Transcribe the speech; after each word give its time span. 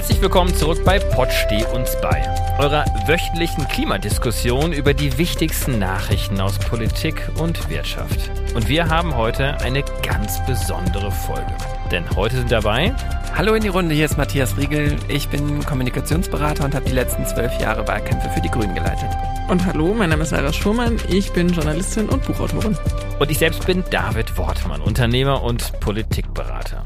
Herzlich 0.00 0.22
willkommen 0.22 0.54
zurück 0.54 0.82
bei 0.82 0.98
Pott 0.98 1.30
Steh 1.30 1.62
uns 1.74 1.94
bei, 2.00 2.26
eurer 2.58 2.86
wöchentlichen 3.06 3.68
Klimadiskussion 3.68 4.72
über 4.72 4.94
die 4.94 5.18
wichtigsten 5.18 5.78
Nachrichten 5.78 6.40
aus 6.40 6.58
Politik 6.58 7.30
und 7.38 7.68
Wirtschaft. 7.68 8.30
Und 8.54 8.66
wir 8.66 8.88
haben 8.88 9.14
heute 9.14 9.60
eine 9.60 9.84
ganz 10.02 10.42
besondere 10.46 11.12
Folge. 11.12 11.52
Denn 11.90 12.08
heute 12.16 12.36
sind 12.36 12.50
dabei 12.50 12.94
Hallo 13.36 13.52
in 13.52 13.62
die 13.62 13.68
Runde, 13.68 13.94
hier 13.94 14.06
ist 14.06 14.16
Matthias 14.16 14.56
Riegel. 14.56 14.96
Ich 15.08 15.28
bin 15.28 15.62
Kommunikationsberater 15.66 16.64
und 16.64 16.74
habe 16.74 16.86
die 16.86 16.94
letzten 16.94 17.26
zwölf 17.26 17.52
Jahre 17.60 17.86
Wahlkämpfe 17.86 18.30
für 18.30 18.40
die 18.40 18.50
Grünen 18.50 18.74
geleitet. 18.74 19.10
Und 19.48 19.66
hallo, 19.66 19.92
mein 19.92 20.08
Name 20.08 20.22
ist 20.22 20.30
Sarah 20.30 20.54
Schurmann, 20.54 20.96
ich 21.10 21.30
bin 21.32 21.50
Journalistin 21.50 22.08
und 22.08 22.24
Buchautorin. 22.24 22.74
Und 23.18 23.30
ich 23.30 23.36
selbst 23.36 23.66
bin 23.66 23.84
David 23.90 24.38
Wortmann, 24.38 24.80
Unternehmer 24.80 25.42
und 25.42 25.78
Politikberater. 25.80 26.82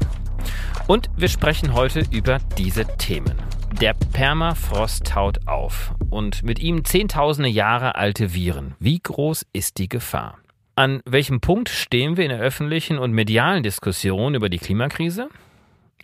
Und 0.87 1.09
wir 1.17 1.29
sprechen 1.29 1.73
heute 1.73 2.03
über 2.11 2.37
diese 2.59 2.85
Themen. 2.97 3.33
Der 3.81 3.95
Permafrost 4.13 5.07
taut 5.07 5.47
auf 5.47 5.95
und 6.11 6.43
mit 6.43 6.59
ihm 6.59 6.85
zehntausende 6.85 7.49
Jahre 7.49 7.95
alte 7.95 8.35
Viren. 8.35 8.75
Wie 8.79 8.99
groß 8.99 9.47
ist 9.51 9.79
die 9.79 9.89
Gefahr? 9.89 10.37
An 10.75 11.01
welchem 11.05 11.41
Punkt 11.41 11.69
stehen 11.69 12.17
wir 12.17 12.25
in 12.25 12.29
der 12.29 12.39
öffentlichen 12.39 12.99
und 12.99 13.13
medialen 13.13 13.63
Diskussion 13.63 14.35
über 14.35 14.47
die 14.47 14.59
Klimakrise? 14.59 15.29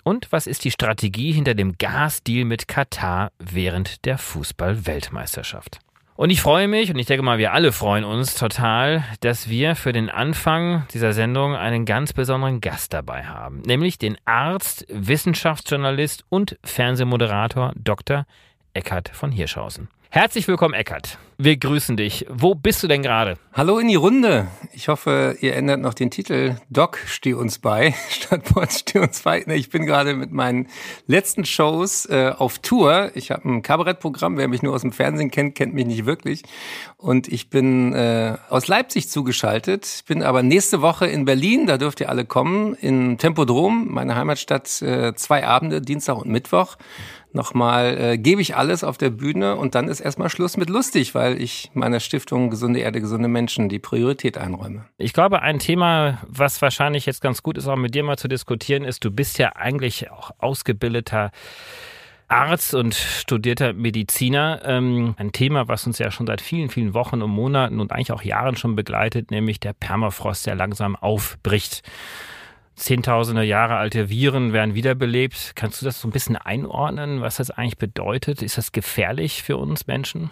Und 0.03 0.31
was 0.31 0.47
ist 0.47 0.65
die 0.65 0.71
Strategie 0.71 1.31
hinter 1.31 1.53
dem 1.53 1.77
Gasdeal 1.77 2.45
mit 2.45 2.67
Katar 2.67 3.31
während 3.37 4.03
der 4.05 4.17
Fußball-Weltmeisterschaft? 4.17 5.79
Und 6.15 6.29
ich 6.29 6.41
freue 6.41 6.67
mich, 6.67 6.91
und 6.91 6.99
ich 6.99 7.05
denke 7.05 7.23
mal, 7.23 7.37
wir 7.37 7.53
alle 7.53 7.71
freuen 7.71 8.03
uns 8.03 8.35
total, 8.35 9.03
dass 9.21 9.49
wir 9.49 9.75
für 9.75 9.93
den 9.93 10.09
Anfang 10.09 10.85
dieser 10.93 11.13
Sendung 11.13 11.55
einen 11.55 11.85
ganz 11.85 12.13
besonderen 12.13 12.59
Gast 12.61 12.93
dabei 12.93 13.23
haben, 13.25 13.61
nämlich 13.61 13.97
den 13.97 14.17
Arzt, 14.25 14.85
Wissenschaftsjournalist 14.89 16.25
und 16.29 16.57
Fernsehmoderator 16.63 17.71
Dr. 17.75 18.25
Eckhard 18.73 19.09
von 19.09 19.31
Hirschhausen. 19.31 19.87
Herzlich 20.09 20.47
willkommen, 20.47 20.73
Eckert. 20.73 21.17
Wir 21.43 21.57
grüßen 21.57 21.97
dich. 21.97 22.27
Wo 22.29 22.53
bist 22.53 22.83
du 22.83 22.87
denn 22.87 23.01
gerade? 23.01 23.33
Hallo 23.51 23.79
in 23.79 23.87
die 23.87 23.95
Runde. 23.95 24.45
Ich 24.73 24.89
hoffe, 24.89 25.35
ihr 25.41 25.55
ändert 25.55 25.81
noch 25.81 25.95
den 25.95 26.11
Titel 26.11 26.57
Doc 26.69 26.99
steh 27.07 27.33
uns 27.33 27.57
bei, 27.57 27.95
statt 28.11 28.43
Pod 28.43 28.71
steh 28.71 28.99
uns 28.99 29.21
bei. 29.23 29.43
Ich 29.47 29.71
bin 29.71 29.87
gerade 29.87 30.13
mit 30.13 30.31
meinen 30.31 30.67
letzten 31.07 31.43
Shows 31.43 32.05
äh, 32.05 32.31
auf 32.37 32.59
Tour. 32.59 33.09
Ich 33.15 33.31
habe 33.31 33.49
ein 33.49 33.63
Kabarettprogramm. 33.63 34.37
Wer 34.37 34.49
mich 34.49 34.61
nur 34.61 34.75
aus 34.75 34.81
dem 34.81 34.91
Fernsehen 34.91 35.31
kennt, 35.31 35.55
kennt 35.55 35.73
mich 35.73 35.87
nicht 35.87 36.05
wirklich. 36.05 36.43
Und 36.97 37.27
ich 37.27 37.49
bin 37.49 37.93
äh, 37.93 38.37
aus 38.49 38.67
Leipzig 38.67 39.09
zugeschaltet. 39.09 39.87
Ich 39.95 40.05
bin 40.05 40.21
aber 40.21 40.43
nächste 40.43 40.83
Woche 40.83 41.07
in 41.07 41.25
Berlin. 41.25 41.65
Da 41.65 41.79
dürft 41.79 42.01
ihr 42.01 42.09
alle 42.09 42.23
kommen. 42.23 42.75
In 42.75 43.17
Tempodrom, 43.17 43.87
meine 43.89 44.15
Heimatstadt, 44.15 44.79
äh, 44.83 45.15
zwei 45.15 45.47
Abende, 45.47 45.81
Dienstag 45.81 46.17
und 46.17 46.29
Mittwoch 46.29 46.77
nochmal, 47.33 47.97
äh, 47.97 48.17
gebe 48.17 48.41
ich 48.41 48.55
alles 48.55 48.83
auf 48.83 48.97
der 48.97 49.09
Bühne 49.09 49.55
und 49.55 49.75
dann 49.75 49.87
ist 49.87 49.99
erstmal 49.99 50.29
Schluss 50.29 50.57
mit 50.57 50.69
lustig, 50.69 51.15
weil 51.15 51.41
ich 51.41 51.71
meiner 51.73 51.99
Stiftung 51.99 52.49
Gesunde 52.49 52.79
Erde, 52.79 53.01
gesunde 53.01 53.27
Menschen 53.27 53.69
die 53.69 53.79
Priorität 53.79 54.37
einräume. 54.37 54.85
Ich 54.97 55.13
glaube, 55.13 55.41
ein 55.41 55.59
Thema, 55.59 56.21
was 56.27 56.61
wahrscheinlich 56.61 57.05
jetzt 57.05 57.21
ganz 57.21 57.43
gut 57.43 57.57
ist, 57.57 57.67
auch 57.67 57.75
mit 57.75 57.95
dir 57.95 58.03
mal 58.03 58.17
zu 58.17 58.27
diskutieren, 58.27 58.83
ist, 58.83 59.03
du 59.03 59.11
bist 59.11 59.37
ja 59.37 59.55
eigentlich 59.55 60.11
auch 60.11 60.31
ausgebildeter 60.39 61.31
Arzt 62.31 62.73
und 62.73 62.95
studierter 62.95 63.73
Mediziner. 63.73 64.61
Ähm, 64.63 65.15
ein 65.17 65.33
Thema, 65.33 65.67
was 65.67 65.85
uns 65.85 65.99
ja 65.99 66.11
schon 66.11 66.27
seit 66.27 66.39
vielen, 66.39 66.69
vielen 66.69 66.93
Wochen 66.93 67.21
und 67.21 67.29
Monaten 67.29 67.79
und 67.81 67.91
eigentlich 67.91 68.13
auch 68.13 68.23
Jahren 68.23 68.55
schon 68.55 68.75
begleitet, 68.75 69.31
nämlich 69.31 69.59
der 69.59 69.73
Permafrost, 69.73 70.47
der 70.47 70.55
langsam 70.55 70.95
aufbricht. 70.95 71.83
Zehntausende 72.81 73.43
Jahre 73.43 73.75
alte 73.75 74.09
Viren 74.09 74.53
werden 74.53 74.73
wiederbelebt. 74.73 75.51
Kannst 75.53 75.81
du 75.81 75.85
das 75.85 76.01
so 76.01 76.07
ein 76.07 76.11
bisschen 76.11 76.35
einordnen, 76.35 77.21
was 77.21 77.35
das 77.35 77.51
eigentlich 77.51 77.77
bedeutet? 77.77 78.41
Ist 78.41 78.57
das 78.57 78.71
gefährlich 78.71 79.43
für 79.43 79.57
uns 79.57 79.85
Menschen? 79.85 80.31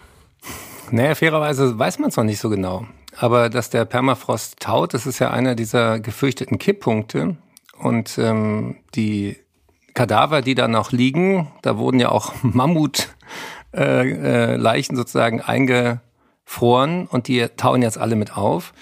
Naja, 0.90 1.14
fairerweise 1.14 1.78
weiß 1.78 2.00
man 2.00 2.08
es 2.10 2.16
noch 2.16 2.24
nicht 2.24 2.40
so 2.40 2.50
genau. 2.50 2.86
Aber 3.16 3.50
dass 3.50 3.70
der 3.70 3.84
Permafrost 3.84 4.58
taut, 4.58 4.94
das 4.94 5.06
ist 5.06 5.20
ja 5.20 5.30
einer 5.30 5.54
dieser 5.54 6.00
gefürchteten 6.00 6.58
Kipppunkte. 6.58 7.36
Und 7.78 8.18
ähm, 8.18 8.78
die 8.96 9.36
Kadaver, 9.94 10.42
die 10.42 10.56
da 10.56 10.66
noch 10.66 10.90
liegen, 10.90 11.52
da 11.62 11.78
wurden 11.78 12.00
ja 12.00 12.08
auch 12.08 12.32
Mammutleichen 12.42 13.14
äh, 13.76 14.56
äh, 14.56 14.96
sozusagen 14.96 15.40
eingefroren 15.40 17.06
und 17.06 17.28
die 17.28 17.46
tauen 17.56 17.82
jetzt 17.82 17.98
alle 17.98 18.16
mit 18.16 18.36
auf. 18.36 18.72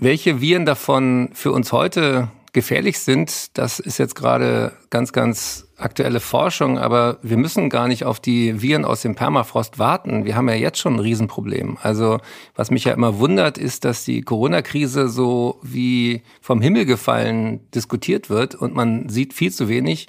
Welche 0.00 0.40
Viren 0.40 0.64
davon 0.64 1.30
für 1.32 1.50
uns 1.50 1.72
heute 1.72 2.28
gefährlich 2.52 3.00
sind, 3.00 3.58
das 3.58 3.80
ist 3.80 3.98
jetzt 3.98 4.14
gerade 4.14 4.70
ganz, 4.90 5.12
ganz 5.12 5.66
aktuelle 5.76 6.20
Forschung, 6.20 6.78
aber 6.78 7.18
wir 7.22 7.36
müssen 7.36 7.68
gar 7.68 7.88
nicht 7.88 8.04
auf 8.04 8.20
die 8.20 8.62
Viren 8.62 8.84
aus 8.84 9.02
dem 9.02 9.16
Permafrost 9.16 9.80
warten. 9.80 10.24
Wir 10.24 10.36
haben 10.36 10.48
ja 10.48 10.54
jetzt 10.54 10.78
schon 10.78 10.94
ein 10.94 11.00
Riesenproblem. 11.00 11.78
Also 11.82 12.20
was 12.54 12.70
mich 12.70 12.84
ja 12.84 12.92
immer 12.92 13.18
wundert, 13.18 13.58
ist, 13.58 13.84
dass 13.84 14.04
die 14.04 14.22
Corona-Krise 14.22 15.08
so 15.08 15.58
wie 15.62 16.22
vom 16.40 16.62
Himmel 16.62 16.84
gefallen 16.86 17.68
diskutiert 17.72 18.30
wird 18.30 18.54
und 18.54 18.76
man 18.76 19.08
sieht 19.08 19.34
viel 19.34 19.50
zu 19.50 19.68
wenig, 19.68 20.06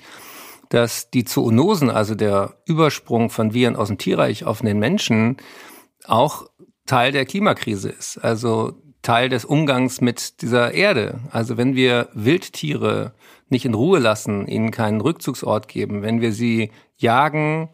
dass 0.69 1.09
die 1.09 1.23
Zoonosen, 1.23 1.89
also 1.89 2.13
der 2.13 2.53
Übersprung 2.65 3.31
von 3.31 3.55
Viren 3.55 3.75
aus 3.75 3.87
dem 3.87 3.97
Tierreich 3.97 4.43
auf 4.43 4.61
den 4.61 4.77
Menschen, 4.77 5.37
auch 6.05 6.45
Teil 6.85 7.11
der 7.11 7.25
Klimakrise 7.25 7.89
ist. 7.89 8.19
Also 8.19 8.75
Teil 9.01 9.29
des 9.29 9.45
Umgangs 9.45 10.01
mit 10.01 10.41
dieser 10.41 10.73
Erde. 10.73 11.19
Also 11.31 11.57
wenn 11.57 11.75
wir 11.75 12.09
Wildtiere 12.13 13.13
nicht 13.49 13.65
in 13.65 13.73
Ruhe 13.73 13.99
lassen, 13.99 14.47
ihnen 14.47 14.71
keinen 14.71 15.01
Rückzugsort 15.01 15.67
geben, 15.67 16.01
wenn 16.01 16.21
wir 16.21 16.31
sie 16.31 16.71
jagen, 16.97 17.69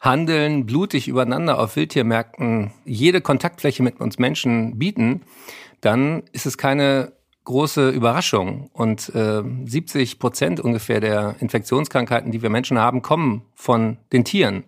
handeln, 0.00 0.64
blutig 0.64 1.08
übereinander 1.08 1.58
auf 1.58 1.76
Wildtiermärkten 1.76 2.72
jede 2.84 3.20
Kontaktfläche 3.20 3.82
mit 3.82 4.00
uns 4.00 4.18
Menschen 4.18 4.78
bieten, 4.78 5.22
dann 5.80 6.22
ist 6.32 6.46
es 6.46 6.56
keine 6.56 7.12
große 7.44 7.90
Überraschung. 7.90 8.70
Und 8.72 9.14
äh, 9.14 9.42
70 9.64 10.18
Prozent 10.18 10.60
ungefähr 10.60 11.00
der 11.00 11.36
Infektionskrankheiten, 11.40 12.32
die 12.32 12.42
wir 12.42 12.50
Menschen 12.50 12.78
haben, 12.78 13.02
kommen 13.02 13.42
von 13.54 13.98
den 14.12 14.24
Tieren. 14.24 14.64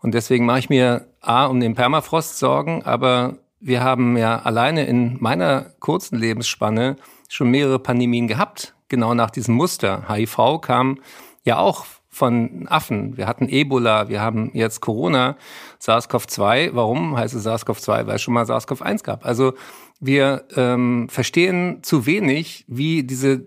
Und 0.00 0.14
deswegen 0.14 0.46
mache 0.46 0.60
ich 0.60 0.68
mir 0.68 1.08
A, 1.20 1.46
um 1.46 1.58
den 1.58 1.74
Permafrost 1.74 2.38
Sorgen, 2.38 2.82
aber 2.84 3.38
wir 3.60 3.82
haben 3.82 4.16
ja 4.16 4.38
alleine 4.40 4.86
in 4.86 5.16
meiner 5.20 5.72
kurzen 5.80 6.18
Lebensspanne 6.18 6.96
schon 7.28 7.50
mehrere 7.50 7.78
Pandemien 7.78 8.28
gehabt, 8.28 8.74
genau 8.88 9.14
nach 9.14 9.30
diesem 9.30 9.54
Muster. 9.54 10.08
HIV 10.08 10.60
kam 10.60 11.00
ja 11.44 11.58
auch 11.58 11.86
von 12.08 12.66
Affen. 12.68 13.16
Wir 13.16 13.26
hatten 13.26 13.48
Ebola, 13.48 14.08
wir 14.08 14.20
haben 14.20 14.50
jetzt 14.54 14.80
Corona, 14.80 15.36
SARS-CoV-2. 15.80 16.70
Warum 16.72 17.16
heißt 17.16 17.34
es 17.34 17.46
SARS-CoV-2? 17.46 18.06
Weil 18.06 18.16
es 18.16 18.22
schon 18.22 18.34
mal 18.34 18.44
SARS-CoV-1 18.44 19.04
gab. 19.04 19.24
Also 19.24 19.54
wir 20.00 20.44
ähm, 20.56 21.08
verstehen 21.08 21.82
zu 21.82 22.06
wenig, 22.06 22.64
wie 22.66 23.04
diese 23.04 23.46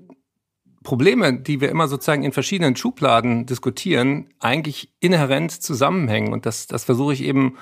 Probleme, 0.84 1.40
die 1.40 1.62
wir 1.62 1.70
immer 1.70 1.88
sozusagen 1.88 2.24
in 2.24 2.32
verschiedenen 2.32 2.76
Schubladen 2.76 3.46
diskutieren, 3.46 4.30
eigentlich 4.40 4.94
inhärent 5.00 5.52
zusammenhängen. 5.52 6.34
Und 6.34 6.46
das, 6.46 6.68
das 6.68 6.86
versuche 6.86 7.14
ich 7.14 7.24
eben 7.24 7.58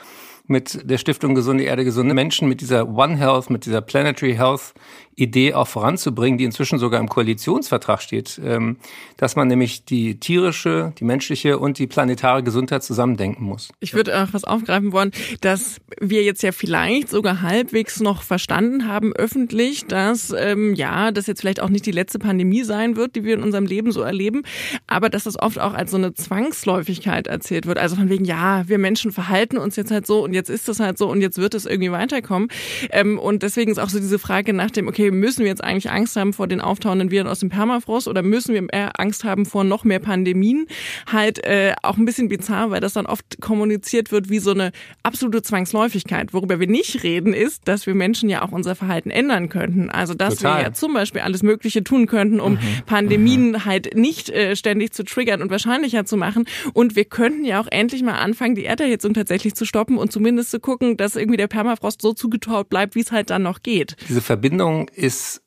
mit 0.49 0.89
der 0.89 0.97
Stiftung 0.97 1.35
Gesunde 1.35 1.63
Erde, 1.63 1.85
gesunde 1.85 2.15
Menschen, 2.15 2.49
mit 2.49 2.59
dieser 2.59 2.89
One 2.89 3.17
Health, 3.17 3.49
mit 3.49 3.65
dieser 3.65 3.81
Planetary 3.81 4.35
Health 4.35 4.73
Idee 5.19 5.53
auch 5.53 5.67
voranzubringen, 5.67 6.37
die 6.37 6.45
inzwischen 6.45 6.79
sogar 6.79 6.99
im 6.99 7.09
Koalitionsvertrag 7.09 8.01
steht, 8.01 8.39
ähm, 8.43 8.77
dass 9.17 9.35
man 9.35 9.47
nämlich 9.47 9.85
die 9.85 10.19
tierische, 10.19 10.93
die 10.97 11.03
menschliche 11.03 11.59
und 11.59 11.77
die 11.77 11.87
planetare 11.87 12.43
Gesundheit 12.43 12.83
zusammendenken 12.83 13.43
muss. 13.43 13.69
Ich 13.79 13.93
würde 13.93 14.21
auch 14.21 14.27
was 14.31 14.43
aufgreifen 14.43 14.91
wollen, 14.91 15.11
dass 15.41 15.81
wir 15.99 16.23
jetzt 16.23 16.41
ja 16.43 16.51
vielleicht 16.51 17.09
sogar 17.09 17.41
halbwegs 17.41 17.99
noch 17.99 18.23
verstanden 18.23 18.87
haben 18.87 19.13
öffentlich, 19.13 19.85
dass 19.85 20.33
ähm, 20.37 20.73
ja, 20.75 21.11
das 21.11 21.27
jetzt 21.27 21.41
vielleicht 21.41 21.61
auch 21.61 21.69
nicht 21.69 21.85
die 21.85 21.91
letzte 21.91 22.19
Pandemie 22.19 22.63
sein 22.63 22.95
wird, 22.95 23.15
die 23.15 23.23
wir 23.23 23.33
in 23.33 23.43
unserem 23.43 23.65
Leben 23.65 23.91
so 23.91 24.01
erleben, 24.01 24.43
aber 24.87 25.09
dass 25.09 25.25
das 25.25 25.39
oft 25.39 25.59
auch 25.59 25.73
als 25.73 25.91
so 25.91 25.97
eine 25.97 26.13
Zwangsläufigkeit 26.13 27.27
erzählt 27.27 27.65
wird. 27.65 27.77
Also 27.77 27.95
von 27.95 28.09
wegen, 28.09 28.25
ja, 28.25 28.67
wir 28.67 28.77
Menschen 28.77 29.11
verhalten 29.11 29.57
uns 29.57 29.75
jetzt 29.75 29.91
halt 29.91 30.07
so 30.07 30.23
und 30.23 30.33
jetzt 30.33 30.49
ist 30.49 30.69
es 30.69 30.79
halt 30.79 30.97
so 30.97 31.09
und 31.09 31.21
jetzt 31.21 31.37
wird 31.37 31.53
es 31.53 31.65
irgendwie 31.65 31.91
weiterkommen. 31.91 32.49
Ähm, 32.91 33.19
und 33.19 33.43
deswegen 33.43 33.71
ist 33.71 33.79
auch 33.79 33.89
so 33.89 33.99
diese 33.99 34.19
Frage 34.19 34.53
nach 34.53 34.71
dem, 34.71 34.87
okay, 34.87 35.08
müssen 35.11 35.41
wir 35.41 35.47
jetzt 35.47 35.63
eigentlich 35.63 35.91
Angst 35.91 36.15
haben 36.15 36.33
vor 36.33 36.47
den 36.47 36.61
auftauenden 36.61 37.11
Viren 37.11 37.27
aus 37.27 37.39
dem 37.39 37.49
Permafrost 37.49 38.07
oder 38.07 38.21
müssen 38.21 38.53
wir 38.53 38.67
eher 38.71 38.99
Angst 38.99 39.23
haben 39.23 39.45
vor 39.45 39.63
noch 39.63 39.83
mehr 39.83 39.99
Pandemien? 39.99 40.67
Halt 41.11 41.43
äh, 41.45 41.73
auch 41.83 41.97
ein 41.97 42.05
bisschen 42.05 42.29
bizarr, 42.29 42.71
weil 42.71 42.81
das 42.81 42.93
dann 42.93 43.05
oft 43.05 43.41
kommuniziert 43.41 44.11
wird 44.11 44.29
wie 44.29 44.39
so 44.39 44.51
eine 44.51 44.71
absolute 45.03 45.41
Zwangsläufigkeit. 45.41 46.33
Worüber 46.33 46.59
wir 46.59 46.67
nicht 46.67 47.03
reden, 47.03 47.33
ist, 47.33 47.67
dass 47.67 47.87
wir 47.87 47.95
Menschen 47.95 48.29
ja 48.29 48.41
auch 48.41 48.51
unser 48.51 48.75
Verhalten 48.75 49.09
ändern 49.09 49.49
könnten. 49.49 49.89
Also 49.89 50.13
dass 50.13 50.35
Total. 50.37 50.57
wir 50.57 50.63
ja 50.63 50.73
zum 50.73 50.93
Beispiel 50.93 51.21
alles 51.21 51.43
Mögliche 51.43 51.83
tun 51.83 52.07
könnten, 52.07 52.39
um 52.39 52.53
mhm. 52.53 52.59
Pandemien 52.85 53.51
mhm. 53.51 53.65
halt 53.65 53.95
nicht 53.95 54.29
äh, 54.29 54.55
ständig 54.55 54.93
zu 54.93 55.03
triggern 55.03 55.41
und 55.41 55.51
wahrscheinlicher 55.51 56.05
zu 56.05 56.17
machen. 56.17 56.45
Und 56.73 56.95
wir 56.95 57.05
könnten 57.05 57.45
ja 57.45 57.61
auch 57.61 57.67
endlich 57.69 58.03
mal 58.03 58.15
anfangen, 58.15 58.55
die 58.55 58.65
Erderhitzung 58.65 59.13
tatsächlich 59.13 59.55
zu 59.55 59.65
stoppen 59.65 59.97
und 59.97 60.11
zumindest 60.11 60.51
zu 60.51 60.59
gucken, 60.59 60.97
dass 60.97 61.15
irgendwie 61.15 61.37
der 61.37 61.47
Permafrost 61.47 62.01
so 62.01 62.13
zugetaut 62.13 62.69
bleibt, 62.69 62.95
wie 62.95 63.01
es 63.01 63.11
halt 63.11 63.29
dann 63.29 63.43
noch 63.43 63.61
geht. 63.61 63.95
Diese 64.07 64.21
Verbindung 64.21 64.89
ist 64.99 65.41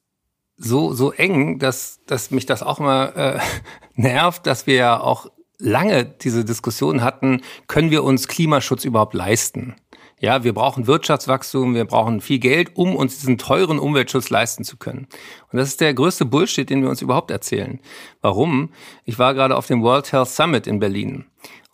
so, 0.56 0.92
so 0.92 1.12
eng, 1.12 1.58
dass, 1.58 2.00
dass 2.06 2.30
mich 2.30 2.46
das 2.46 2.62
auch 2.62 2.78
immer 2.80 3.16
äh, 3.16 3.40
nervt, 3.94 4.46
dass 4.46 4.66
wir 4.66 4.74
ja 4.74 5.00
auch 5.00 5.26
lange 5.58 6.04
diese 6.04 6.44
Diskussion 6.44 7.02
hatten, 7.02 7.40
können 7.68 7.90
wir 7.90 8.04
uns 8.04 8.28
Klimaschutz 8.28 8.84
überhaupt 8.84 9.14
leisten? 9.14 9.76
Ja, 10.22 10.44
wir 10.44 10.54
brauchen 10.54 10.86
Wirtschaftswachstum, 10.86 11.74
wir 11.74 11.84
brauchen 11.84 12.20
viel 12.20 12.38
Geld, 12.38 12.76
um 12.76 12.94
uns 12.94 13.18
diesen 13.18 13.38
teuren 13.38 13.80
Umweltschutz 13.80 14.30
leisten 14.30 14.62
zu 14.62 14.76
können. 14.76 15.08
Und 15.50 15.58
das 15.58 15.70
ist 15.70 15.80
der 15.80 15.94
größte 15.94 16.24
Bullshit, 16.24 16.70
den 16.70 16.80
wir 16.80 16.90
uns 16.90 17.02
überhaupt 17.02 17.32
erzählen. 17.32 17.80
Warum? 18.20 18.70
Ich 19.04 19.18
war 19.18 19.34
gerade 19.34 19.56
auf 19.56 19.66
dem 19.66 19.82
World 19.82 20.12
Health 20.12 20.28
Summit 20.28 20.68
in 20.68 20.78
Berlin. 20.78 21.24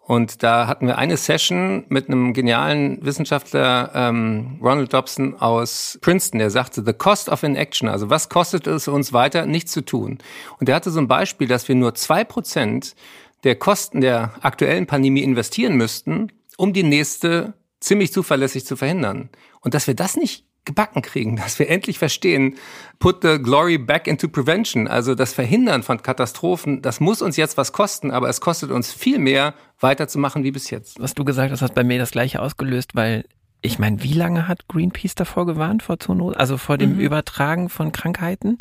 Und 0.08 0.42
da 0.42 0.66
hatten 0.68 0.86
wir 0.86 0.96
eine 0.96 1.18
Session 1.18 1.84
mit 1.90 2.08
einem 2.08 2.32
genialen 2.32 3.04
Wissenschaftler, 3.04 3.90
ähm, 3.94 4.58
Ronald 4.62 4.90
Dobson 4.90 5.38
aus 5.38 5.98
Princeton, 6.00 6.38
der 6.38 6.48
sagte, 6.48 6.82
the 6.82 6.94
cost 6.94 7.28
of 7.28 7.42
inaction, 7.42 7.90
also 7.90 8.08
was 8.08 8.30
kostet 8.30 8.66
es 8.66 8.88
uns 8.88 9.12
weiter, 9.12 9.44
nichts 9.44 9.70
zu 9.70 9.82
tun. 9.82 10.16
Und 10.58 10.68
der 10.68 10.76
hatte 10.76 10.90
so 10.90 10.98
ein 10.98 11.08
Beispiel, 11.08 11.46
dass 11.46 11.68
wir 11.68 11.74
nur 11.74 11.94
zwei 11.94 12.24
Prozent 12.24 12.96
der 13.44 13.56
Kosten 13.56 14.00
der 14.00 14.32
aktuellen 14.40 14.86
Pandemie 14.86 15.22
investieren 15.22 15.76
müssten, 15.76 16.32
um 16.56 16.72
die 16.72 16.84
nächste 16.84 17.52
ziemlich 17.78 18.10
zuverlässig 18.10 18.64
zu 18.64 18.76
verhindern. 18.76 19.28
Und 19.60 19.74
dass 19.74 19.88
wir 19.88 19.94
das 19.94 20.16
nicht 20.16 20.46
gebacken 20.68 21.02
kriegen, 21.02 21.34
dass 21.36 21.58
wir 21.58 21.68
endlich 21.68 21.98
verstehen, 21.98 22.56
put 23.00 23.22
the 23.22 23.38
glory 23.42 23.78
back 23.78 24.06
into 24.06 24.28
prevention, 24.28 24.86
also 24.86 25.16
das 25.16 25.32
Verhindern 25.32 25.82
von 25.82 26.00
Katastrophen, 26.00 26.82
das 26.82 27.00
muss 27.00 27.20
uns 27.20 27.36
jetzt 27.36 27.56
was 27.56 27.72
kosten, 27.72 28.12
aber 28.12 28.28
es 28.28 28.40
kostet 28.40 28.70
uns 28.70 28.92
viel 28.92 29.18
mehr, 29.18 29.54
weiterzumachen 29.80 30.44
wie 30.44 30.52
bis 30.52 30.70
jetzt. 30.70 31.00
Was 31.00 31.14
du 31.14 31.24
gesagt 31.24 31.50
hast, 31.50 31.62
hat 31.62 31.74
bei 31.74 31.82
mir 31.82 31.98
das 31.98 32.12
gleiche 32.12 32.40
ausgelöst, 32.40 32.94
weil 32.94 33.24
ich 33.60 33.80
meine, 33.80 34.02
wie 34.04 34.12
lange 34.12 34.46
hat 34.46 34.68
Greenpeace 34.68 35.16
davor 35.16 35.46
gewarnt, 35.46 35.82
vor 35.82 35.98
Zoonosen, 35.98 36.36
also 36.36 36.56
vor 36.56 36.78
dem 36.78 36.94
mhm. 36.94 37.00
Übertragen 37.00 37.68
von 37.68 37.90
Krankheiten? 37.90 38.58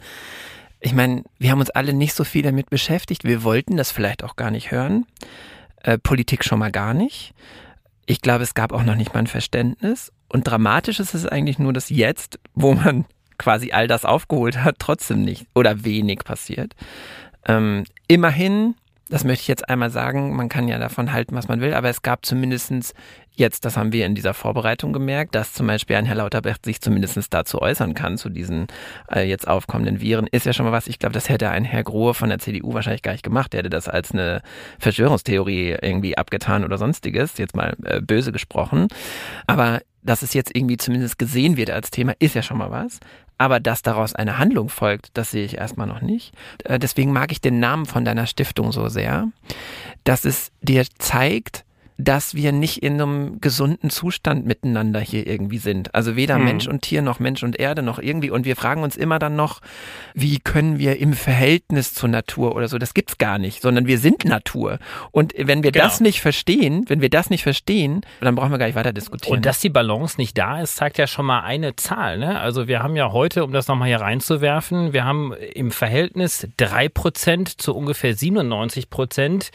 Ich 0.80 0.94
meine, 0.94 1.24
wir 1.38 1.52
haben 1.52 1.60
uns 1.60 1.70
alle 1.70 1.94
nicht 1.94 2.14
so 2.14 2.24
viel 2.24 2.42
damit 2.42 2.70
beschäftigt. 2.70 3.24
Wir 3.24 3.44
wollten 3.44 3.78
das 3.78 3.92
vielleicht 3.92 4.24
auch 4.24 4.36
gar 4.36 4.50
nicht 4.50 4.72
hören. 4.72 5.06
Äh, 5.84 5.98
Politik 6.00 6.44
schon 6.44 6.60
mal 6.60 6.72
gar 6.72 6.94
nicht. 6.94 7.34
Ich 8.06 8.22
glaube, 8.22 8.44
es 8.44 8.54
gab 8.54 8.72
auch 8.72 8.84
noch 8.84 8.96
nicht 8.96 9.14
mal 9.14 9.20
ein 9.20 9.28
Verständnis. 9.28 10.12
Und 10.30 10.48
dramatisch 10.48 11.00
ist 11.00 11.14
es 11.14 11.26
eigentlich 11.26 11.60
nur, 11.60 11.74
dass 11.74 11.90
jetzt, 11.90 12.40
wo 12.54 12.74
man 12.74 13.06
quasi 13.38 13.72
all 13.72 13.88
das 13.88 14.06
aufgeholt 14.06 14.64
hat, 14.64 14.78
trotzdem 14.80 15.22
nicht 15.22 15.46
oder 15.54 15.84
wenig 15.84 16.20
passiert. 16.20 16.76
Ähm, 17.46 17.84
immerhin 18.08 18.76
das 19.10 19.24
möchte 19.24 19.42
ich 19.42 19.48
jetzt 19.48 19.70
einmal 19.70 19.90
sagen, 19.90 20.36
man 20.36 20.50
kann 20.50 20.68
ja 20.68 20.78
davon 20.78 21.14
halten, 21.14 21.36
was 21.36 21.48
man 21.48 21.62
will, 21.62 21.74
aber 21.74 21.90
es 21.90 22.02
gab 22.02 22.26
zumindestens 22.26 22.94
jetzt, 23.38 23.66
das 23.66 23.78
haben 23.78 23.94
wir 23.94 24.06
in 24.06 24.16
dieser 24.16 24.34
Vorbereitung 24.34 24.94
gemerkt, 24.94 25.36
dass 25.36 25.54
zum 25.54 25.68
Beispiel 25.68 25.96
ein 25.96 26.06
Herr 26.06 26.16
Lauterbach 26.16 26.58
sich 26.64 26.82
zumindestens 26.82 27.30
dazu 27.30 27.62
äußern 27.62 27.94
kann, 27.94 28.18
zu 28.18 28.30
diesen 28.30 28.68
äh, 29.14 29.28
jetzt 29.28 29.48
aufkommenden 29.48 30.02
Viren, 30.02 30.28
ist 30.28 30.46
ja 30.46 30.54
schon 30.54 30.66
mal 30.66 30.72
was. 30.72 30.88
Ich 30.88 31.00
glaube, 31.00 31.14
das 31.14 31.30
hätte 31.30 31.50
ein 31.50 31.64
Herr 31.64 31.84
Grohe 31.84 32.14
von 32.14 32.30
der 32.30 32.40
CDU 32.40 32.74
wahrscheinlich 32.74 33.04
gar 33.04 33.12
nicht 33.12 33.24
gemacht. 33.24 33.54
Der 33.54 33.60
hätte 33.60 33.70
das 33.70 33.88
als 33.88 34.12
eine 34.12 34.42
Verschwörungstheorie 34.80 35.78
irgendwie 35.82 36.18
abgetan 36.18 36.66
oder 36.66 36.78
sonstiges, 36.78 37.38
jetzt 37.38 37.56
mal 37.56 37.76
äh, 37.84 38.02
böse 38.02 38.32
gesprochen. 38.32 38.88
Aber 39.46 39.82
dass 40.02 40.22
es 40.22 40.34
jetzt 40.34 40.56
irgendwie 40.56 40.78
zumindest 40.78 41.20
gesehen 41.20 41.58
wird 41.58 41.70
als 41.70 41.92
Thema, 41.92 42.14
ist 42.20 42.34
ja 42.34 42.42
schon 42.42 42.58
mal 42.58 42.72
was. 42.72 43.00
Aber 43.38 43.60
dass 43.60 43.82
daraus 43.82 44.16
eine 44.16 44.38
Handlung 44.38 44.70
folgt, 44.70 45.10
das 45.14 45.32
sehe 45.32 45.46
ich 45.46 45.58
erstmal 45.58 45.88
noch 45.88 46.02
nicht. 46.02 46.34
Äh, 46.64 46.80
deswegen 46.80 47.12
mag 47.14 47.32
ich 47.32 47.42
den 47.42 47.60
Namen 47.60 47.86
von 47.86 48.06
deiner 48.06 48.26
Stiftung 48.26 48.72
so 48.72 48.90
sehr, 48.90 49.28
dass 50.04 50.26
es 50.26 50.52
dir 50.62 50.86
zeigt, 50.98 51.64
dass 51.98 52.36
wir 52.36 52.52
nicht 52.52 52.84
in 52.84 52.94
einem 52.94 53.42
gesunden 53.42 53.90
Zustand 53.90 54.46
miteinander 54.46 55.00
hier 55.00 55.26
irgendwie 55.26 55.58
sind. 55.58 55.96
Also 55.96 56.16
weder 56.16 56.36
hm. 56.36 56.44
Mensch 56.44 56.68
und 56.68 56.84
Tier 56.84 57.02
noch 57.02 57.20
Mensch 57.20 57.42
und 57.42 57.60
Erde 57.60 57.82
noch 57.82 57.98
irgendwie. 57.98 58.30
Und 58.30 58.46
wir 58.46 58.56
fragen 58.56 58.84
uns 58.84 58.96
immer 58.96 59.18
dann 59.18 59.36
noch, 59.36 59.62
wie 60.14 60.40
können 60.40 60.78
wir 60.78 61.00
im 61.00 61.14
Verhältnis 61.14 61.94
zur 61.94 62.10
Natur 62.10 62.56
oder 62.56 62.68
so, 62.68 62.78
das 62.78 62.94
gibt's 62.94 63.18
gar 63.18 63.40
nicht, 63.40 63.62
sondern 63.62 63.88
wir 63.88 63.98
sind 63.98 64.26
Natur. 64.26 64.78
Und 65.12 65.34
wenn 65.38 65.64
wir 65.64 65.72
genau. 65.72 65.86
das 65.86 66.00
nicht 66.00 66.22
verstehen, 66.22 66.86
wenn 66.88 67.02
wir 67.02 67.10
das 67.10 67.32
nicht 67.32 67.44
verstehen, 67.44 68.02
dann 68.22 68.36
brauchen 68.36 68.52
wir 68.52 68.60
gar 68.60 68.68
nicht 68.68 68.76
weiter 68.76 68.94
diskutieren. 68.94 69.38
Und 69.38 69.46
dass 69.46 69.60
die 69.60 69.70
Balance 69.70 70.18
nicht 70.20 70.38
da 70.38 70.62
ist, 70.62 70.76
zeigt 70.76 71.00
ja 71.00 71.08
schon 71.08 71.26
mal 71.26 71.42
eine 71.42 71.76
Zahl. 71.76 72.20
Ne? 72.20 72.40
Also 72.40 72.68
wir 72.68 72.84
haben 72.84 72.96
ja 72.96 73.12
heute, 73.12 73.44
um 73.44 73.52
das 73.52 73.68
nochmal 73.68 73.88
hier 73.88 74.02
reinzuwerfen, 74.02 74.94
wir 74.94 75.04
haben 75.04 75.34
im 75.34 75.72
Verhältnis 75.72 76.48
drei 76.58 76.90
Prozent 76.90 77.60
zu 77.60 77.76
ungefähr 77.76 78.14
97 78.14 78.92
Prozent 78.92 79.52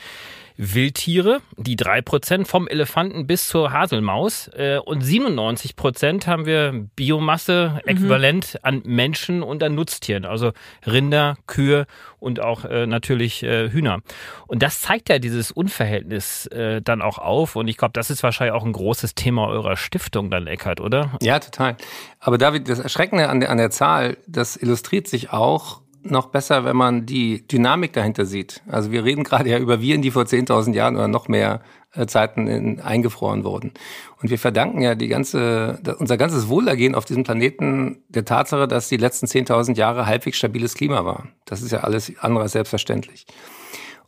Wildtiere, 0.56 1.40
die 1.56 1.76
drei 1.76 2.02
Prozent 2.02 2.49
vom 2.49 2.69
Elefanten 2.69 3.26
bis 3.26 3.49
zur 3.49 3.72
Haselmaus 3.72 4.49
äh, 4.54 4.78
und 4.84 5.02
97 5.02 5.76
Prozent 5.76 6.26
haben 6.26 6.46
wir 6.46 6.87
Biomasse 6.96 7.81
äquivalent 7.87 8.54
mhm. 8.54 8.60
an 8.62 8.82
Menschen 8.84 9.43
und 9.43 9.62
an 9.62 9.75
Nutztieren, 9.75 10.25
also 10.25 10.52
Rinder, 10.87 11.37
Kühe 11.46 11.87
und 12.19 12.40
auch 12.40 12.64
äh, 12.64 12.87
natürlich 12.87 13.43
äh, 13.43 13.70
Hühner. 13.70 14.00
Und 14.46 14.62
das 14.62 14.81
zeigt 14.81 15.08
ja 15.08 15.19
dieses 15.19 15.50
Unverhältnis 15.50 16.46
äh, 16.46 16.81
dann 16.82 17.02
auch 17.02 17.19
auf 17.19 17.56
und 17.56 17.69
ich 17.69 17.76
glaube, 17.76 17.93
das 17.93 18.10
ist 18.10 18.22
wahrscheinlich 18.22 18.55
auch 18.55 18.64
ein 18.64 18.72
großes 18.72 19.14
Thema 19.14 19.48
eurer 19.48 19.76
Stiftung 19.76 20.31
dann, 20.31 20.46
Eckert, 20.46 20.81
oder? 20.81 21.12
Ja, 21.20 21.38
total. 21.38 21.76
Aber 22.20 22.38
David, 22.38 22.69
das 22.69 22.78
Erschreckende 22.78 23.28
an 23.28 23.40
der, 23.40 23.50
an 23.50 23.58
der 23.58 23.70
Zahl, 23.70 24.16
das 24.26 24.56
illustriert 24.56 25.08
sich 25.08 25.32
auch 25.32 25.81
noch 26.04 26.26
besser, 26.26 26.64
wenn 26.64 26.76
man 26.76 27.06
die 27.06 27.46
Dynamik 27.46 27.93
dahinter 27.93 28.25
sieht. 28.25 28.62
Also 28.66 28.90
wir 28.90 29.04
reden 29.04 29.25
gerade 29.25 29.50
ja 29.50 29.58
über 29.58 29.81
Viren, 29.81 30.02
die 30.02 30.10
vor 30.10 30.25
10.000 30.25 30.75
Jahren 30.75 30.96
oder 30.96 31.08
noch 31.08 31.28
mehr 31.28 31.60
äh, 31.94 32.06
Zeiten 32.06 32.46
in, 32.49 32.81
eingefroren 32.81 33.44
wurden. 33.44 33.72
Und 34.20 34.31
wir 34.31 34.38
verdanken 34.38 34.81
ja 34.81 34.94
die 34.94 35.08
ganze, 35.08 35.81
unser 35.99 36.16
ganzes 36.16 36.49
Wohlergehen 36.49 36.94
auf 36.94 37.04
diesem 37.04 37.25
Planeten 37.25 38.02
der 38.08 38.25
Tatsache, 38.25 38.69
dass 38.69 38.88
die 38.88 38.96
letzten 38.96 39.26
10.000 39.26 39.76
Jahre 39.76 40.06
halbwegs 40.06 40.38
stabiles 40.38 40.75
Klima 40.75 41.04
war. 41.04 41.28
Das 41.44 41.62
ist 41.62 41.72
ja 41.72 41.81
alles 41.81 42.12
andere 42.20 42.44
als 42.44 42.52
selbstverständlich. 42.52 43.26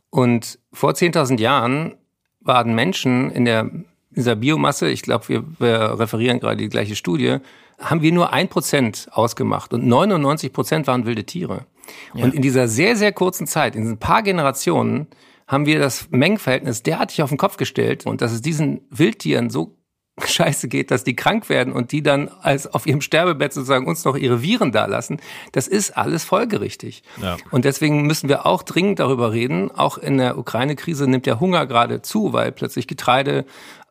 Und 0.09 0.59
vor 0.71 0.91
10.000 0.91 1.39
Jahren 1.39 1.95
waren 2.41 2.75
Menschen 2.75 3.31
in 3.31 3.45
der 3.45 3.69
dieser 4.15 4.35
Biomasse, 4.35 4.89
ich 4.89 5.01
glaube, 5.01 5.27
wir, 5.27 5.43
wir 5.59 5.99
referieren 5.99 6.39
gerade 6.39 6.57
die 6.57 6.69
gleiche 6.69 6.95
Studie, 6.95 7.37
haben 7.79 8.01
wir 8.01 8.11
nur 8.11 8.31
ein 8.31 8.47
Prozent 8.47 9.09
ausgemacht 9.11 9.73
und 9.73 9.85
99 9.85 10.53
Prozent 10.53 10.87
waren 10.87 11.05
wilde 11.05 11.25
Tiere. 11.25 11.65
Ja. 12.13 12.23
Und 12.23 12.33
in 12.33 12.41
dieser 12.41 12.67
sehr, 12.67 12.95
sehr 12.95 13.11
kurzen 13.11 13.47
Zeit, 13.47 13.75
in 13.75 13.81
diesen 13.81 13.97
paar 13.97 14.23
Generationen, 14.23 15.07
haben 15.47 15.65
wir 15.65 15.79
das 15.79 16.07
Mengenverhältnis 16.09 16.83
derartig 16.83 17.21
auf 17.21 17.29
den 17.29 17.37
Kopf 17.37 17.57
gestellt 17.57 18.05
und 18.05 18.21
dass 18.21 18.31
es 18.31 18.41
diesen 18.41 18.81
Wildtieren 18.89 19.49
so 19.49 19.77
scheiße 20.25 20.69
geht, 20.69 20.91
dass 20.91 21.03
die 21.03 21.15
krank 21.15 21.49
werden 21.49 21.73
und 21.73 21.91
die 21.91 22.01
dann 22.01 22.29
als 22.41 22.67
auf 22.67 22.87
ihrem 22.87 23.01
Sterbebett 23.01 23.53
sozusagen 23.53 23.85
uns 23.85 24.05
noch 24.05 24.15
ihre 24.15 24.41
Viren 24.41 24.71
dalassen, 24.71 25.19
das 25.51 25.67
ist 25.67 25.97
alles 25.97 26.23
folgerichtig. 26.23 27.03
Ja. 27.21 27.37
Und 27.51 27.65
deswegen 27.65 28.03
müssen 28.03 28.29
wir 28.29 28.45
auch 28.45 28.63
dringend 28.63 28.99
darüber 28.99 29.33
reden. 29.33 29.71
Auch 29.71 29.97
in 29.97 30.17
der 30.17 30.37
Ukraine-Krise 30.37 31.07
nimmt 31.07 31.25
der 31.25 31.39
Hunger 31.39 31.65
gerade 31.67 32.01
zu, 32.01 32.31
weil 32.31 32.51
plötzlich 32.53 32.87
Getreide 32.87 33.45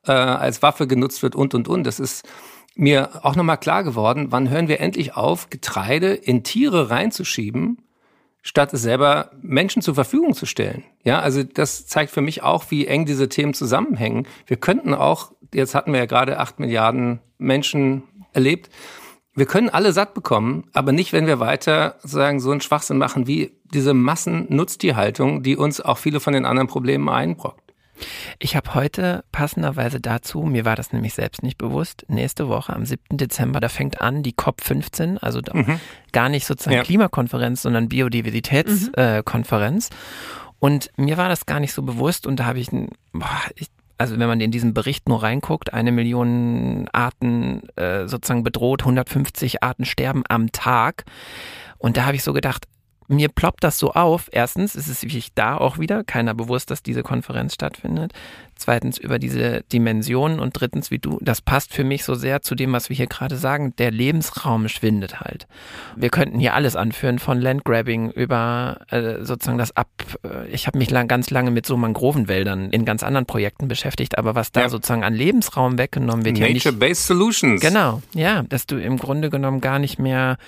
äh, 0.07 0.13
als 0.13 0.63
Waffe 0.63 0.87
genutzt 0.87 1.23
wird 1.23 1.35
und, 1.35 1.55
und, 1.55 1.69
und. 1.69 1.85
Das 1.85 2.01
ist 2.01 2.27
mir 2.75 3.25
auch 3.25 3.37
nochmal 3.37 3.59
klar 3.59 3.85
geworden, 3.85 4.29
wann 4.31 4.49
hören 4.49 4.67
wir 4.67 4.81
endlich 4.81 5.15
auf, 5.15 5.51
Getreide 5.51 6.15
in 6.15 6.43
Tiere 6.43 6.91
reinzuschieben, 6.91 7.79
statt 8.45 8.73
es 8.75 8.83
selber 8.83 9.31
Menschen 9.43 9.83
zur 9.83 9.95
Verfügung 9.95 10.35
zu 10.35 10.47
stellen. 10.47 10.85
Ja, 11.03 11.19
also 11.19 11.43
das 11.43 11.87
zeigt 11.87 12.13
für 12.13 12.21
mich 12.21 12.43
auch, 12.43 12.71
wie 12.71 12.87
eng 12.87 13.07
diese 13.07 13.29
Themen 13.29 13.55
zusammenhängen. 13.55 14.29
Wir 14.47 14.59
könnten 14.59 14.95
auch, 14.95 15.33
jetzt 15.53 15.75
hatten 15.75 15.93
wir 15.93 15.99
ja 15.99 16.07
gerade 16.07 16.39
acht 16.39 16.61
Milliarden 16.61 17.21
Menschen 17.39 18.05
erlebt, 18.33 18.71
wir 19.37 19.47
können 19.47 19.69
alle 19.69 19.93
satt 19.93 20.15
bekommen, 20.15 20.65
aber 20.75 20.93
nicht, 20.93 21.13
wenn 21.13 21.27
wir 21.27 21.41
weiter 21.41 21.97
sagen, 22.05 22.39
so 22.39 22.53
einen 22.53 22.61
Schwachsinn 22.61 22.99
machen 22.99 23.27
wie 23.27 23.59
diese 23.65 23.93
Massennutztierhaltung, 23.93 25.43
die 25.43 25.57
uns 25.57 25.81
auch 25.81 25.99
viele 25.99 26.21
von 26.21 26.35
den 26.35 26.45
anderen 26.45 26.69
Problemen 26.69 27.09
einbrockt. 27.09 27.64
Ich 28.39 28.57
habe 28.57 28.75
heute 28.75 29.25
passenderweise 29.33 30.01
dazu, 30.01 30.43
mir 30.43 30.65
war 30.65 30.77
das 30.77 30.93
nämlich 30.93 31.15
selbst 31.15 31.43
nicht 31.43 31.59
bewusst, 31.59 32.05
nächste 32.09 32.49
Woche 32.49 32.75
am 32.75 32.85
7. 32.85 33.17
Dezember, 33.17 33.61
da 33.61 33.69
fängt 33.69 34.01
an 34.01 34.23
die 34.23 34.33
COP15, 34.33 35.19
also 35.19 35.41
mhm. 35.53 35.81
gar 36.13 36.29
nicht 36.29 36.47
sozusagen 36.47 36.77
ja. 36.77 36.83
Klimakonferenz, 36.83 37.63
sondern 37.63 37.89
Biodiversitätskonferenz. 37.89 39.91
Mhm. 39.91 39.95
Äh, 39.95 39.99
und 40.61 40.91
mir 40.97 41.17
war 41.17 41.29
das 41.29 41.47
gar 41.47 41.61
nicht 41.61 41.73
so 41.73 41.83
bewusst 41.83 42.27
und 42.27 42.41
da 42.41 42.47
habe 42.47 42.59
ich, 42.59 42.71
boah, 43.13 43.41
ich 43.55 43.69
also 43.99 44.19
wenn 44.19 44.27
man 44.27 44.41
in 44.41 44.51
diesen 44.51 44.75
Bericht 44.75 45.09
nur 45.09 45.23
reinguckt, 45.23 45.73
eine 45.73 45.93
Million 45.93 46.89
Arten 46.93 47.69
äh, 47.77 48.09
sozusagen 48.09 48.43
bedroht, 48.43 48.83
150 48.83 49.63
Arten 49.63 49.85
sterben 49.85 50.25
am 50.29 50.53
Tag. 50.53 51.05
Und 51.79 51.97
da 51.97 52.07
habe 52.07 52.17
ich 52.17 52.25
so 52.25 52.33
gedacht, 52.33 52.67
mir 53.09 53.29
ploppt 53.29 53.65
das 53.65 53.79
so 53.79 53.93
auf. 53.93 54.29
Erstens 54.33 54.75
ist 54.75 54.89
es 54.89 55.03
wirklich 55.03 55.35
da 55.35 55.57
auch 55.57 55.79
wieder 55.79 56.05
keiner 56.05 56.35
bewusst, 56.35 56.71
dass 56.71 56.83
diese 56.83 57.03
Konferenz 57.03 57.55
stattfindet. 57.55 58.13
Zweitens 58.57 58.99
über 58.99 59.19
diese 59.19 59.63
Dimensionen 59.73 60.39
und 60.39 60.53
drittens, 60.59 60.91
wie 60.91 60.99
du, 60.99 61.19
das 61.21 61.43
passt 61.43 61.75
für 61.75 61.83
mich 61.83 62.05
so 62.05 62.15
sehr 62.15 62.41
zu 62.41 62.55
dem, 62.55 62.73
was 62.73 62.89
wir 62.89 62.97
hier 62.97 63.09
gerade 63.09 63.37
sagen. 63.37 63.75
Der 63.79 63.91
Lebensraum 63.91 64.69
schwindet 64.69 65.21
halt. 65.21 65.49
Wir 65.97 66.09
könnten 66.09 66.39
hier 66.39 66.55
alles 66.55 66.77
anführen, 66.77 67.19
von 67.19 67.41
Landgrabbing 67.41 68.11
über 68.13 68.81
äh, 68.91 69.25
sozusagen 69.25 69.59
das 69.59 69.77
Ab. 69.77 69.89
Äh, 70.23 70.49
ich 70.49 70.67
habe 70.67 70.79
mich 70.79 70.91
lang, 70.91 71.09
ganz 71.09 71.31
lange 71.31 71.51
mit 71.51 71.67
so 71.67 71.77
Mangrovenwäldern 71.77 72.71
in 72.71 72.85
ganz 72.85 73.03
anderen 73.03 73.27
Projekten 73.27 73.67
beschäftigt, 73.67 74.17
aber 74.19 74.35
was 74.37 74.53
da 74.53 74.63
ja. 74.63 74.69
sozusagen 74.69 75.05
an 75.05 75.15
Lebensraum 75.15 75.77
weggenommen 75.77 76.25
wird, 76.25 76.39
Nature-based 76.39 77.07
Solutions. 77.07 77.61
Genau, 77.61 78.03
ja, 78.15 78.45
dass 78.45 78.67
du 78.67 78.77
im 78.77 78.99
Grunde 78.99 79.31
genommen 79.31 79.61
gar 79.61 79.81
nicht 79.81 79.99
mehr 79.99 80.39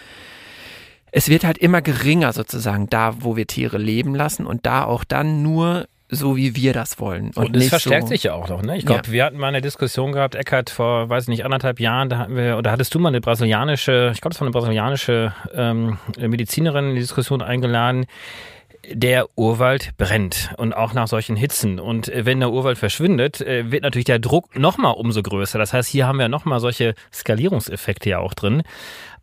es 1.12 1.28
wird 1.28 1.44
halt 1.44 1.58
immer 1.58 1.82
geringer 1.82 2.32
sozusagen 2.32 2.88
da, 2.88 3.14
wo 3.20 3.36
wir 3.36 3.46
Tiere 3.46 3.78
leben 3.78 4.14
lassen 4.14 4.46
und 4.46 4.66
da 4.66 4.84
auch 4.84 5.04
dann 5.04 5.42
nur 5.42 5.86
so, 6.08 6.36
wie 6.36 6.54
wir 6.54 6.72
das 6.72 7.00
wollen. 7.00 7.32
Und, 7.34 7.46
und 7.46 7.56
es 7.56 7.68
verstärkt 7.68 8.04
so 8.04 8.08
sich 8.08 8.24
ja 8.24 8.34
auch 8.34 8.48
noch. 8.48 8.62
Ne? 8.62 8.76
Ich 8.76 8.86
glaube, 8.86 9.06
ja. 9.06 9.12
wir 9.12 9.24
hatten 9.24 9.38
mal 9.38 9.48
eine 9.48 9.60
Diskussion 9.60 10.12
gehabt, 10.12 10.36
Eckert, 10.36 10.70
vor, 10.70 11.08
weiß 11.08 11.24
ich 11.24 11.28
nicht, 11.28 11.44
anderthalb 11.44 11.80
Jahren, 11.80 12.08
da 12.08 12.18
hatten 12.18 12.36
wir, 12.36 12.58
oder 12.58 12.70
hattest 12.70 12.94
du 12.94 13.00
mal 13.00 13.08
eine 13.08 13.20
brasilianische, 13.20 14.12
ich 14.14 14.20
glaube, 14.20 14.34
das 14.34 14.40
war 14.40 14.46
eine 14.46 14.52
brasilianische 14.52 15.32
ähm, 15.52 15.98
Medizinerin 16.18 16.90
in 16.90 16.94
die 16.94 17.00
Diskussion 17.00 17.42
eingeladen, 17.42 18.06
der 18.88 19.26
Urwald 19.36 19.96
brennt 19.96 20.50
und 20.58 20.74
auch 20.74 20.92
nach 20.92 21.08
solchen 21.08 21.34
Hitzen. 21.34 21.80
Und 21.80 22.08
äh, 22.08 22.24
wenn 22.24 22.38
der 22.38 22.50
Urwald 22.50 22.78
verschwindet, 22.78 23.40
äh, 23.40 23.72
wird 23.72 23.82
natürlich 23.82 24.04
der 24.04 24.20
Druck 24.20 24.56
nochmal 24.56 24.94
umso 24.94 25.22
größer. 25.22 25.58
Das 25.58 25.72
heißt, 25.72 25.88
hier 25.88 26.06
haben 26.06 26.20
wir 26.20 26.28
nochmal 26.28 26.60
solche 26.60 26.94
Skalierungseffekte 27.12 28.10
ja 28.10 28.18
auch 28.20 28.34
drin. 28.34 28.62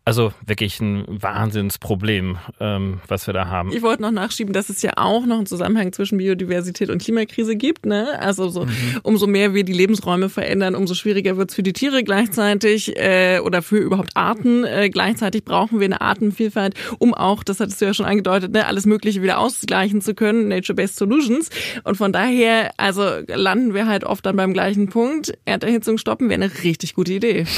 Also 0.06 0.34
wirklich 0.44 0.80
ein 0.80 1.06
Wahnsinnsproblem, 1.08 2.36
ähm, 2.60 3.00
was 3.08 3.26
wir 3.26 3.32
da 3.32 3.46
haben. 3.46 3.72
Ich 3.72 3.80
wollte 3.80 4.02
noch 4.02 4.10
nachschieben, 4.10 4.52
dass 4.52 4.68
es 4.68 4.82
ja 4.82 4.92
auch 4.96 5.24
noch 5.24 5.38
einen 5.38 5.46
Zusammenhang 5.46 5.94
zwischen 5.94 6.18
Biodiversität 6.18 6.90
und 6.90 7.00
Klimakrise 7.00 7.56
gibt. 7.56 7.86
Ne? 7.86 8.18
Also 8.20 8.50
so, 8.50 8.66
mhm. 8.66 8.70
umso 9.02 9.26
mehr 9.26 9.54
wir 9.54 9.64
die 9.64 9.72
Lebensräume 9.72 10.28
verändern, 10.28 10.74
umso 10.74 10.92
schwieriger 10.92 11.38
wird 11.38 11.50
es 11.50 11.56
für 11.56 11.62
die 11.62 11.72
Tiere 11.72 12.04
gleichzeitig 12.04 12.94
äh, 12.98 13.38
oder 13.38 13.62
für 13.62 13.78
überhaupt 13.78 14.10
Arten. 14.14 14.64
Äh, 14.64 14.90
gleichzeitig 14.90 15.42
brauchen 15.42 15.80
wir 15.80 15.86
eine 15.86 16.02
Artenvielfalt, 16.02 16.74
um 16.98 17.14
auch, 17.14 17.42
das 17.42 17.60
hattest 17.60 17.80
du 17.80 17.86
ja 17.86 17.94
schon 17.94 18.04
angedeutet, 18.04 18.52
ne, 18.52 18.66
alles 18.66 18.84
Mögliche 18.84 19.22
wieder 19.22 19.38
ausgleichen 19.38 20.02
zu 20.02 20.14
können, 20.14 20.48
Nature-Based 20.48 20.96
Solutions. 20.96 21.48
Und 21.82 21.96
von 21.96 22.12
daher, 22.12 22.72
also 22.76 23.04
landen 23.26 23.72
wir 23.72 23.86
halt 23.86 24.04
oft 24.04 24.26
dann 24.26 24.36
beim 24.36 24.52
gleichen 24.52 24.90
Punkt. 24.90 25.32
Erderhitzung 25.46 25.96
stoppen 25.96 26.28
wäre 26.28 26.42
eine 26.42 26.52
richtig 26.62 26.94
gute 26.94 27.14
Idee. 27.14 27.46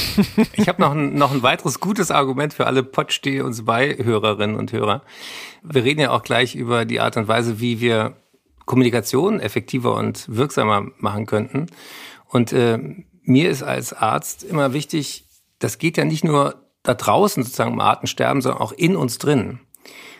Ich 0.53 0.69
habe 0.69 0.81
noch 0.81 0.93
ein, 0.93 1.15
noch 1.15 1.33
ein 1.33 1.43
weiteres 1.43 1.81
gutes 1.81 2.11
Argument 2.11 2.36
Argument 2.37 2.53
für 2.53 2.67
alle 2.67 2.83
Potsteh 2.83 3.41
uns 3.41 3.65
bei 3.65 3.97
Hörerinnen 3.97 4.57
und 4.57 4.71
Hörer. 4.71 5.01
Wir 5.63 5.85
reden 5.85 6.01
ja 6.01 6.11
auch 6.11 6.23
gleich 6.23 6.55
über 6.55 6.85
die 6.85 7.01
Art 7.01 7.17
und 7.17 7.29
Weise, 7.29 7.61
wie 7.61 7.81
wir 7.81 8.17
Kommunikation 8.67 9.41
effektiver 9.41 9.95
und 9.97 10.27
wirksamer 10.29 10.87
machen 10.99 11.25
könnten. 11.25 11.67
Und 12.29 12.53
äh, 12.53 12.79
mir 13.23 13.49
ist 13.49 13.63
als 13.63 13.95
Arzt 13.95 14.45
immer 14.45 14.75
wichtig, 14.75 15.25
das 15.61 15.79
geht 15.79 15.97
ja 15.97 16.05
nicht 16.05 16.25
nur 16.25 16.57
da 16.83 16.93
draußen 16.93 17.43
sozusagen 17.43 17.73
um 17.73 17.81
Artensterben, 17.81 18.43
sondern 18.43 18.61
auch 18.61 18.73
in 18.73 18.97
uns 18.97 19.17
drin. 19.17 19.61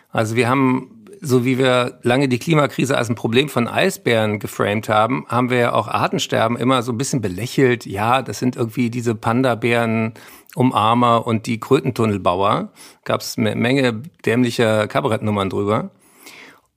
Also 0.09 0.37
wir 0.37 0.49
haben, 0.49 0.96
so 1.21 1.45
wie 1.45 1.59
wir 1.59 1.99
lange 2.03 2.29
die 2.29 2.39
Klimakrise 2.39 2.97
als 2.97 3.09
ein 3.09 3.15
Problem 3.15 3.49
von 3.49 3.69
Eisbären 3.69 4.39
geframed 4.39 4.89
haben, 4.89 5.27
haben 5.29 5.51
wir 5.51 5.59
ja 5.59 5.73
auch 5.73 5.89
Artensterben 5.89 6.57
immer 6.57 6.83
so 6.83 6.93
ein 6.93 6.99
bisschen 6.99 7.21
belächelt. 7.21 7.87
Ja, 7.87 8.23
das 8.23 8.39
sind 8.39 8.57
irgendwie 8.57 8.91
diese 8.91 9.15
Panda-Bären 9.15 10.15
Umarmer 10.55 11.27
und 11.27 11.47
die 11.47 11.61
Krötentunnelbauer. 11.61 12.73
Gab 13.05 13.21
es 13.21 13.37
eine 13.37 13.55
Menge 13.55 14.03
dämlicher 14.25 14.89
Kabarettnummern 14.89 15.51
drüber. 15.51 15.91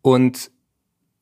Und 0.02 0.52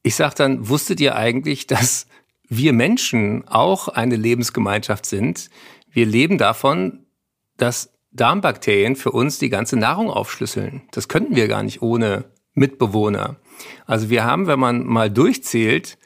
ich 0.03 0.15
sag 0.15 0.35
dann, 0.35 0.67
wusstet 0.67 0.99
ihr 0.99 1.15
eigentlich, 1.15 1.67
dass 1.67 2.07
wir 2.49 2.73
Menschen 2.73 3.47
auch 3.47 3.87
eine 3.87 4.15
Lebensgemeinschaft 4.15 5.05
sind? 5.05 5.49
Wir 5.91 6.05
leben 6.05 6.37
davon, 6.37 7.05
dass 7.57 7.93
Darmbakterien 8.11 8.95
für 8.95 9.11
uns 9.11 9.37
die 9.37 9.49
ganze 9.49 9.77
Nahrung 9.77 10.09
aufschlüsseln. 10.09 10.81
Das 10.91 11.07
könnten 11.07 11.35
wir 11.35 11.47
gar 11.47 11.61
nicht 11.61 11.81
ohne 11.81 12.25
Mitbewohner. 12.57 13.35
Also 13.85 14.09
wir 14.09 14.25
haben, 14.25 14.47
wenn 14.47 14.59
man 14.59 14.85
mal 14.85 15.09
durchzählt, 15.09 15.97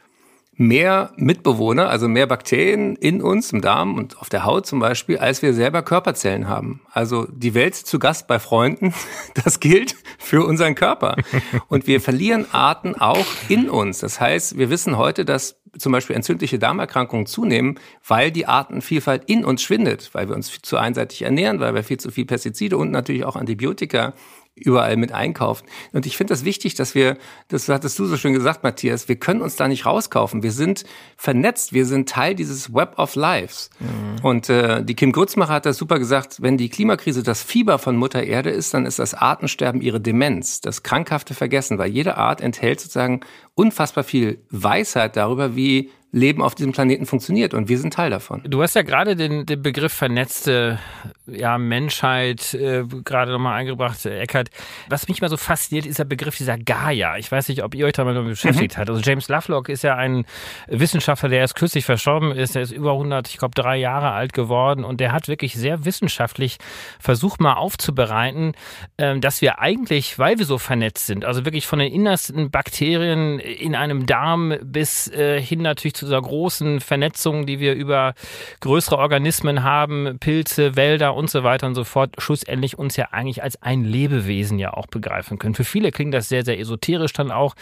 mehr 0.57 1.11
Mitbewohner, 1.15 1.89
also 1.89 2.07
mehr 2.07 2.27
Bakterien 2.27 2.95
in 2.95 3.21
uns, 3.21 3.51
im 3.51 3.61
Darm 3.61 3.95
und 3.95 4.19
auf 4.19 4.29
der 4.29 4.45
Haut 4.45 4.67
zum 4.67 4.79
Beispiel, 4.79 5.17
als 5.17 5.41
wir 5.41 5.53
selber 5.53 5.81
Körperzellen 5.81 6.47
haben. 6.47 6.81
Also 6.91 7.25
die 7.31 7.55
Welt 7.55 7.75
zu 7.75 7.99
Gast 7.99 8.27
bei 8.27 8.37
Freunden, 8.37 8.93
das 9.43 9.59
gilt 9.59 9.95
für 10.19 10.45
unseren 10.45 10.75
Körper. 10.75 11.15
Und 11.67 11.87
wir 11.87 11.99
verlieren 11.99 12.45
Arten 12.51 12.95
auch 12.95 13.25
in 13.49 13.69
uns. 13.69 13.99
Das 13.99 14.19
heißt, 14.19 14.57
wir 14.57 14.69
wissen 14.69 14.97
heute, 14.97 15.25
dass 15.25 15.55
zum 15.77 15.93
Beispiel 15.93 16.15
entzündliche 16.15 16.59
Darmerkrankungen 16.59 17.25
zunehmen, 17.25 17.79
weil 18.05 18.31
die 18.31 18.45
Artenvielfalt 18.45 19.23
in 19.27 19.45
uns 19.45 19.61
schwindet, 19.63 20.09
weil 20.13 20.27
wir 20.27 20.35
uns 20.35 20.61
zu 20.61 20.77
einseitig 20.77 21.21
ernähren, 21.21 21.59
weil 21.59 21.73
wir 21.73 21.83
viel 21.83 21.97
zu 21.97 22.11
viel 22.11 22.25
Pestizide 22.25 22.77
und 22.77 22.91
natürlich 22.91 23.23
auch 23.23 23.37
Antibiotika 23.37 24.13
überall 24.55 24.97
mit 24.97 25.11
einkaufen. 25.11 25.65
Und 25.93 26.05
ich 26.05 26.17
finde 26.17 26.33
das 26.33 26.43
wichtig, 26.43 26.75
dass 26.75 26.93
wir, 26.93 27.17
das 27.47 27.69
hattest 27.69 27.97
du 27.97 28.05
so 28.05 28.17
schön 28.17 28.33
gesagt, 28.33 28.63
Matthias, 28.63 29.07
wir 29.07 29.15
können 29.15 29.41
uns 29.41 29.55
da 29.55 29.67
nicht 29.67 29.85
rauskaufen. 29.85 30.43
Wir 30.43 30.51
sind 30.51 30.83
vernetzt, 31.15 31.73
wir 31.73 31.85
sind 31.85 32.09
Teil 32.09 32.35
dieses 32.35 32.73
Web 32.73 32.99
of 32.99 33.15
Lives. 33.15 33.69
Mhm. 33.79 34.25
Und 34.25 34.49
äh, 34.49 34.83
die 34.83 34.95
Kim 34.95 35.13
Grützmacher 35.13 35.53
hat 35.53 35.65
das 35.65 35.77
super 35.77 35.99
gesagt, 35.99 36.41
wenn 36.41 36.57
die 36.57 36.69
Klimakrise 36.69 37.23
das 37.23 37.41
Fieber 37.41 37.79
von 37.79 37.95
Mutter 37.95 38.23
Erde 38.23 38.49
ist, 38.49 38.73
dann 38.73 38.85
ist 38.85 38.99
das 38.99 39.13
Artensterben 39.13 39.81
ihre 39.81 40.01
Demenz, 40.01 40.61
das 40.61 40.83
krankhafte 40.83 41.33
Vergessen, 41.33 41.77
weil 41.77 41.89
jede 41.89 42.17
Art 42.17 42.41
enthält 42.41 42.81
sozusagen 42.81 43.21
unfassbar 43.55 44.03
viel 44.03 44.43
Weisheit 44.49 45.15
darüber, 45.15 45.55
wie 45.55 45.91
Leben 46.13 46.41
auf 46.41 46.55
diesem 46.55 46.73
Planeten 46.73 47.05
funktioniert 47.05 47.53
und 47.53 47.69
wir 47.69 47.77
sind 47.77 47.93
Teil 47.93 48.09
davon. 48.09 48.43
Du 48.45 48.61
hast 48.61 48.75
ja 48.75 48.81
gerade 48.81 49.15
den, 49.15 49.45
den 49.45 49.61
Begriff 49.61 49.93
vernetzte 49.93 50.77
ja, 51.25 51.57
Menschheit 51.57 52.53
äh, 52.53 52.83
gerade 53.05 53.31
nochmal 53.31 53.57
eingebracht, 53.57 54.05
äh, 54.05 54.19
Eckert. 54.19 54.49
Was 54.89 55.07
mich 55.07 55.21
mal 55.21 55.29
so 55.29 55.37
fasziniert, 55.37 55.85
ist 55.85 55.99
der 55.99 56.05
Begriff 56.05 56.35
dieser 56.35 56.57
Gaia. 56.57 57.17
Ich 57.17 57.31
weiß 57.31 57.47
nicht, 57.47 57.63
ob 57.63 57.75
ihr 57.75 57.85
euch 57.85 57.93
damit 57.93 58.21
beschäftigt 58.25 58.75
mhm. 58.75 58.79
habt. 58.79 58.89
Also 58.89 59.01
James 59.01 59.29
Lovelock 59.29 59.69
ist 59.69 59.83
ja 59.83 59.95
ein 59.95 60.25
Wissenschaftler, 60.67 61.29
der 61.29 61.39
erst 61.39 61.55
kürzlich 61.55 61.85
verstorben 61.85 62.31
ist. 62.31 62.55
Der 62.55 62.63
ist 62.63 62.71
über 62.71 62.91
100, 62.91 63.29
ich 63.29 63.37
glaube, 63.37 63.55
drei 63.55 63.77
Jahre 63.77 64.11
alt 64.11 64.33
geworden 64.33 64.83
und 64.83 64.99
der 64.99 65.13
hat 65.13 65.29
wirklich 65.29 65.53
sehr 65.53 65.85
wissenschaftlich 65.85 66.57
versucht 66.99 67.39
mal 67.39 67.53
aufzubereiten, 67.53 68.53
äh, 68.97 69.17
dass 69.17 69.41
wir 69.41 69.59
eigentlich, 69.59 70.19
weil 70.19 70.39
wir 70.39 70.45
so 70.45 70.57
vernetzt 70.57 71.07
sind, 71.07 71.23
also 71.23 71.45
wirklich 71.45 71.67
von 71.67 71.79
den 71.79 71.93
innersten 71.93 72.51
Bakterien 72.51 73.39
in 73.39 73.75
einem 73.75 74.05
Darm 74.05 74.55
bis 74.61 75.07
äh, 75.07 75.41
hin 75.41 75.61
natürlich 75.61 76.00
zu 76.01 76.07
dieser 76.07 76.21
großen 76.21 76.79
Vernetzung, 76.79 77.45
die 77.45 77.59
wir 77.59 77.75
über 77.75 78.13
größere 78.59 78.97
Organismen 78.97 79.63
haben, 79.63 80.17
Pilze, 80.19 80.75
Wälder 80.75 81.13
und 81.13 81.29
so 81.29 81.43
weiter 81.43 81.67
und 81.67 81.75
so 81.75 81.83
fort, 81.83 82.15
schlussendlich 82.17 82.79
uns 82.79 82.97
ja 82.97 83.09
eigentlich 83.11 83.43
als 83.43 83.61
ein 83.61 83.83
Lebewesen 83.83 84.57
ja 84.57 84.73
auch 84.73 84.87
begreifen 84.87 85.37
können. 85.37 85.53
Für 85.53 85.63
viele 85.63 85.91
klingt 85.91 86.13
das 86.13 86.27
sehr, 86.27 86.43
sehr 86.43 86.59
esoterisch 86.59 87.13
dann 87.13 87.31
auch, 87.31 87.55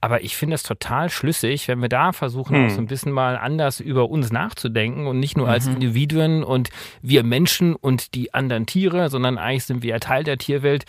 aber 0.00 0.22
ich 0.22 0.36
finde 0.36 0.56
es 0.56 0.64
total 0.64 1.08
schlüssig, 1.08 1.68
wenn 1.68 1.80
wir 1.80 1.88
da 1.88 2.12
versuchen, 2.12 2.56
hm. 2.56 2.66
auch 2.66 2.70
so 2.70 2.78
ein 2.78 2.86
bisschen 2.86 3.12
mal 3.12 3.38
anders 3.38 3.78
über 3.78 4.10
uns 4.10 4.32
nachzudenken 4.32 5.06
und 5.06 5.20
nicht 5.20 5.36
nur 5.36 5.48
als 5.48 5.66
mhm. 5.66 5.74
Individuen 5.74 6.42
und 6.42 6.70
wir 7.00 7.22
Menschen 7.22 7.74
und 7.74 8.14
die 8.14 8.34
anderen 8.34 8.66
Tiere, 8.66 9.08
sondern 9.08 9.38
eigentlich 9.38 9.64
sind 9.64 9.82
wir 9.82 9.90
ja 9.90 9.98
Teil 10.00 10.24
der 10.24 10.36
Tierwelt 10.36 10.84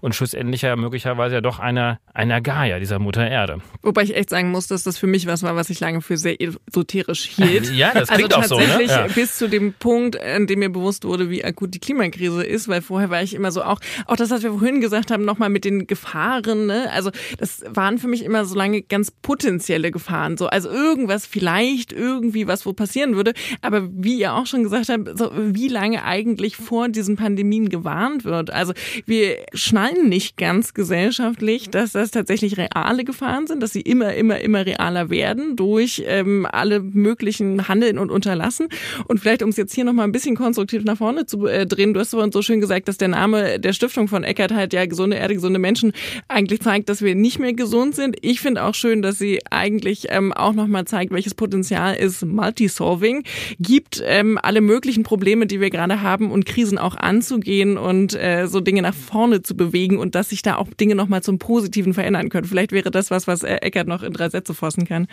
und 0.00 0.14
schlussendlich 0.14 0.62
ja 0.62 0.76
möglicherweise 0.76 1.36
ja 1.36 1.40
doch 1.40 1.58
einer, 1.58 1.98
einer 2.12 2.40
Gaia, 2.40 2.78
dieser 2.78 2.98
Mutter 2.98 3.28
Erde. 3.28 3.60
Wobei 3.82 4.02
ich 4.02 4.14
echt 4.14 4.30
sagen 4.30 4.50
muss, 4.50 4.66
dass 4.66 4.82
das 4.82 4.98
für 4.98 5.06
mich 5.06 5.26
was 5.26 5.42
war, 5.42 5.56
was 5.56 5.70
ich 5.70 5.80
lange 5.80 6.00
für 6.00 6.16
sehr 6.16 6.40
esoterisch 6.68 7.24
hielt. 7.24 7.72
ja, 7.72 7.92
das 7.92 8.08
klingt 8.08 8.34
also 8.34 8.56
auch 8.56 8.60
so. 8.60 8.78
Ne? 8.78 8.84
Ja. 8.84 9.06
bis 9.06 9.36
zu 9.36 9.48
dem 9.48 9.72
Punkt, 9.72 10.16
in 10.16 10.46
dem 10.46 10.60
mir 10.60 10.70
bewusst 10.70 11.04
wurde, 11.04 11.30
wie 11.30 11.44
akut 11.44 11.74
die 11.74 11.78
Klimakrise 11.78 12.44
ist, 12.44 12.68
weil 12.68 12.82
vorher 12.82 13.10
war 13.10 13.22
ich 13.22 13.34
immer 13.34 13.52
so 13.52 13.62
auch, 13.62 13.80
auch 14.06 14.16
das, 14.16 14.30
was 14.30 14.42
wir 14.42 14.50
vorhin 14.50 14.80
gesagt 14.80 15.10
haben, 15.10 15.24
nochmal 15.24 15.50
mit 15.50 15.64
den 15.64 15.86
Gefahren, 15.86 16.66
ne? 16.66 16.90
Also 16.92 17.10
das 17.38 17.62
waren 17.68 17.98
für 17.98 18.08
mich 18.08 18.24
immer 18.24 18.44
so 18.44 18.54
lange 18.54 18.82
ganz 18.82 19.10
potenzielle 19.10 19.90
Gefahren. 19.90 20.36
So, 20.36 20.46
also 20.46 20.68
irgendwas 20.68 21.26
vielleicht, 21.26 21.92
irgendwie 21.92 22.46
was, 22.46 22.66
wo 22.66 22.72
passieren 22.72 23.16
würde. 23.16 23.32
Aber 23.62 23.88
wie 23.92 24.18
ihr 24.18 24.34
auch 24.34 24.46
schon 24.46 24.62
gesagt 24.62 24.88
habt, 24.88 25.18
so, 25.18 25.30
wie 25.34 25.68
lange 25.68 26.04
eigentlich 26.04 26.56
vor 26.56 26.88
diesen 26.88 27.16
Pandemien 27.16 27.68
gewarnt 27.68 28.24
wird. 28.24 28.50
Also 28.50 28.72
wir 29.06 29.38
schnallen 29.54 30.08
nicht 30.08 30.36
ganz 30.36 30.74
gesellschaftlich, 30.74 31.70
dass 31.70 31.92
das 31.92 32.10
tatsächlich 32.10 32.56
reale 32.56 33.04
Gefahren 33.04 33.46
sind, 33.46 33.62
dass 33.62 33.72
sie 33.72 33.80
immer, 33.80 34.14
immer, 34.14 34.40
immer 34.40 34.66
realer 34.66 35.10
werden 35.10 35.56
durch 35.56 36.02
ähm, 36.06 36.39
alle 36.46 36.80
möglichen 36.80 37.68
Handeln 37.68 37.98
und 37.98 38.10
Unterlassen. 38.10 38.68
Und 39.06 39.20
vielleicht, 39.20 39.42
um 39.42 39.50
es 39.50 39.56
jetzt 39.56 39.74
hier 39.74 39.84
nochmal 39.84 40.06
ein 40.06 40.12
bisschen 40.12 40.36
konstruktiv 40.36 40.84
nach 40.84 40.96
vorne 40.98 41.26
zu 41.26 41.46
äh, 41.46 41.66
drehen, 41.66 41.94
du 41.94 42.00
hast 42.00 42.10
vorhin 42.10 42.32
so 42.32 42.42
schön 42.42 42.60
gesagt, 42.60 42.88
dass 42.88 42.98
der 42.98 43.08
Name 43.08 43.58
der 43.58 43.72
Stiftung 43.72 44.08
von 44.08 44.24
Eckert 44.24 44.52
halt 44.52 44.72
ja 44.72 44.86
gesunde 44.86 45.16
Erde, 45.16 45.34
gesunde 45.34 45.58
Menschen 45.58 45.92
eigentlich 46.28 46.60
zeigt, 46.60 46.88
dass 46.88 47.02
wir 47.02 47.14
nicht 47.14 47.38
mehr 47.38 47.52
gesund 47.52 47.94
sind. 47.94 48.16
Ich 48.22 48.40
finde 48.40 48.64
auch 48.64 48.74
schön, 48.74 49.02
dass 49.02 49.18
sie 49.18 49.40
eigentlich 49.50 50.06
ähm, 50.10 50.32
auch 50.32 50.52
nochmal 50.52 50.84
zeigt, 50.84 51.12
welches 51.12 51.34
Potenzial 51.34 51.96
es 51.98 52.24
Multisolving 52.24 53.24
gibt, 53.58 54.02
ähm, 54.04 54.38
alle 54.42 54.60
möglichen 54.60 55.02
Probleme, 55.02 55.46
die 55.46 55.60
wir 55.60 55.70
gerade 55.70 56.02
haben 56.02 56.30
und 56.30 56.46
Krisen 56.46 56.78
auch 56.78 56.96
anzugehen 56.96 57.78
und 57.78 58.14
äh, 58.14 58.46
so 58.46 58.60
Dinge 58.60 58.82
nach 58.82 58.94
vorne 58.94 59.42
zu 59.42 59.56
bewegen 59.56 59.98
und 59.98 60.14
dass 60.14 60.30
sich 60.30 60.42
da 60.42 60.56
auch 60.56 60.68
Dinge 60.78 60.94
nochmal 60.94 61.22
zum 61.22 61.38
Positiven 61.38 61.94
verändern 61.94 62.28
können. 62.28 62.46
Vielleicht 62.46 62.72
wäre 62.72 62.90
das 62.90 63.10
was, 63.10 63.26
was 63.26 63.42
äh, 63.42 63.56
Eckert 63.56 63.88
noch 63.88 64.02
in 64.02 64.12
drei 64.12 64.28
Sätze 64.28 64.54
fassen 64.54 64.86
kann. 64.86 65.06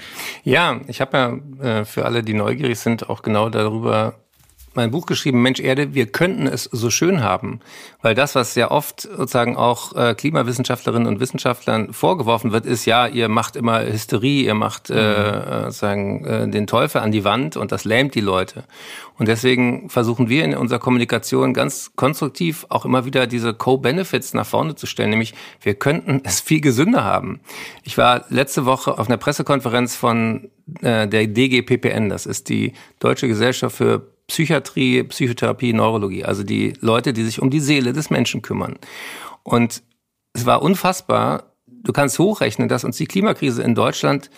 Ja, 0.43 0.81
ich 0.88 1.01
habe 1.01 1.16
ja 1.17 1.79
äh, 1.81 1.86
für 1.86 2.05
alle, 2.05 2.24
die 2.24 2.33
neugierig 2.33 2.79
sind, 2.79 3.09
auch 3.09 3.21
genau 3.21 3.50
darüber 3.50 4.15
mein 4.77 4.91
Buch 4.91 5.07
geschrieben, 5.07 5.41
Mensch 5.41 5.59
Erde, 5.59 5.93
wir 5.95 6.05
könnten 6.05 6.47
es 6.47 6.65
so 6.65 6.89
schön 6.89 7.21
haben. 7.21 7.59
Weil 8.01 8.13
das, 8.13 8.36
was 8.36 8.55
ja 8.55 8.71
oft 8.71 9.01
sozusagen 9.01 9.57
auch 9.57 9.93
äh, 9.95 10.13
Klimawissenschaftlerinnen 10.13 11.07
und 11.07 11.19
Wissenschaftlern 11.19 11.93
vorgeworfen 11.93 12.53
wird, 12.53 12.65
ist, 12.65 12.86
ja, 12.86 13.07
ihr 13.07 13.27
macht 13.27 13.55
immer 13.55 13.83
Hysterie, 13.83 14.45
ihr 14.45 14.53
macht 14.53 14.89
äh, 14.89 15.63
sozusagen 15.63 16.25
äh, 16.25 16.47
den 16.47 16.67
Teufel 16.67 17.01
an 17.01 17.12
die 17.12 17.25
Wand 17.25 17.57
und 17.57 17.71
das 17.71 17.83
lähmt 17.83 18.13
die 18.15 18.21
Leute. 18.21 18.63
Und 19.17 19.27
deswegen 19.27 19.89
versuchen 19.89 20.29
wir 20.29 20.45
in 20.45 20.55
unserer 20.55 20.79
Kommunikation 20.79 21.53
ganz 21.55 21.93
konstruktiv 21.95 22.67
auch 22.69 22.86
immer 22.86 23.03
wieder 23.03 23.25
diese 23.25 23.55
Co-Benefits 23.55 24.36
nach 24.36 24.45
vorne 24.45 24.75
zu 24.75 24.86
stellen, 24.86 25.09
nämlich 25.09 25.33
wir 25.59 25.74
könnten 25.74 26.21
es 26.24 26.39
viel 26.39 26.62
gesünder 26.62 27.03
haben. 27.03 27.41
Ich 27.83 27.97
war 27.97 28.25
letzte 28.29 28.65
Woche 28.65 29.00
auf 29.00 29.07
einer 29.07 29.17
Pressekonferenz 29.17 29.95
von 29.95 30.51
äh, 30.81 31.07
der 31.07 31.27
DGPPN, 31.27 32.09
das 32.09 32.25
ist 32.25 32.50
die 32.50 32.74
Deutsche 33.00 33.27
Gesellschaft 33.27 33.75
für 33.75 34.13
Psychiatrie, 34.27 35.03
Psychotherapie, 35.03 35.74
Neurologie, 35.74 36.25
also 36.25 36.43
die 36.43 36.74
Leute, 36.81 37.13
die 37.13 37.24
sich 37.24 37.41
um 37.41 37.50
die 37.50 37.62
Seele 37.62 37.93
des 37.93 38.09
Menschen 38.09 38.41
kümmern. 38.41 38.77
Und 39.43 39.83
es 40.33 40.45
war 40.45 40.62
unfassbar, 40.62 41.53
du 41.65 41.93
kannst 41.93 42.19
hochrechnen, 42.19 42.67
dass 42.67 42.83
uns 42.83 42.97
die 42.97 43.05
Klimakrise 43.05 43.63
in 43.63 43.74
Deutschland 43.74 44.29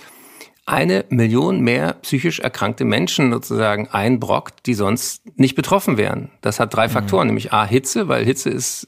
eine 0.65 1.05
Million 1.09 1.61
mehr 1.61 1.93
psychisch 2.03 2.39
erkrankte 2.39 2.85
Menschen 2.85 3.31
sozusagen 3.31 3.87
einbrockt, 3.87 4.67
die 4.67 4.75
sonst 4.75 5.23
nicht 5.37 5.55
betroffen 5.55 5.97
wären. 5.97 6.29
Das 6.41 6.59
hat 6.59 6.75
drei 6.75 6.87
mhm. 6.87 6.91
Faktoren, 6.91 7.27
nämlich 7.27 7.51
A, 7.51 7.65
Hitze, 7.65 8.07
weil 8.07 8.23
Hitze 8.23 8.51
ist 8.51 8.87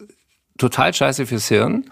total 0.59 0.93
scheiße 0.93 1.25
fürs 1.25 1.47
Hirn. 1.47 1.89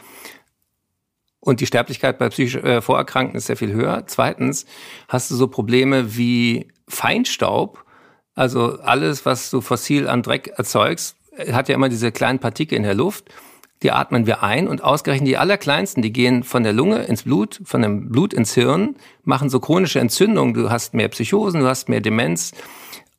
Und 1.50 1.62
die 1.62 1.65
Sterblichkeit 1.65 2.20
bei 2.20 2.29
psychisch 2.29 2.58
äh, 2.63 2.79
Vorerkrankten 2.79 3.36
ist 3.36 3.48
sehr 3.48 3.58
viel 3.58 3.74
höher. 3.74 4.03
Zweitens 4.06 4.68
hast 5.08 5.32
du 5.32 5.36
so 5.36 5.48
Probleme 5.48 6.15
wie 6.15 6.68
Feinstaub, 6.88 7.84
also 8.36 8.77
alles, 8.82 9.25
was 9.25 9.50
du 9.50 9.60
fossil 9.60 10.08
an 10.08 10.22
Dreck 10.22 10.53
erzeugst, 10.58 11.15
hat 11.51 11.68
ja 11.68 11.74
immer 11.74 11.89
diese 11.89 12.12
kleinen 12.12 12.38
Partikel 12.38 12.75
in 12.75 12.84
der 12.84 12.94
Luft. 12.94 13.34
Die 13.82 13.91
atmen 13.91 14.27
wir 14.27 14.44
ein 14.44 14.68
und 14.68 14.84
ausgerechnet 14.84 15.27
die 15.27 15.38
allerkleinsten, 15.38 16.03
die 16.03 16.13
gehen 16.13 16.44
von 16.44 16.62
der 16.62 16.74
Lunge 16.74 17.00
ins 17.06 17.24
Blut, 17.24 17.60
von 17.63 17.82
dem 17.82 18.10
Blut 18.10 18.32
ins 18.32 18.53
Hirn, 18.53 18.98
machen 19.24 19.50
so 19.50 19.60
chronische 19.60 20.00
Entzündungen. 20.00 20.53
Du 20.53 20.70
hast 20.70 20.94
mehr 20.94 21.08
Psychosen, 21.08 21.62
du 21.62 21.68
hast 21.68 21.89
mehr 21.89 22.01
Demenz. 22.01 22.51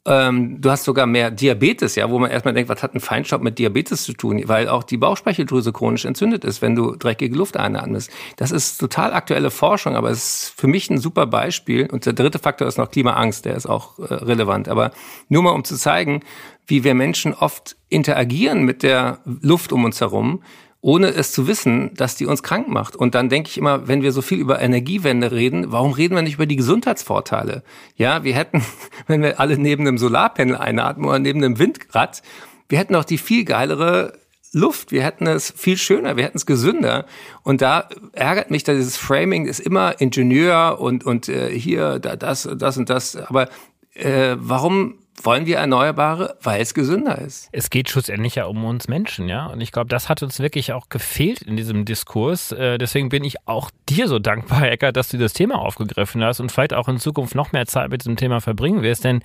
Ähm, 0.06 0.62
du 0.62 0.70
hast 0.70 0.84
sogar 0.84 1.04
mehr 1.06 1.30
Diabetes, 1.30 1.94
ja, 1.94 2.10
wo 2.10 2.18
man 2.18 2.30
erstmal 2.30 2.54
denkt, 2.54 2.70
was 2.70 2.82
hat 2.82 2.94
ein 2.94 3.00
Feinstaub 3.00 3.42
mit 3.42 3.58
Diabetes 3.58 4.04
zu 4.04 4.14
tun? 4.14 4.42
Weil 4.46 4.68
auch 4.68 4.82
die 4.82 4.96
Bauchspeicheldrüse 4.96 5.72
chronisch 5.72 6.06
entzündet 6.06 6.42
ist, 6.42 6.62
wenn 6.62 6.74
du 6.74 6.96
dreckige 6.96 7.36
Luft 7.36 7.58
einatmest. 7.58 8.10
Das 8.36 8.50
ist 8.50 8.78
total 8.78 9.12
aktuelle 9.12 9.50
Forschung, 9.50 9.96
aber 9.96 10.08
es 10.10 10.44
ist 10.44 10.54
für 10.56 10.68
mich 10.68 10.88
ein 10.88 10.96
super 10.96 11.26
Beispiel. 11.26 11.86
Und 11.90 12.06
der 12.06 12.14
dritte 12.14 12.38
Faktor 12.38 12.66
ist 12.66 12.78
noch 12.78 12.90
Klimaangst, 12.90 13.44
der 13.44 13.56
ist 13.56 13.66
auch 13.66 13.98
äh, 13.98 14.14
relevant. 14.14 14.70
Aber 14.70 14.92
nur 15.28 15.42
mal 15.42 15.50
um 15.50 15.64
zu 15.64 15.76
zeigen, 15.76 16.20
wie 16.66 16.82
wir 16.82 16.94
Menschen 16.94 17.34
oft 17.34 17.76
interagieren 17.90 18.62
mit 18.62 18.82
der 18.82 19.18
Luft 19.24 19.70
um 19.70 19.84
uns 19.84 20.00
herum, 20.00 20.42
ohne 20.82 21.08
es 21.08 21.32
zu 21.32 21.46
wissen, 21.46 21.92
dass 21.94 22.16
die 22.16 22.26
uns 22.26 22.42
krank 22.42 22.68
macht. 22.68 22.96
Und 22.96 23.14
dann 23.14 23.28
denke 23.28 23.50
ich 23.50 23.58
immer, 23.58 23.86
wenn 23.86 24.02
wir 24.02 24.12
so 24.12 24.22
viel 24.22 24.38
über 24.38 24.60
Energiewende 24.60 25.32
reden, 25.32 25.72
warum 25.72 25.92
reden 25.92 26.14
wir 26.14 26.22
nicht 26.22 26.34
über 26.34 26.46
die 26.46 26.56
Gesundheitsvorteile? 26.56 27.62
Ja, 27.96 28.24
wir 28.24 28.34
hätten, 28.34 28.64
wenn 29.06 29.22
wir 29.22 29.40
alle 29.40 29.58
neben 29.58 29.86
einem 29.86 29.98
Solarpanel 29.98 30.56
einatmen 30.56 31.06
oder 31.06 31.18
neben 31.18 31.44
einem 31.44 31.58
Windrad, 31.58 32.22
wir 32.68 32.78
hätten 32.78 32.94
auch 32.94 33.04
die 33.04 33.18
viel 33.18 33.44
geilere 33.44 34.14
Luft, 34.52 34.90
wir 34.90 35.04
hätten 35.04 35.26
es 35.26 35.52
viel 35.56 35.76
schöner, 35.76 36.16
wir 36.16 36.24
hätten 36.24 36.38
es 36.38 36.46
gesünder. 36.46 37.06
Und 37.42 37.62
da 37.62 37.88
ärgert 38.12 38.50
mich, 38.50 38.64
dass 38.64 38.76
dieses 38.76 38.96
Framing 38.96 39.46
ist 39.46 39.60
immer 39.60 40.00
Ingenieur 40.00 40.80
und, 40.80 41.04
und 41.04 41.28
äh, 41.28 41.50
hier 41.50 41.98
da, 41.98 42.16
das, 42.16 42.48
das 42.56 42.76
und 42.76 42.90
das. 42.90 43.16
Aber 43.16 43.48
äh, 43.94 44.36
warum 44.38 44.98
wollen 45.24 45.46
wir 45.46 45.58
Erneuerbare, 45.58 46.36
weil 46.42 46.60
es 46.60 46.74
gesünder 46.74 47.18
ist. 47.18 47.48
Es 47.52 47.70
geht 47.70 47.90
schlussendlich 47.90 48.36
ja 48.36 48.46
um 48.46 48.64
uns 48.64 48.88
Menschen, 48.88 49.28
ja. 49.28 49.46
Und 49.46 49.60
ich 49.60 49.72
glaube, 49.72 49.88
das 49.88 50.08
hat 50.08 50.22
uns 50.22 50.38
wirklich 50.40 50.72
auch 50.72 50.88
gefehlt 50.88 51.42
in 51.42 51.56
diesem 51.56 51.84
Diskurs. 51.84 52.52
Äh, 52.52 52.78
deswegen 52.78 53.08
bin 53.08 53.24
ich 53.24 53.46
auch 53.46 53.70
dir 53.88 54.08
so 54.08 54.18
dankbar, 54.18 54.70
Ecker, 54.70 54.92
dass 54.92 55.08
du 55.08 55.18
das 55.18 55.32
Thema 55.32 55.58
aufgegriffen 55.58 56.22
hast 56.24 56.40
und 56.40 56.50
vielleicht 56.52 56.74
auch 56.74 56.88
in 56.88 56.98
Zukunft 56.98 57.34
noch 57.34 57.52
mehr 57.52 57.66
Zeit 57.66 57.90
mit 57.90 58.02
diesem 58.02 58.16
Thema 58.16 58.40
verbringen 58.40 58.82
wirst. 58.82 59.04
Denn 59.04 59.22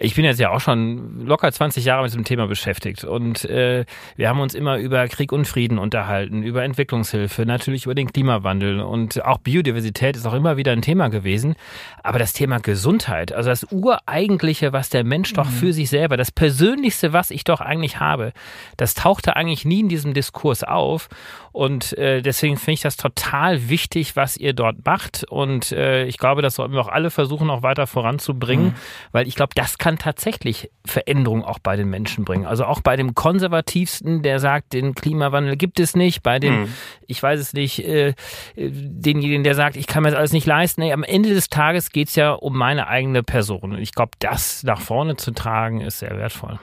ich 0.00 0.14
bin 0.14 0.24
jetzt 0.24 0.38
ja 0.38 0.50
auch 0.50 0.60
schon 0.60 1.26
locker 1.26 1.50
20 1.50 1.84
Jahre 1.84 2.02
mit 2.02 2.12
diesem 2.12 2.24
Thema 2.24 2.46
beschäftigt 2.46 3.04
und 3.04 3.44
äh, 3.44 3.84
wir 4.16 4.28
haben 4.28 4.40
uns 4.40 4.54
immer 4.54 4.78
über 4.78 5.06
Krieg 5.08 5.32
und 5.32 5.46
Frieden 5.46 5.78
unterhalten, 5.78 6.42
über 6.42 6.62
Entwicklungshilfe, 6.62 7.44
natürlich 7.44 7.84
über 7.84 7.94
den 7.94 8.12
Klimawandel 8.12 8.80
und 8.80 9.24
auch 9.24 9.38
Biodiversität 9.38 10.16
ist 10.16 10.26
auch 10.26 10.34
immer 10.34 10.56
wieder 10.56 10.72
ein 10.72 10.82
Thema 10.82 11.08
gewesen. 11.08 11.56
Aber 12.02 12.18
das 12.18 12.32
Thema 12.32 12.58
Gesundheit, 12.60 13.32
also 13.32 13.50
das 13.50 13.66
Ureigentliche, 13.72 14.72
was 14.72 14.88
der 14.88 15.04
Mensch 15.04 15.32
doch 15.32 15.46
mhm. 15.46 15.54
für 15.54 15.72
sich 15.72 15.90
selber, 15.90 16.16
das 16.16 16.30
Persönlichste, 16.30 17.12
was 17.12 17.30
ich 17.30 17.44
doch 17.44 17.60
eigentlich 17.60 17.98
habe, 17.98 18.32
das 18.76 18.94
tauchte 18.94 19.36
eigentlich 19.36 19.64
nie 19.64 19.80
in 19.80 19.88
diesem 19.88 20.14
Diskurs 20.14 20.62
auf. 20.64 21.08
Und 21.52 21.96
äh, 21.98 22.22
deswegen 22.22 22.56
finde 22.56 22.72
ich 22.72 22.80
das 22.80 22.96
total 22.96 23.68
wichtig, 23.68 24.16
was 24.16 24.36
ihr 24.36 24.52
dort 24.52 24.84
macht. 24.84 25.24
Und 25.24 25.72
äh, 25.72 26.04
ich 26.04 26.18
glaube, 26.18 26.42
das 26.42 26.56
sollten 26.56 26.74
wir 26.74 26.80
auch 26.80 26.88
alle 26.88 27.10
versuchen, 27.10 27.50
auch 27.50 27.62
weiter 27.62 27.86
voranzubringen, 27.86 28.66
mhm. 28.66 28.74
weil 29.12 29.26
ich 29.26 29.34
glaube, 29.34 29.52
das 29.54 29.78
kann 29.78 29.98
tatsächlich 29.98 30.70
Veränderung 30.84 31.44
auch 31.44 31.58
bei 31.58 31.76
den 31.76 31.88
Menschen 31.88 32.24
bringen. 32.24 32.46
Also 32.46 32.64
auch 32.64 32.80
bei 32.80 32.96
dem 32.96 33.14
Konservativsten, 33.14 34.22
der 34.22 34.38
sagt, 34.40 34.72
den 34.72 34.94
Klimawandel 34.94 35.56
gibt 35.56 35.80
es 35.80 35.96
nicht, 35.96 36.22
bei 36.22 36.38
dem, 36.38 36.62
mhm. 36.62 36.74
ich 37.06 37.22
weiß 37.22 37.40
es 37.40 37.52
nicht, 37.52 37.84
äh, 37.84 38.14
denjenigen, 38.56 39.44
der 39.44 39.54
sagt, 39.54 39.76
ich 39.76 39.86
kann 39.86 40.02
mir 40.02 40.10
das 40.10 40.18
alles 40.18 40.32
nicht 40.32 40.46
leisten. 40.46 40.80
Nee, 40.82 40.92
am 40.92 41.02
Ende 41.02 41.34
des 41.34 41.48
Tages 41.48 41.90
geht 41.90 42.08
es 42.08 42.16
ja 42.16 42.32
um 42.32 42.56
meine 42.56 42.88
eigene 42.88 43.22
Person. 43.22 43.72
Und 43.72 43.78
ich 43.78 43.92
glaube, 43.92 44.12
das 44.18 44.62
nach 44.62 44.80
vorne 44.80 45.16
zu 45.16 45.30
tragen, 45.32 45.80
ist 45.80 46.00
sehr 46.00 46.16
wertvoll. 46.16 46.58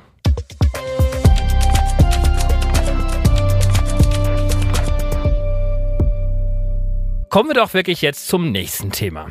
Kommen 7.36 7.50
wir 7.50 7.56
doch 7.56 7.74
wirklich 7.74 8.02
jetzt 8.02 8.30
zum 8.30 8.54
nächsten 8.54 8.94
Thema. 8.94 9.28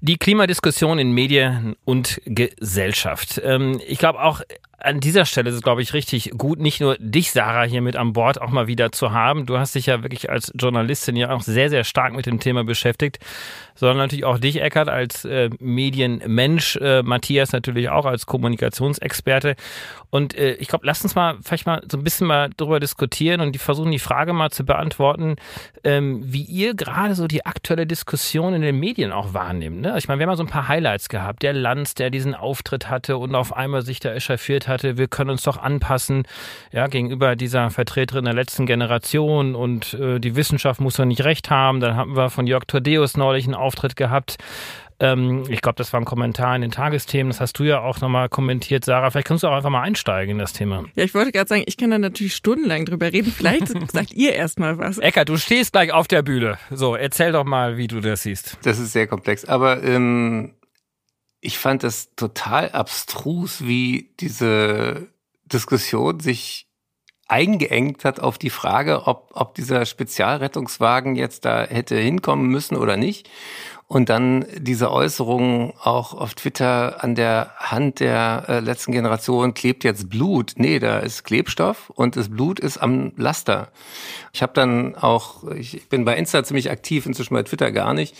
Die 0.00 0.16
Klimadiskussion 0.16 1.00
in 1.00 1.10
Medien 1.10 1.74
und 1.84 2.22
Gesellschaft. 2.24 3.42
Ähm, 3.42 3.80
ich 3.84 3.98
glaube 3.98 4.22
auch 4.22 4.42
an 4.84 5.00
dieser 5.00 5.24
Stelle 5.24 5.50
ist 5.50 5.56
es, 5.56 5.62
glaube 5.62 5.82
ich, 5.82 5.94
richtig 5.94 6.30
gut, 6.36 6.58
nicht 6.58 6.80
nur 6.80 6.96
dich, 6.98 7.30
Sarah, 7.30 7.64
hier 7.64 7.82
mit 7.82 7.96
an 7.96 8.12
Bord 8.12 8.40
auch 8.40 8.50
mal 8.50 8.66
wieder 8.66 8.92
zu 8.92 9.12
haben. 9.12 9.46
Du 9.46 9.58
hast 9.58 9.74
dich 9.74 9.86
ja 9.86 10.02
wirklich 10.02 10.30
als 10.30 10.52
Journalistin 10.54 11.16
ja 11.16 11.30
auch 11.30 11.42
sehr, 11.42 11.70
sehr 11.70 11.84
stark 11.84 12.14
mit 12.14 12.26
dem 12.26 12.40
Thema 12.40 12.64
beschäftigt, 12.64 13.18
sondern 13.74 13.98
natürlich 13.98 14.24
auch 14.24 14.38
dich, 14.38 14.60
Eckert, 14.60 14.88
als 14.88 15.24
äh, 15.24 15.50
Medienmensch, 15.60 16.76
äh, 16.76 17.02
Matthias 17.02 17.52
natürlich 17.52 17.88
auch 17.90 18.06
als 18.06 18.26
Kommunikationsexperte. 18.26 19.56
Und 20.10 20.36
äh, 20.36 20.54
ich 20.54 20.68
glaube, 20.68 20.86
lass 20.86 21.02
uns 21.02 21.14
mal 21.14 21.38
vielleicht 21.42 21.66
mal 21.66 21.82
so 21.90 21.96
ein 21.96 22.04
bisschen 22.04 22.26
mal 22.26 22.50
drüber 22.56 22.80
diskutieren 22.80 23.40
und 23.40 23.52
die 23.52 23.58
versuchen 23.58 23.90
die 23.90 23.98
Frage 23.98 24.32
mal 24.32 24.50
zu 24.50 24.64
beantworten, 24.64 25.36
ähm, 25.84 26.20
wie 26.24 26.42
ihr 26.42 26.74
gerade 26.74 27.14
so 27.14 27.26
die 27.26 27.46
aktuelle 27.46 27.86
Diskussion 27.86 28.52
in 28.52 28.62
den 28.62 28.78
Medien 28.78 29.12
auch 29.12 29.32
wahrnehmt. 29.32 29.80
Ne? 29.80 29.94
Ich 29.96 30.08
meine, 30.08 30.18
wir 30.18 30.26
haben 30.26 30.32
mal 30.32 30.36
so 30.36 30.42
ein 30.42 30.48
paar 30.48 30.68
Highlights 30.68 31.08
gehabt. 31.08 31.42
Der 31.42 31.54
Lanz, 31.54 31.94
der 31.94 32.10
diesen 32.10 32.34
Auftritt 32.34 32.90
hatte 32.90 33.16
und 33.16 33.34
auf 33.34 33.56
einmal 33.56 33.82
sich 33.82 34.00
da 34.00 34.12
echauffiert 34.12 34.68
hatte, 34.72 34.98
wir 34.98 35.08
können 35.08 35.30
uns 35.30 35.42
doch 35.42 35.56
anpassen, 35.56 36.24
ja, 36.72 36.86
gegenüber 36.86 37.36
dieser 37.36 37.70
Vertreterin 37.70 38.24
der 38.24 38.34
letzten 38.34 38.66
Generation 38.66 39.54
und 39.54 39.94
äh, 39.94 40.18
die 40.18 40.36
Wissenschaft 40.36 40.80
muss 40.80 40.96
doch 40.96 41.04
nicht 41.04 41.24
recht 41.24 41.50
haben. 41.50 41.80
Dann 41.80 41.96
haben 41.96 42.16
wir 42.16 42.30
von 42.30 42.46
Jörg 42.46 42.64
Tordeus 42.66 43.16
neulich 43.16 43.44
einen 43.44 43.54
Auftritt 43.54 43.96
gehabt. 43.96 44.38
Ähm, 45.02 45.42
ich 45.48 45.60
glaube, 45.60 45.76
das 45.76 45.92
war 45.92 46.00
ein 46.00 46.04
Kommentar 46.04 46.54
in 46.54 46.62
den 46.62 46.70
Tagesthemen. 46.70 47.30
Das 47.30 47.40
hast 47.40 47.58
du 47.58 47.64
ja 47.64 47.80
auch 47.80 48.00
nochmal 48.00 48.28
kommentiert, 48.28 48.84
Sarah. 48.84 49.10
Vielleicht 49.10 49.26
kannst 49.26 49.42
du 49.42 49.48
auch 49.48 49.56
einfach 49.56 49.68
mal 49.68 49.82
einsteigen 49.82 50.32
in 50.32 50.38
das 50.38 50.52
Thema. 50.52 50.84
Ja, 50.94 51.02
ich 51.02 51.12
wollte 51.12 51.32
gerade 51.32 51.48
sagen, 51.48 51.64
ich 51.66 51.76
kann 51.76 51.90
da 51.90 51.98
natürlich 51.98 52.34
stundenlang 52.34 52.84
drüber 52.84 53.12
reden. 53.12 53.32
Vielleicht 53.32 53.68
sagt 53.92 54.12
ihr 54.12 54.32
erstmal 54.32 54.78
was. 54.78 54.98
Ecker, 54.98 55.24
du 55.24 55.36
stehst 55.36 55.72
gleich 55.72 55.92
auf 55.92 56.06
der 56.06 56.22
Bühne. 56.22 56.56
So, 56.70 56.94
erzähl 56.94 57.32
doch 57.32 57.44
mal, 57.44 57.76
wie 57.76 57.88
du 57.88 58.00
das 58.00 58.22
siehst. 58.22 58.58
Das 58.62 58.78
ist 58.78 58.92
sehr 58.92 59.08
komplex. 59.08 59.44
Aber 59.44 59.82
ähm, 59.82 60.52
ich 61.42 61.58
fand 61.58 61.82
das 61.82 62.14
total 62.14 62.70
abstrus, 62.70 63.66
wie 63.66 64.10
diese 64.20 65.08
Diskussion 65.44 66.20
sich 66.20 66.68
eingeengt 67.26 68.04
hat 68.04 68.20
auf 68.20 68.38
die 68.38 68.50
Frage, 68.50 69.06
ob, 69.06 69.30
ob 69.34 69.54
dieser 69.56 69.84
Spezialrettungswagen 69.84 71.16
jetzt 71.16 71.44
da 71.44 71.64
hätte 71.64 71.96
hinkommen 71.96 72.46
müssen 72.46 72.76
oder 72.76 72.96
nicht. 72.96 73.28
Und 73.88 74.08
dann 74.08 74.46
diese 74.56 74.90
Äußerung 74.90 75.74
auch 75.82 76.14
auf 76.14 76.34
Twitter 76.34 77.02
an 77.02 77.14
der 77.14 77.52
Hand 77.56 78.00
der 78.00 78.44
äh, 78.48 78.60
letzten 78.60 78.92
Generation 78.92 79.52
klebt 79.52 79.84
jetzt 79.84 80.08
Blut. 80.08 80.54
Nee, 80.56 80.78
da 80.78 81.00
ist 81.00 81.24
Klebstoff 81.24 81.90
und 81.90 82.16
das 82.16 82.28
Blut 82.30 82.60
ist 82.60 82.78
am 82.78 83.12
Laster. 83.16 83.70
Ich 84.32 84.42
habe 84.42 84.52
dann 84.54 84.94
auch, 84.94 85.44
ich 85.50 85.88
bin 85.88 86.04
bei 86.04 86.16
Insta 86.16 86.44
ziemlich 86.44 86.70
aktiv, 86.70 87.04
inzwischen 87.04 87.34
bei 87.34 87.42
Twitter 87.42 87.72
gar 87.72 87.92
nicht, 87.92 88.16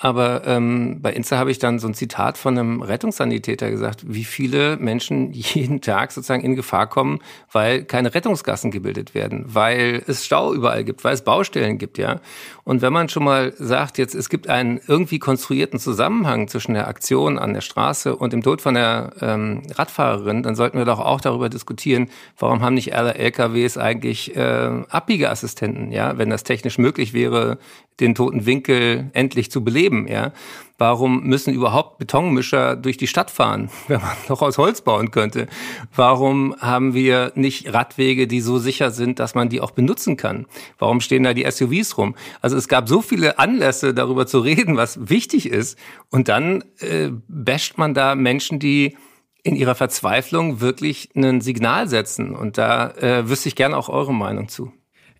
Aber 0.00 0.44
ähm, 0.44 0.98
bei 1.00 1.12
Insta 1.12 1.38
habe 1.38 1.52
ich 1.52 1.60
dann 1.60 1.78
so 1.78 1.86
ein 1.86 1.94
Zitat 1.94 2.36
von 2.36 2.58
einem 2.58 2.82
Rettungssanitäter 2.82 3.70
gesagt, 3.70 4.04
wie 4.06 4.24
viele 4.24 4.76
Menschen 4.76 5.32
jeden 5.32 5.80
Tag 5.80 6.10
sozusagen 6.10 6.42
in 6.42 6.56
Gefahr 6.56 6.88
kommen, 6.88 7.20
weil 7.52 7.84
keine 7.84 8.12
Rettungsgassen 8.12 8.72
gebildet 8.72 9.14
werden, 9.14 9.44
weil 9.46 10.02
es 10.08 10.26
Stau 10.26 10.52
überall 10.52 10.82
gibt, 10.82 11.04
weil 11.04 11.14
es 11.14 11.22
Baustellen 11.22 11.78
gibt, 11.78 11.98
ja. 11.98 12.20
Und 12.64 12.82
wenn 12.82 12.92
man 12.92 13.08
schon 13.08 13.24
mal 13.24 13.52
sagt, 13.56 13.98
jetzt 13.98 14.14
es 14.14 14.28
gibt 14.28 14.48
einen 14.48 14.80
irgendwie 14.86 15.18
konstruierten 15.18 15.78
Zusammenhang 15.78 16.48
zwischen 16.48 16.74
der 16.74 16.88
Aktion 16.88 17.38
an 17.38 17.54
der 17.54 17.60
Straße 17.60 18.16
und 18.16 18.32
dem 18.32 18.42
Tod 18.42 18.62
von 18.62 18.74
der 18.74 19.12
ähm, 19.20 19.62
Radfahrerin, 19.74 20.42
dann 20.42 20.56
sollten 20.56 20.78
wir 20.78 20.86
doch 20.86 20.98
auch 20.98 21.20
darüber 21.20 21.48
diskutieren, 21.48 22.08
warum 22.38 22.62
haben 22.62 22.74
nicht 22.74 22.96
alle 22.96 23.14
LKWs 23.14 23.78
eigentlich 23.78 24.34
äh, 24.34 24.82
Abbiegeassistenten, 24.88 25.92
ja, 25.92 26.18
wenn 26.18 26.30
das 26.30 26.42
technisch 26.42 26.78
möglich 26.78 27.12
wäre, 27.12 27.58
den 28.00 28.14
toten 28.14 28.46
Winkel 28.46 29.10
endlich 29.12 29.50
zu 29.50 29.62
beleben, 29.62 30.06
ja. 30.08 30.32
Warum 30.76 31.22
müssen 31.22 31.54
überhaupt 31.54 31.98
Betonmischer 31.98 32.74
durch 32.74 32.96
die 32.96 33.06
Stadt 33.06 33.30
fahren, 33.30 33.70
wenn 33.86 34.00
man 34.00 34.10
noch 34.28 34.42
aus 34.42 34.58
Holz 34.58 34.80
bauen 34.80 35.12
könnte? 35.12 35.46
Warum 35.94 36.56
haben 36.58 36.94
wir 36.94 37.30
nicht 37.36 37.72
Radwege, 37.72 38.26
die 38.26 38.40
so 38.40 38.58
sicher 38.58 38.90
sind, 38.90 39.20
dass 39.20 39.36
man 39.36 39.48
die 39.48 39.60
auch 39.60 39.70
benutzen 39.70 40.16
kann? 40.16 40.46
Warum 40.78 41.00
stehen 41.00 41.22
da 41.22 41.32
die 41.32 41.48
SUVs 41.48 41.96
rum? 41.96 42.16
Also 42.40 42.56
es 42.56 42.66
gab 42.66 42.88
so 42.88 43.02
viele 43.02 43.38
Anlässe, 43.38 43.94
darüber 43.94 44.26
zu 44.26 44.40
reden, 44.40 44.76
was 44.76 45.08
wichtig 45.08 45.48
ist. 45.48 45.78
Und 46.10 46.28
dann 46.28 46.64
äh, 46.80 47.10
basht 47.28 47.78
man 47.78 47.94
da 47.94 48.16
Menschen, 48.16 48.58
die 48.58 48.96
in 49.44 49.54
ihrer 49.54 49.76
Verzweiflung 49.76 50.60
wirklich 50.60 51.10
ein 51.14 51.40
Signal 51.40 51.86
setzen. 51.88 52.34
Und 52.34 52.58
da 52.58 52.90
äh, 52.92 53.28
wüsste 53.28 53.48
ich 53.48 53.54
gerne 53.54 53.76
auch 53.76 53.88
eure 53.88 54.14
Meinung 54.14 54.48
zu. 54.48 54.72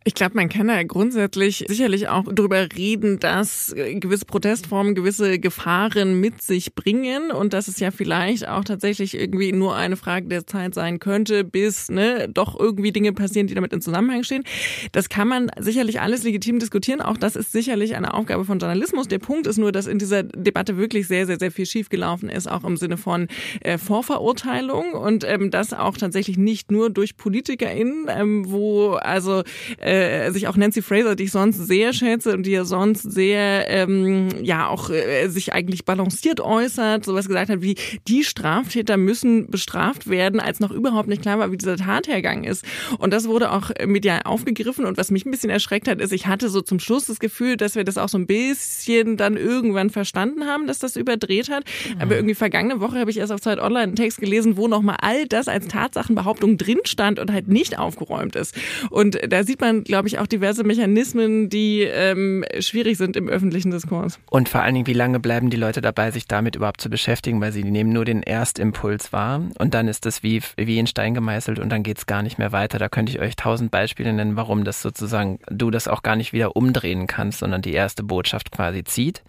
Ich 0.06 0.12
glaube, 0.12 0.34
man 0.34 0.50
kann 0.50 0.68
da 0.68 0.82
grundsätzlich 0.82 1.64
sicherlich 1.66 2.08
auch 2.08 2.24
darüber 2.30 2.68
reden, 2.76 3.20
dass 3.20 3.72
äh, 3.72 3.94
gewisse 3.94 4.26
Protestformen 4.26 4.94
gewisse 4.94 5.38
Gefahren 5.38 6.20
mit 6.20 6.42
sich 6.42 6.74
bringen 6.74 7.30
und 7.30 7.54
dass 7.54 7.68
es 7.68 7.80
ja 7.80 7.90
vielleicht 7.90 8.46
auch 8.46 8.64
tatsächlich 8.64 9.18
irgendwie 9.18 9.52
nur 9.52 9.74
eine 9.74 9.96
Frage 9.96 10.28
der 10.28 10.46
Zeit 10.46 10.74
sein 10.74 10.98
könnte, 10.98 11.42
bis 11.42 11.88
ne, 11.88 12.28
doch 12.28 12.60
irgendwie 12.60 12.92
Dinge 12.92 13.14
passieren, 13.14 13.46
die 13.46 13.54
damit 13.54 13.72
in 13.72 13.80
Zusammenhang 13.80 14.24
stehen. 14.24 14.44
Das 14.92 15.08
kann 15.08 15.26
man 15.26 15.50
sicherlich 15.58 16.02
alles 16.02 16.22
legitim 16.22 16.58
diskutieren. 16.58 17.00
Auch 17.00 17.16
das 17.16 17.34
ist 17.34 17.52
sicherlich 17.52 17.96
eine 17.96 18.12
Aufgabe 18.12 18.44
von 18.44 18.58
Journalismus. 18.58 19.08
Der 19.08 19.20
Punkt 19.20 19.46
ist 19.46 19.56
nur, 19.56 19.72
dass 19.72 19.86
in 19.86 19.98
dieser 19.98 20.22
Debatte 20.22 20.76
wirklich 20.76 21.08
sehr, 21.08 21.24
sehr, 21.24 21.38
sehr 21.38 21.50
viel 21.50 21.64
schiefgelaufen 21.64 22.28
ist, 22.28 22.46
auch 22.46 22.64
im 22.64 22.76
Sinne 22.76 22.98
von 22.98 23.28
äh, 23.60 23.78
Vorverurteilung 23.78 24.92
und 24.92 25.24
ähm, 25.24 25.50
das 25.50 25.72
auch 25.72 25.96
tatsächlich 25.96 26.36
nicht 26.36 26.70
nur 26.70 26.90
durch 26.90 27.16
PolitikerInnen, 27.16 28.08
ähm, 28.10 28.50
wo 28.50 28.90
also 28.96 29.44
äh, 29.78 29.93
äh, 29.94 30.30
sich 30.30 30.48
auch 30.48 30.56
Nancy 30.56 30.82
Fraser, 30.82 31.16
die 31.16 31.24
ich 31.24 31.32
sonst 31.32 31.58
sehr 31.58 31.92
schätze 31.92 32.32
und 32.32 32.44
die 32.44 32.52
ja 32.52 32.64
sonst 32.64 33.02
sehr, 33.02 33.68
ähm, 33.68 34.28
ja, 34.42 34.68
auch 34.68 34.90
äh, 34.90 35.28
sich 35.28 35.52
eigentlich 35.52 35.84
balanciert 35.84 36.40
äußert, 36.40 37.04
sowas 37.04 37.26
gesagt 37.26 37.50
hat 37.50 37.62
wie, 37.62 37.76
die 38.08 38.24
Straftäter 38.24 38.96
müssen 38.96 39.50
bestraft 39.50 40.08
werden, 40.08 40.40
als 40.40 40.60
noch 40.60 40.70
überhaupt 40.70 41.08
nicht 41.08 41.22
klar 41.22 41.38
war, 41.38 41.52
wie 41.52 41.56
dieser 41.56 41.76
Tathergang 41.76 42.44
ist. 42.44 42.64
Und 42.98 43.12
das 43.12 43.28
wurde 43.28 43.52
auch 43.52 43.70
medial 43.86 44.22
aufgegriffen 44.24 44.84
und 44.84 44.96
was 44.96 45.10
mich 45.10 45.24
ein 45.26 45.30
bisschen 45.30 45.50
erschreckt 45.50 45.88
hat, 45.88 46.00
ist, 46.00 46.12
ich 46.12 46.26
hatte 46.26 46.48
so 46.48 46.60
zum 46.60 46.80
Schluss 46.80 47.06
das 47.06 47.18
Gefühl, 47.18 47.56
dass 47.56 47.74
wir 47.74 47.84
das 47.84 47.98
auch 47.98 48.08
so 48.08 48.18
ein 48.18 48.26
bisschen 48.26 49.16
dann 49.16 49.36
irgendwann 49.36 49.90
verstanden 49.90 50.44
haben, 50.44 50.66
dass 50.66 50.78
das 50.78 50.96
überdreht 50.96 51.50
hat. 51.50 51.64
Mhm. 51.64 52.00
Aber 52.00 52.16
irgendwie 52.16 52.34
vergangene 52.34 52.80
Woche 52.80 52.98
habe 52.98 53.10
ich 53.10 53.18
erst 53.18 53.32
auf 53.32 53.40
Zeit 53.40 53.58
Online 53.58 53.84
einen 53.84 53.96
Text 53.96 54.20
gelesen, 54.20 54.56
wo 54.56 54.68
nochmal 54.68 54.96
all 55.00 55.26
das 55.26 55.48
als 55.48 55.68
Tatsachenbehauptung 55.68 56.56
drin 56.56 56.80
stand 56.84 57.18
und 57.18 57.32
halt 57.32 57.48
nicht 57.48 57.78
aufgeräumt 57.78 58.36
ist. 58.36 58.54
Und 58.90 59.18
da 59.28 59.44
sieht 59.44 59.60
man, 59.60 59.83
glaube 59.84 60.08
ich, 60.08 60.18
auch 60.18 60.26
diverse 60.26 60.64
Mechanismen, 60.64 61.48
die 61.48 61.82
ähm, 61.82 62.44
schwierig 62.58 62.98
sind 62.98 63.16
im 63.16 63.28
öffentlichen 63.28 63.70
Diskurs. 63.70 64.18
Und 64.30 64.48
vor 64.48 64.62
allen 64.62 64.74
Dingen, 64.74 64.86
wie 64.86 64.92
lange 64.92 65.20
bleiben 65.20 65.50
die 65.50 65.56
Leute 65.56 65.80
dabei, 65.80 66.10
sich 66.10 66.26
damit 66.26 66.56
überhaupt 66.56 66.80
zu 66.80 66.90
beschäftigen, 66.90 67.40
weil 67.40 67.52
sie 67.52 67.64
nehmen 67.64 67.92
nur 67.92 68.04
den 68.04 68.22
Erstimpuls 68.22 69.12
wahr 69.12 69.42
und 69.58 69.74
dann 69.74 69.88
ist 69.88 70.06
das 70.06 70.22
wie, 70.22 70.42
wie 70.56 70.78
in 70.78 70.86
Stein 70.86 71.14
gemeißelt 71.14 71.58
und 71.58 71.70
dann 71.70 71.82
geht 71.82 71.98
es 71.98 72.06
gar 72.06 72.22
nicht 72.22 72.38
mehr 72.38 72.52
weiter. 72.52 72.78
Da 72.78 72.88
könnte 72.88 73.12
ich 73.12 73.20
euch 73.20 73.36
tausend 73.36 73.70
Beispiele 73.70 74.12
nennen, 74.12 74.36
warum 74.36 74.64
das 74.64 74.82
sozusagen, 74.82 75.38
du 75.48 75.70
das 75.70 75.88
auch 75.88 76.02
gar 76.02 76.16
nicht 76.16 76.32
wieder 76.32 76.56
umdrehen 76.56 77.06
kannst, 77.06 77.40
sondern 77.40 77.62
die 77.62 77.72
erste 77.72 78.02
Botschaft 78.02 78.50
quasi 78.50 78.84
zieht 78.84 79.22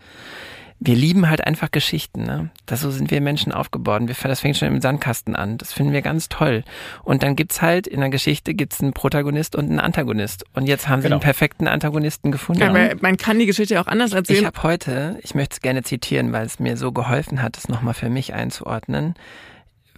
wir 0.80 0.96
lieben 0.96 1.30
halt 1.30 1.46
einfach 1.46 1.72
Geschichten. 1.72 2.24
Ne? 2.24 2.50
Das, 2.66 2.82
so 2.82 2.92
sind 2.92 3.10
wir 3.10 3.22
Menschen 3.22 3.52
aufgebaut. 3.52 4.02
Wir, 4.08 4.16
das 4.16 4.42
fängt 4.42 4.58
schon 4.58 4.68
im 4.68 4.82
Sandkasten 4.82 5.36
an. 5.36 5.58
Das 5.58 5.72
finden 5.72 5.94
wir 5.94 6.02
ganz 6.02 6.28
toll. 6.28 6.64
Und 7.04 7.24
dann 7.24 7.36
gibt's 7.36 7.62
halt 7.62 7.88
in 7.88 8.02
der 8.02 8.10
Geschichte 8.10 8.54
gibt's 8.54 8.82
einen 8.82 8.94
Protagonist 8.94 9.56
und 9.56 9.70
einen 9.70 9.80
Antagonist. 9.80 10.46
Und 10.54 10.68
jetzt 10.68 10.88
haben 10.90 11.02
genau. 11.02 11.08
sie 11.08 11.14
einen 11.14 11.22
perfekten 11.22 11.68
Antagonisten 11.68 12.32
gefunden. 12.32 12.64
Aber 12.64 12.96
man 13.00 13.16
kann 13.18 13.40
die 13.40 13.46
Geschichte 13.46 13.80
auch 13.80 13.88
anders 13.88 14.12
erzählen. 14.12 14.40
Ich 14.40 14.46
habe 14.46 14.64
heute, 14.64 15.18
ich 15.24 15.34
möchte 15.34 15.54
es 15.54 15.62
gerne 15.62 15.84
zitieren, 15.84 16.34
weil 16.34 16.46
es 16.46 16.60
mir 16.60 16.76
so 16.76 16.92
geholfen 16.92 17.42
hat, 17.42 17.58
es 17.58 17.70
nochmal 17.70 17.94
für 17.94 18.10
mich 18.10 18.34
einzuordnen. 18.34 19.16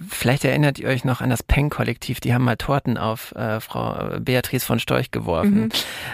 Vielleicht 0.07 0.45
erinnert 0.45 0.77
ihr 0.77 0.89
euch 0.89 1.03
noch 1.05 1.21
an 1.21 1.31
das 1.31 1.41
Peng-Kollektiv, 1.41 2.19
die 2.19 2.31
haben 2.31 2.43
mal 2.43 2.55
Torten 2.55 2.99
auf 2.99 3.33
äh, 3.33 3.59
Frau 3.59 4.19
Beatrice 4.19 4.63
von 4.63 4.79
Storch 4.79 5.09
geworfen. 5.09 5.61
Mhm. 5.61 5.69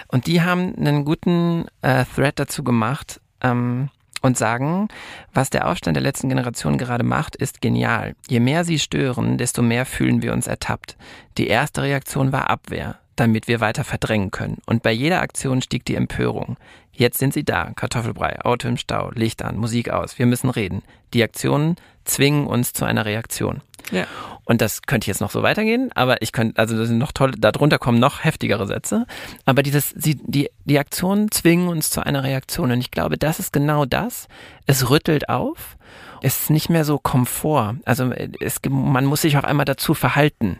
Und 0.08 0.26
die 0.26 0.40
haben 0.40 0.74
einen 0.76 1.04
guten 1.04 1.66
äh, 1.82 2.06
Thread 2.14 2.38
dazu 2.38 2.64
gemacht, 2.64 3.20
ähm, 3.42 3.90
und 4.24 4.38
sagen, 4.38 4.88
was 5.34 5.50
der 5.50 5.68
Aufstand 5.68 5.96
der 5.96 6.02
letzten 6.02 6.30
Generation 6.30 6.78
gerade 6.78 7.04
macht, 7.04 7.36
ist 7.36 7.60
genial. 7.60 8.16
Je 8.26 8.40
mehr 8.40 8.64
sie 8.64 8.78
stören, 8.78 9.36
desto 9.36 9.60
mehr 9.60 9.84
fühlen 9.84 10.22
wir 10.22 10.32
uns 10.32 10.46
ertappt. 10.46 10.96
Die 11.36 11.46
erste 11.46 11.82
Reaktion 11.82 12.32
war 12.32 12.48
Abwehr, 12.48 12.98
damit 13.16 13.48
wir 13.48 13.60
weiter 13.60 13.84
verdrängen 13.84 14.30
können. 14.30 14.62
Und 14.64 14.82
bei 14.82 14.92
jeder 14.92 15.20
Aktion 15.20 15.60
stieg 15.60 15.84
die 15.84 15.94
Empörung. 15.94 16.56
Jetzt 16.90 17.18
sind 17.18 17.34
sie 17.34 17.44
da. 17.44 17.72
Kartoffelbrei, 17.74 18.40
Auto 18.40 18.66
im 18.66 18.78
Stau, 18.78 19.10
Licht 19.10 19.42
an, 19.42 19.58
Musik 19.58 19.90
aus. 19.90 20.18
Wir 20.18 20.26
müssen 20.26 20.48
reden. 20.48 20.82
Die 21.12 21.22
Aktionen 21.22 21.76
zwingen 22.04 22.46
uns 22.46 22.72
zu 22.72 22.86
einer 22.86 23.04
Reaktion. 23.04 23.60
Ja. 23.90 24.06
Und 24.44 24.60
das 24.60 24.82
könnte 24.82 25.06
jetzt 25.06 25.20
noch 25.20 25.30
so 25.30 25.42
weitergehen, 25.42 25.90
aber 25.94 26.20
ich 26.20 26.32
könnte, 26.32 26.58
also 26.58 26.76
das 26.76 26.88
sind 26.88 26.98
noch 26.98 27.12
tolle, 27.12 27.32
darunter 27.38 27.78
kommen 27.78 27.98
noch 27.98 28.24
heftigere 28.24 28.66
Sätze. 28.66 29.06
Aber 29.46 29.62
dieses, 29.62 29.90
sie, 29.90 30.16
die, 30.16 30.50
die 30.64 30.78
Aktionen 30.78 31.30
zwingen 31.30 31.68
uns 31.68 31.90
zu 31.90 32.04
einer 32.04 32.22
Reaktion. 32.24 32.70
Und 32.70 32.80
ich 32.80 32.90
glaube, 32.90 33.16
das 33.16 33.38
ist 33.38 33.52
genau 33.52 33.86
das. 33.86 34.28
Es 34.66 34.90
rüttelt 34.90 35.28
auf. 35.28 35.76
Es 36.20 36.40
ist 36.40 36.50
nicht 36.50 36.70
mehr 36.70 36.84
so 36.84 36.98
Komfort. 36.98 37.76
Also 37.84 38.10
es, 38.40 38.60
man 38.68 39.04
muss 39.04 39.22
sich 39.22 39.36
auch 39.36 39.44
einmal 39.44 39.66
dazu 39.66 39.94
verhalten. 39.94 40.58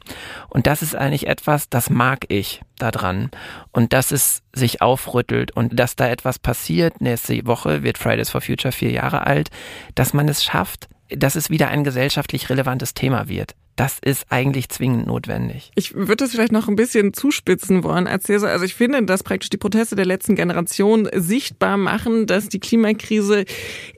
Und 0.48 0.66
das 0.66 0.82
ist 0.82 0.94
eigentlich 0.94 1.26
etwas, 1.26 1.68
das 1.68 1.90
mag 1.90 2.24
ich 2.28 2.62
daran. 2.78 3.30
Und 3.72 3.92
dass 3.92 4.12
es 4.12 4.42
sich 4.52 4.82
aufrüttelt 4.82 5.52
und 5.52 5.78
dass 5.78 5.96
da 5.96 6.08
etwas 6.08 6.38
passiert. 6.38 7.00
Nächste 7.00 7.46
Woche 7.46 7.82
wird 7.82 7.98
Fridays 7.98 8.30
for 8.30 8.40
Future 8.40 8.72
vier 8.72 8.90
Jahre 8.90 9.26
alt, 9.26 9.50
dass 9.94 10.12
man 10.12 10.28
es 10.28 10.44
schafft, 10.44 10.88
dass 11.10 11.34
es 11.34 11.50
wieder 11.50 11.68
ein 11.68 11.84
gesellschaftlich 11.84 12.48
relevantes 12.50 12.94
Thema 12.94 13.28
wird. 13.28 13.54
Das 13.76 13.98
ist 14.00 14.26
eigentlich 14.30 14.68
zwingend 14.68 15.08
notwendig. 15.08 15.72
Ich 15.74 15.94
würde 15.94 16.16
das 16.16 16.30
vielleicht 16.30 16.52
noch 16.52 16.68
ein 16.68 16.76
bisschen 16.76 17.12
zuspitzen 17.12 17.82
wollen 17.82 18.06
als. 18.06 18.30
Also 18.30 18.64
ich 18.64 18.74
finde, 18.74 19.02
dass 19.04 19.24
praktisch 19.24 19.50
die 19.50 19.56
Proteste 19.56 19.96
der 19.96 20.06
letzten 20.06 20.36
Generation 20.36 21.08
sichtbar 21.12 21.76
machen, 21.76 22.26
dass 22.26 22.48
die 22.48 22.60
Klimakrise 22.60 23.44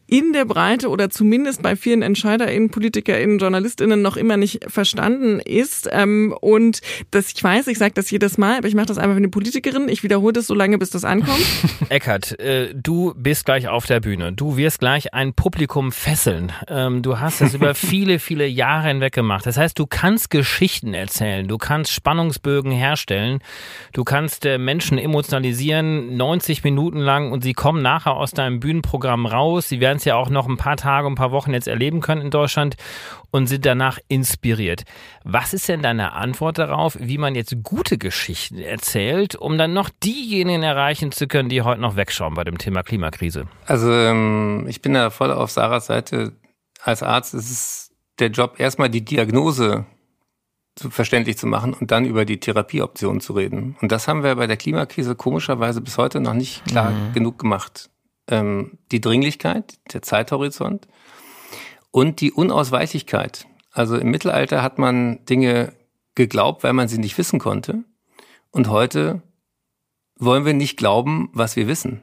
in 0.09 0.33
der 0.33 0.45
Breite 0.45 0.89
oder 0.89 1.11
zumindest 1.11 1.63
bei 1.63 1.75
vielen 1.75 2.03
EntscheiderInnen, 2.03 2.71
PolitikerInnen, 2.71 3.39
JournalistInnen 3.39 4.01
noch 4.03 4.17
immer 4.17 4.37
nicht 4.37 4.61
verstanden 4.71 5.41
ist. 5.41 5.89
Ähm, 5.91 6.35
und 6.41 6.81
das, 7.11 7.33
ich 7.33 7.43
weiß, 7.43 7.67
ich 7.67 7.79
sage 7.79 7.95
das 7.95 8.11
jedes 8.11 8.39
Mal, 8.39 8.59
aber 8.59 8.69
ich 8.69 8.75
mache 8.75 8.87
das 8.87 8.99
einfach 8.99 9.15
für 9.15 9.19
eine 9.19 9.29
Politikerin. 9.29 9.89
Ich 9.89 10.03
wiederhole 10.05 10.33
das 10.33 10.47
so 10.47 10.55
lange, 10.55 10.79
bis 10.79 10.91
das 10.91 11.05
ankommt. 11.05 11.45
Eckert, 11.89 12.39
äh, 12.39 12.73
du 12.75 13.15
bist 13.17 13.45
gleich 13.45 13.69
auf 13.69 13.87
der 13.87 14.01
Bühne. 14.01 14.33
Du 14.33 14.57
wirst 14.57 14.79
gleich 14.79 15.13
ein 15.13 15.35
Publikum 15.35 15.91
fesseln. 15.91 16.53
Ähm, 16.69 17.03
du 17.03 17.19
hast 17.19 17.41
das 17.41 17.55
über 17.55 17.75
viele, 17.75 18.21
viele 18.21 18.47
Jahre 18.47 18.89
hinweg 18.89 19.13
gemacht. 19.13 19.45
Das 19.45 19.57
heißt, 19.57 19.77
du 19.79 19.87
kannst 19.87 20.31
Geschichten 20.31 20.95
erzählen. 20.95 21.49
Du 21.49 21.59
kannst 21.59 21.93
Spannungsbögen 21.93 22.71
herstellen. 22.71 23.41
Du 23.93 24.05
kannst 24.05 24.47
äh, 24.47 24.59
Menschen 24.59 24.99
emotionalisieren, 24.99 26.17
90 26.17 26.63
Minuten 26.63 26.99
lang 26.99 27.33
und 27.33 27.43
sie 27.43 27.55
kommen 27.55 27.83
nachher 27.83 28.15
aus 28.15 28.31
deinem 28.31 28.61
Bühnenprogramm 28.61 29.27
raus. 29.27 29.69
Sie 29.69 29.81
werden 29.81 29.96
werden 29.97 29.99
es 29.99 30.05
ja 30.05 30.17
auch 30.17 30.29
noch 30.29 30.47
ein 30.47 30.57
paar 30.57 30.77
Tage, 30.77 31.07
ein 31.07 31.15
paar 31.15 31.33
Wochen 31.33 31.53
jetzt 31.53 31.69
erleben 31.69 32.01
können 32.01 32.21
in 32.21 32.31
Deutschland 32.31 32.77
und 33.31 33.47
sind 33.47 33.65
danach 33.65 33.99
inspiriert. 34.09 34.85
Was 35.25 35.55
ist 35.55 35.69
denn 35.69 35.83
deine 35.83 36.13
Antwort 36.13 36.59
darauf, 36.59 36.99
wie 37.01 37.19
man 37.19 37.35
jetzt 37.35 37.55
gute 37.63 37.97
Geschichten 37.97 38.59
erzählt, 38.59 39.37
um 39.37 39.57
dann 39.57 39.73
noch 39.73 39.89
diejenigen 40.03 40.63
erreichen 40.63 41.13
zu 41.13 41.27
können, 41.27 41.49
die 41.49 41.63
heute 41.63 41.81
noch 41.81 41.97
wegschauen 41.97 42.35
bei 42.35 42.45
dem 42.45 42.59
Thema 42.59 42.83
Klimakrise? 42.83 43.47
Also 43.67 43.91
ähm, 43.91 44.67
ich 44.69 44.83
bin 44.83 44.93
da 44.93 45.11
voll 45.11 45.33
auf 45.33 45.51
Sarahs 45.51 45.87
Seite. 45.87 46.33
Als 46.83 47.03
Arzt 47.03 47.35
ist 47.35 47.51
es 47.51 47.91
der 48.19 48.29
Job, 48.29 48.57
erstmal 48.59 48.91
die 48.91 49.05
Diagnose 49.05 49.87
verständlich 50.79 51.39
zu 51.39 51.47
machen 51.47 51.73
und 51.73 51.91
dann 51.91 52.05
über 52.05 52.27
die 52.27 52.39
Therapieoptionen 52.39 53.23
zu 53.23 53.33
reden. 53.33 53.77
Und 53.81 53.93
das 53.93 54.09
haben 54.09 54.23
wir 54.23 54.35
bei 54.35 54.47
der 54.47 54.59
Klimakrise 54.59 55.15
komischerweise 55.15 55.81
bis 55.81 55.97
heute 55.97 56.21
noch 56.21 56.35
nicht 56.35 56.67
klar 56.67 56.91
mhm. 56.91 57.15
genug 57.15 57.39
gemacht 57.39 57.89
ähm, 58.29 58.79
die 58.93 59.01
Dringlichkeit, 59.01 59.79
der 59.93 60.03
Zeithorizont 60.03 60.87
und 61.91 62.21
die 62.21 62.33
Unausweichlichkeit. 62.33 63.47
Also 63.73 63.97
im 63.97 64.11
Mittelalter 64.11 64.63
hat 64.63 64.79
man 64.79 65.25
Dinge 65.27 65.73
geglaubt, 66.15 66.65
weil 66.65 66.73
man 66.73 66.89
sie 66.89 66.99
nicht 66.99 67.17
wissen 67.19 67.39
konnte. 67.39 67.85
Und 68.51 68.69
heute 68.69 69.23
wollen 70.19 70.45
wir 70.45 70.55
nicht 70.55 70.77
glauben, 70.77 71.29
was 71.33 71.57
wir 71.57 71.69
wissen. 71.69 72.01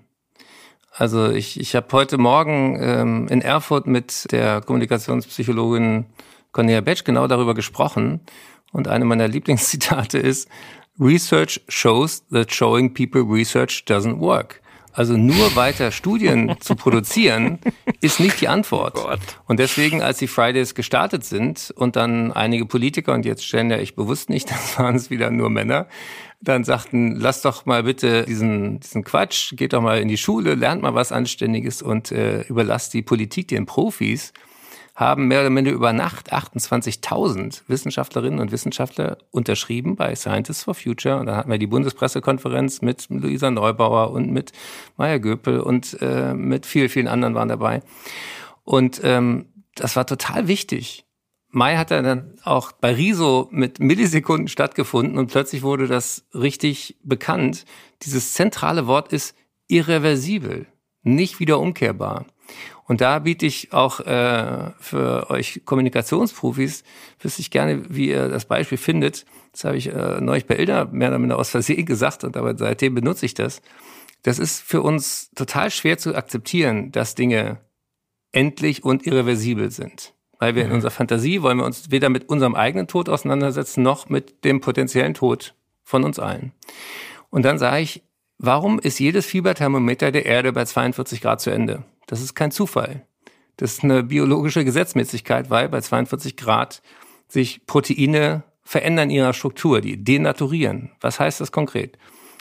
Also 0.92 1.32
ich, 1.32 1.60
ich 1.60 1.76
habe 1.76 1.88
heute 1.92 2.20
Morgen 2.20 2.78
ähm, 2.80 3.28
in 3.28 3.42
Erfurt 3.42 3.88
mit 3.88 4.32
der 4.32 4.62
Kommunikationspsychologin 4.62 6.06
Cornelia 6.52 6.82
Betsch 6.82 7.04
genau 7.04 7.28
darüber 7.28 7.56
gesprochen. 7.56 8.22
Und 8.72 8.88
eine 8.88 9.06
meiner 9.06 9.28
Lieblingszitate 9.28 10.20
ist, 10.20 10.48
Research 11.00 11.62
shows 11.68 12.24
that 12.30 12.54
showing 12.54 12.94
people 12.94 13.24
research 13.24 13.84
doesn't 13.88 14.20
work. 14.20 14.62
Also 14.94 15.18
nur 15.18 15.56
weiter 15.56 15.92
Studien 15.92 16.56
zu 16.60 16.76
produzieren, 16.76 17.60
ist 18.00 18.20
nicht 18.20 18.40
die 18.40 18.48
Antwort. 18.48 18.98
Oh 18.98 19.12
und 19.48 19.60
deswegen, 19.60 20.02
als 20.02 20.20
die 20.20 20.28
Fridays 20.28 20.76
gestartet 20.76 21.26
sind 21.26 21.74
und 21.76 21.96
dann 21.96 22.32
einige 22.32 22.66
Politiker, 22.66 23.14
und 23.14 23.26
jetzt 23.26 23.44
stellen 23.44 23.72
ja 23.72 23.80
ich 23.80 23.96
bewusst 23.96 24.30
nicht, 24.30 24.50
das 24.52 24.78
waren 24.78 24.96
es 24.96 25.10
wieder 25.10 25.32
nur 25.32 25.50
Männer, 25.50 25.88
dann 26.42 26.64
sagten, 26.64 27.16
lass 27.16 27.42
doch 27.42 27.66
mal 27.66 27.84
bitte 27.84 28.24
diesen, 28.24 28.80
diesen 28.80 29.04
Quatsch, 29.04 29.56
geht 29.56 29.74
doch 29.74 29.82
mal 29.82 30.00
in 30.00 30.10
die 30.10 30.18
Schule, 30.18 30.56
lernt 30.56 30.82
mal 30.82 30.94
was 30.94 31.12
Anständiges 31.12 31.82
und 31.82 32.12
äh, 32.12 32.42
überlasst 32.42 32.94
die 32.94 33.02
Politik 33.02 33.48
den 33.48 33.66
Profis 33.66 34.34
haben 34.96 35.28
mehr 35.28 35.42
oder 35.42 35.50
minder 35.50 35.72
über 35.72 35.92
Nacht 35.92 36.32
28.000 36.32 37.64
Wissenschaftlerinnen 37.68 38.40
und 38.40 38.52
Wissenschaftler 38.52 39.18
unterschrieben 39.32 39.96
bei 39.96 40.16
Scientists 40.16 40.64
for 40.64 40.76
Future. 40.76 41.20
Und 41.20 41.26
dann 41.26 41.36
hatten 41.36 41.50
wir 41.50 41.58
die 41.58 41.68
Bundespressekonferenz 41.68 42.82
mit 42.82 43.08
Luisa 43.10 43.50
Neubauer 43.50 44.12
und 44.12 44.32
mit 44.32 44.52
Maya 44.98 45.18
Göpel 45.18 45.60
und 45.60 45.98
äh, 46.02 46.34
mit 46.36 46.68
vielen, 46.68 46.90
vielen 46.90 47.08
anderen 47.08 47.34
waren 47.34 47.50
dabei. 47.50 47.82
Und 48.64 49.02
ähm, 49.04 49.48
das 49.76 49.96
war 49.96 50.06
total 50.06 50.48
wichtig. 50.48 51.06
Mai 51.50 51.78
hat 51.78 51.92
dann 51.92 52.36
auch 52.44 52.72
bei 52.72 52.94
Riso 52.94 53.48
mit 53.52 53.80
Millisekunden 53.80 54.48
stattgefunden 54.48 55.18
und 55.18 55.28
plötzlich 55.28 55.62
wurde 55.62 55.88
das 55.88 56.26
richtig 56.34 56.98
bekannt. 57.04 57.66
Dieses 58.04 58.34
zentrale 58.34 58.88
Wort 58.88 59.14
ist 59.14 59.36
irreversibel, 59.68 60.68
nicht 61.04 61.40
wieder 61.40 61.60
umkehrbar. 61.60 62.26
Und 62.94 63.02
da 63.02 63.18
biete 63.18 63.48
ich 63.48 63.74
auch 63.74 64.02
äh, 64.02 64.70
für 64.80 65.32
euch 65.32 65.64
Kommunikationsprofis, 65.66 66.84
wüsste 67.20 67.42
ich 67.42 67.50
gerne, 67.50 67.82
wie 67.90 68.10
ihr 68.10 68.28
das 68.30 68.46
Beispiel 68.46 68.78
findet. 68.78 69.26
Das 69.52 69.64
habe 69.64 69.78
ich 69.78 69.88
äh, 69.88 70.22
neulich 70.22 70.46
bei 70.46 70.60
Ilda 70.60 70.86
mehr 70.92 71.08
oder 71.08 71.18
minder 71.18 71.40
aus 71.40 71.50
Versehen 71.50 71.88
gesagt 71.88 72.24
und 72.24 72.38
aber 72.38 72.56
seitdem 72.56 72.94
benutze 72.94 73.26
ich 73.26 73.34
das. 73.34 73.64
Das 74.22 74.38
ist 74.38 74.62
für 74.62 74.84
uns 74.84 75.32
total 75.32 75.72
schwer 75.72 75.98
zu 75.98 76.14
akzeptieren, 76.14 76.92
dass 76.92 77.16
Dinge 77.16 77.62
endlich 78.32 78.84
und 78.84 79.08
irreversibel 79.08 79.72
sind. 79.72 80.14
Weil 80.38 80.54
wir 80.54 80.62
in 80.62 80.70
mhm. 80.70 80.76
unserer 80.76 80.92
Fantasie 80.92 81.42
wollen 81.42 81.58
wir 81.58 81.66
uns 81.66 81.90
weder 81.90 82.10
mit 82.10 82.30
unserem 82.30 82.54
eigenen 82.54 82.86
Tod 82.86 83.10
auseinandersetzen, 83.10 83.82
noch 83.82 84.08
mit 84.10 84.46
dem 84.46 84.62
potenziellen 84.62 85.16
Tod 85.16 85.56
von 85.84 86.04
uns 86.04 86.20
allen. 86.20 86.52
Und 87.32 87.44
dann 87.44 87.58
sage 87.58 87.82
ich, 87.82 88.04
warum 88.38 88.78
ist 88.78 89.00
jedes 89.00 89.26
Fieberthermometer 89.26 90.12
der 90.12 90.28
Erde 90.28 90.54
bei 90.54 90.66
42 90.66 91.22
Grad 91.22 91.42
zu 91.42 91.50
Ende? 91.50 91.84
Das 92.08 92.22
ist 92.22 92.36
kein 92.36 92.52
Zufall. 92.52 93.06
Das 93.58 93.74
ist 93.74 93.84
eine 93.84 94.04
biologische 94.04 94.66
Gesetzmäßigkeit, 94.66 95.50
weil 95.50 95.70
bei 95.70 95.82
42 95.82 96.38
Grad 96.38 96.82
sich 97.28 97.66
Proteine 97.66 98.44
verändern 98.64 99.10
in 99.10 99.18
ihrer 99.18 99.34
Struktur, 99.34 99.82
die 99.82 100.04
denaturieren. 100.04 100.92
Was 101.02 101.20
heißt 101.20 101.42
das 101.42 101.52
konkret? 101.52 101.98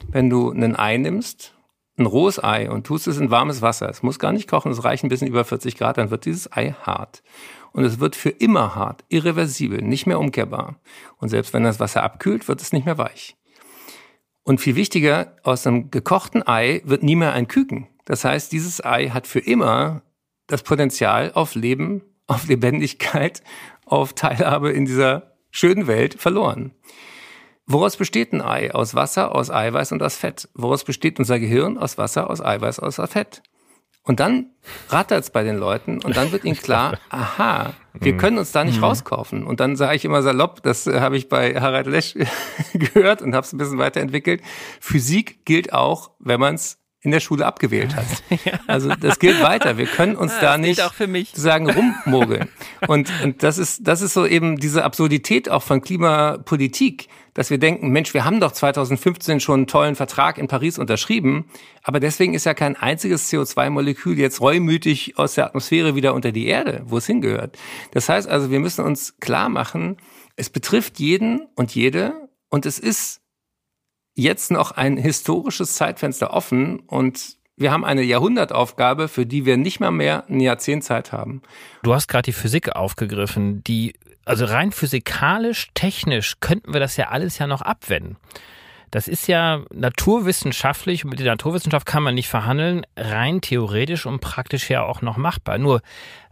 Wenn 0.08 0.30
du 0.30 0.50
ein 0.50 0.76
Ei 0.76 0.96
nimmst, 0.96 1.54
ein 1.98 2.06
rohes 2.06 2.42
Ei 2.42 2.70
und 2.70 2.86
tust 2.86 3.06
es 3.06 3.18
in 3.18 3.30
warmes 3.30 3.60
Wasser, 3.60 3.88
es 3.88 4.02
muss 4.02 4.18
gar 4.18 4.32
nicht 4.32 4.48
kochen, 4.48 4.72
es 4.72 4.84
reicht 4.84 5.04
ein 5.04 5.08
bisschen 5.08 5.28
über 5.28 5.44
40 5.44 5.76
Grad, 5.76 5.98
dann 5.98 6.10
wird 6.10 6.24
dieses 6.24 6.50
Ei 6.52 6.74
hart. 6.82 7.22
Und 7.72 7.84
es 7.84 8.00
wird 8.00 8.16
für 8.16 8.30
immer 8.30 8.74
hart, 8.74 9.04
irreversibel, 9.08 9.82
nicht 9.82 10.06
mehr 10.06 10.20
umkehrbar. 10.20 10.76
Und 11.18 11.28
selbst 11.28 11.52
wenn 11.52 11.64
das 11.64 11.80
Wasser 11.80 12.02
abkühlt, 12.02 12.48
wird 12.48 12.60
es 12.60 12.72
nicht 12.72 12.86
mehr 12.86 12.98
weich. 12.98 13.36
Und 14.44 14.60
viel 14.60 14.74
wichtiger, 14.74 15.36
aus 15.42 15.66
einem 15.66 15.90
gekochten 15.90 16.46
Ei 16.46 16.82
wird 16.84 17.02
nie 17.02 17.16
mehr 17.16 17.32
ein 17.32 17.48
Küken. 17.48 17.88
Das 18.04 18.24
heißt, 18.24 18.52
dieses 18.52 18.84
Ei 18.84 19.08
hat 19.08 19.26
für 19.26 19.40
immer 19.40 20.02
das 20.46 20.62
Potenzial 20.62 21.32
auf 21.34 21.54
Leben, 21.54 22.02
auf 22.26 22.48
Lebendigkeit, 22.48 23.42
auf 23.84 24.12
Teilhabe 24.14 24.70
in 24.70 24.84
dieser 24.84 25.34
schönen 25.50 25.86
Welt 25.86 26.14
verloren. 26.14 26.72
Woraus 27.66 27.96
besteht 27.96 28.32
ein 28.32 28.42
Ei? 28.42 28.72
Aus 28.74 28.94
Wasser, 28.94 29.34
aus 29.34 29.50
Eiweiß 29.50 29.92
und 29.92 30.02
aus 30.02 30.16
Fett. 30.16 30.48
Woraus 30.54 30.84
besteht 30.84 31.18
unser 31.18 31.38
Gehirn? 31.38 31.78
Aus 31.78 31.96
Wasser, 31.96 32.28
aus 32.28 32.40
Eiweiß, 32.40 32.80
aus 32.80 32.96
Fett. 33.10 33.42
Und 34.04 34.18
dann 34.18 34.50
rattert's 34.88 35.30
bei 35.30 35.44
den 35.44 35.56
Leuten 35.56 36.02
und 36.02 36.16
dann 36.16 36.32
wird 36.32 36.44
ihnen 36.44 36.56
klar, 36.56 36.98
aha, 37.10 37.72
wir 37.94 38.16
können 38.16 38.36
uns 38.36 38.50
da 38.50 38.64
nicht 38.64 38.78
mhm. 38.78 38.84
rauskaufen. 38.84 39.44
Und 39.44 39.60
dann 39.60 39.76
sage 39.76 39.94
ich 39.94 40.04
immer 40.04 40.22
salopp, 40.22 40.62
das 40.64 40.86
habe 40.86 41.16
ich 41.16 41.28
bei 41.28 41.60
Harald 41.60 41.86
Lesch 41.86 42.14
gehört 42.72 43.22
und 43.22 43.34
habe 43.34 43.46
es 43.46 43.52
ein 43.52 43.58
bisschen 43.58 43.78
weiterentwickelt. 43.78 44.42
Physik 44.80 45.44
gilt 45.44 45.72
auch, 45.72 46.10
wenn 46.18 46.40
man 46.40 46.56
es 46.56 46.81
in 47.02 47.10
der 47.10 47.20
Schule 47.20 47.44
abgewählt 47.44 47.96
hat. 47.96 48.06
Also 48.66 48.94
das 48.94 49.18
gilt 49.18 49.42
weiter. 49.42 49.76
Wir 49.76 49.86
können 49.86 50.16
uns 50.16 50.32
ja, 50.34 50.40
da 50.40 50.58
nicht 50.58 50.80
sagen 51.36 51.68
rummogeln. 51.68 52.48
Und, 52.86 53.12
und 53.22 53.42
das 53.42 53.58
ist 53.58 53.86
das 53.86 54.00
ist 54.00 54.14
so 54.14 54.24
eben 54.24 54.56
diese 54.56 54.84
Absurdität 54.84 55.50
auch 55.50 55.62
von 55.62 55.82
Klimapolitik, 55.82 57.08
dass 57.34 57.50
wir 57.50 57.58
denken, 57.58 57.90
Mensch, 57.90 58.14
wir 58.14 58.24
haben 58.24 58.40
doch 58.40 58.52
2015 58.52 59.40
schon 59.40 59.60
einen 59.60 59.66
tollen 59.66 59.96
Vertrag 59.96 60.38
in 60.38 60.48
Paris 60.48 60.78
unterschrieben, 60.78 61.46
aber 61.82 61.98
deswegen 62.00 62.34
ist 62.34 62.44
ja 62.44 62.54
kein 62.54 62.76
einziges 62.76 63.30
CO2-Molekül 63.30 64.18
jetzt 64.18 64.40
reumütig 64.40 65.18
aus 65.18 65.34
der 65.34 65.46
Atmosphäre 65.46 65.94
wieder 65.94 66.14
unter 66.14 66.32
die 66.32 66.46
Erde, 66.46 66.82
wo 66.86 66.98
es 66.98 67.06
hingehört. 67.06 67.58
Das 67.92 68.08
heißt 68.08 68.28
also, 68.28 68.50
wir 68.50 68.60
müssen 68.60 68.84
uns 68.84 69.18
klar 69.18 69.48
machen, 69.48 69.96
es 70.36 70.50
betrifft 70.50 70.98
jeden 70.98 71.48
und 71.56 71.74
jede 71.74 72.28
und 72.48 72.64
es 72.66 72.78
ist 72.78 73.21
jetzt 74.14 74.50
noch 74.50 74.72
ein 74.72 74.96
historisches 74.96 75.74
Zeitfenster 75.74 76.32
offen 76.32 76.80
und 76.80 77.36
wir 77.56 77.70
haben 77.70 77.84
eine 77.84 78.02
Jahrhundertaufgabe, 78.02 79.08
für 79.08 79.26
die 79.26 79.44
wir 79.44 79.56
nicht 79.56 79.78
mal 79.78 79.90
mehr 79.90 80.24
ein 80.28 80.40
Jahrzehnt 80.40 80.84
Zeit 80.84 81.12
haben. 81.12 81.42
Du 81.82 81.94
hast 81.94 82.08
gerade 82.08 82.22
die 82.22 82.32
Physik 82.32 82.74
aufgegriffen, 82.74 83.62
die 83.62 83.94
also 84.24 84.44
rein 84.44 84.72
physikalisch, 84.72 85.68
technisch 85.74 86.36
könnten 86.40 86.72
wir 86.72 86.80
das 86.80 86.96
ja 86.96 87.08
alles 87.08 87.38
ja 87.38 87.46
noch 87.46 87.60
abwenden. 87.60 88.16
Das 88.92 89.08
ist 89.08 89.26
ja 89.26 89.64
naturwissenschaftlich, 89.72 91.06
mit 91.06 91.18
der 91.18 91.26
Naturwissenschaft 91.26 91.86
kann 91.86 92.02
man 92.02 92.14
nicht 92.14 92.28
verhandeln, 92.28 92.84
rein 92.94 93.40
theoretisch 93.40 94.04
und 94.04 94.20
praktisch 94.20 94.68
ja 94.68 94.82
auch 94.84 95.00
noch 95.00 95.16
machbar. 95.16 95.56
Nur 95.56 95.80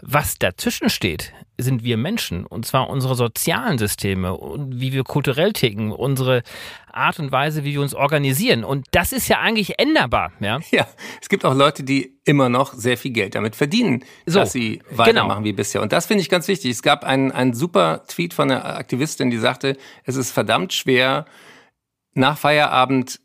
was 0.02 0.38
dazwischen 0.38 0.90
steht, 0.90 1.32
sind 1.56 1.84
wir 1.84 1.96
Menschen 1.96 2.44
und 2.44 2.66
zwar 2.66 2.90
unsere 2.90 3.14
sozialen 3.14 3.78
Systeme 3.78 4.34
und 4.34 4.78
wie 4.78 4.92
wir 4.92 5.04
kulturell 5.04 5.54
ticken, 5.54 5.90
unsere 5.90 6.42
Art 6.92 7.18
und 7.18 7.32
Weise, 7.32 7.64
wie 7.64 7.72
wir 7.72 7.80
uns 7.80 7.94
organisieren. 7.94 8.62
Und 8.62 8.86
das 8.90 9.12
ist 9.12 9.28
ja 9.28 9.38
eigentlich 9.38 9.78
änderbar. 9.78 10.30
Ja, 10.40 10.60
ja 10.70 10.86
es 11.22 11.30
gibt 11.30 11.46
auch 11.46 11.54
Leute, 11.54 11.82
die 11.82 12.18
immer 12.26 12.50
noch 12.50 12.74
sehr 12.74 12.98
viel 12.98 13.12
Geld 13.12 13.36
damit 13.36 13.56
verdienen, 13.56 14.04
so, 14.26 14.40
dass 14.40 14.52
sie 14.52 14.82
weitermachen 14.90 15.44
genau. 15.44 15.44
wie 15.44 15.54
bisher. 15.54 15.80
Und 15.80 15.92
das 15.92 16.04
finde 16.04 16.20
ich 16.20 16.28
ganz 16.28 16.46
wichtig. 16.46 16.72
Es 16.72 16.82
gab 16.82 17.04
einen, 17.04 17.32
einen 17.32 17.54
super 17.54 18.02
Tweet 18.06 18.34
von 18.34 18.50
einer 18.50 18.76
Aktivistin, 18.76 19.30
die 19.30 19.38
sagte, 19.38 19.78
es 20.04 20.16
ist 20.16 20.30
verdammt 20.30 20.74
schwer, 20.74 21.24
nach 22.14 22.38
Feierabend 22.38 23.20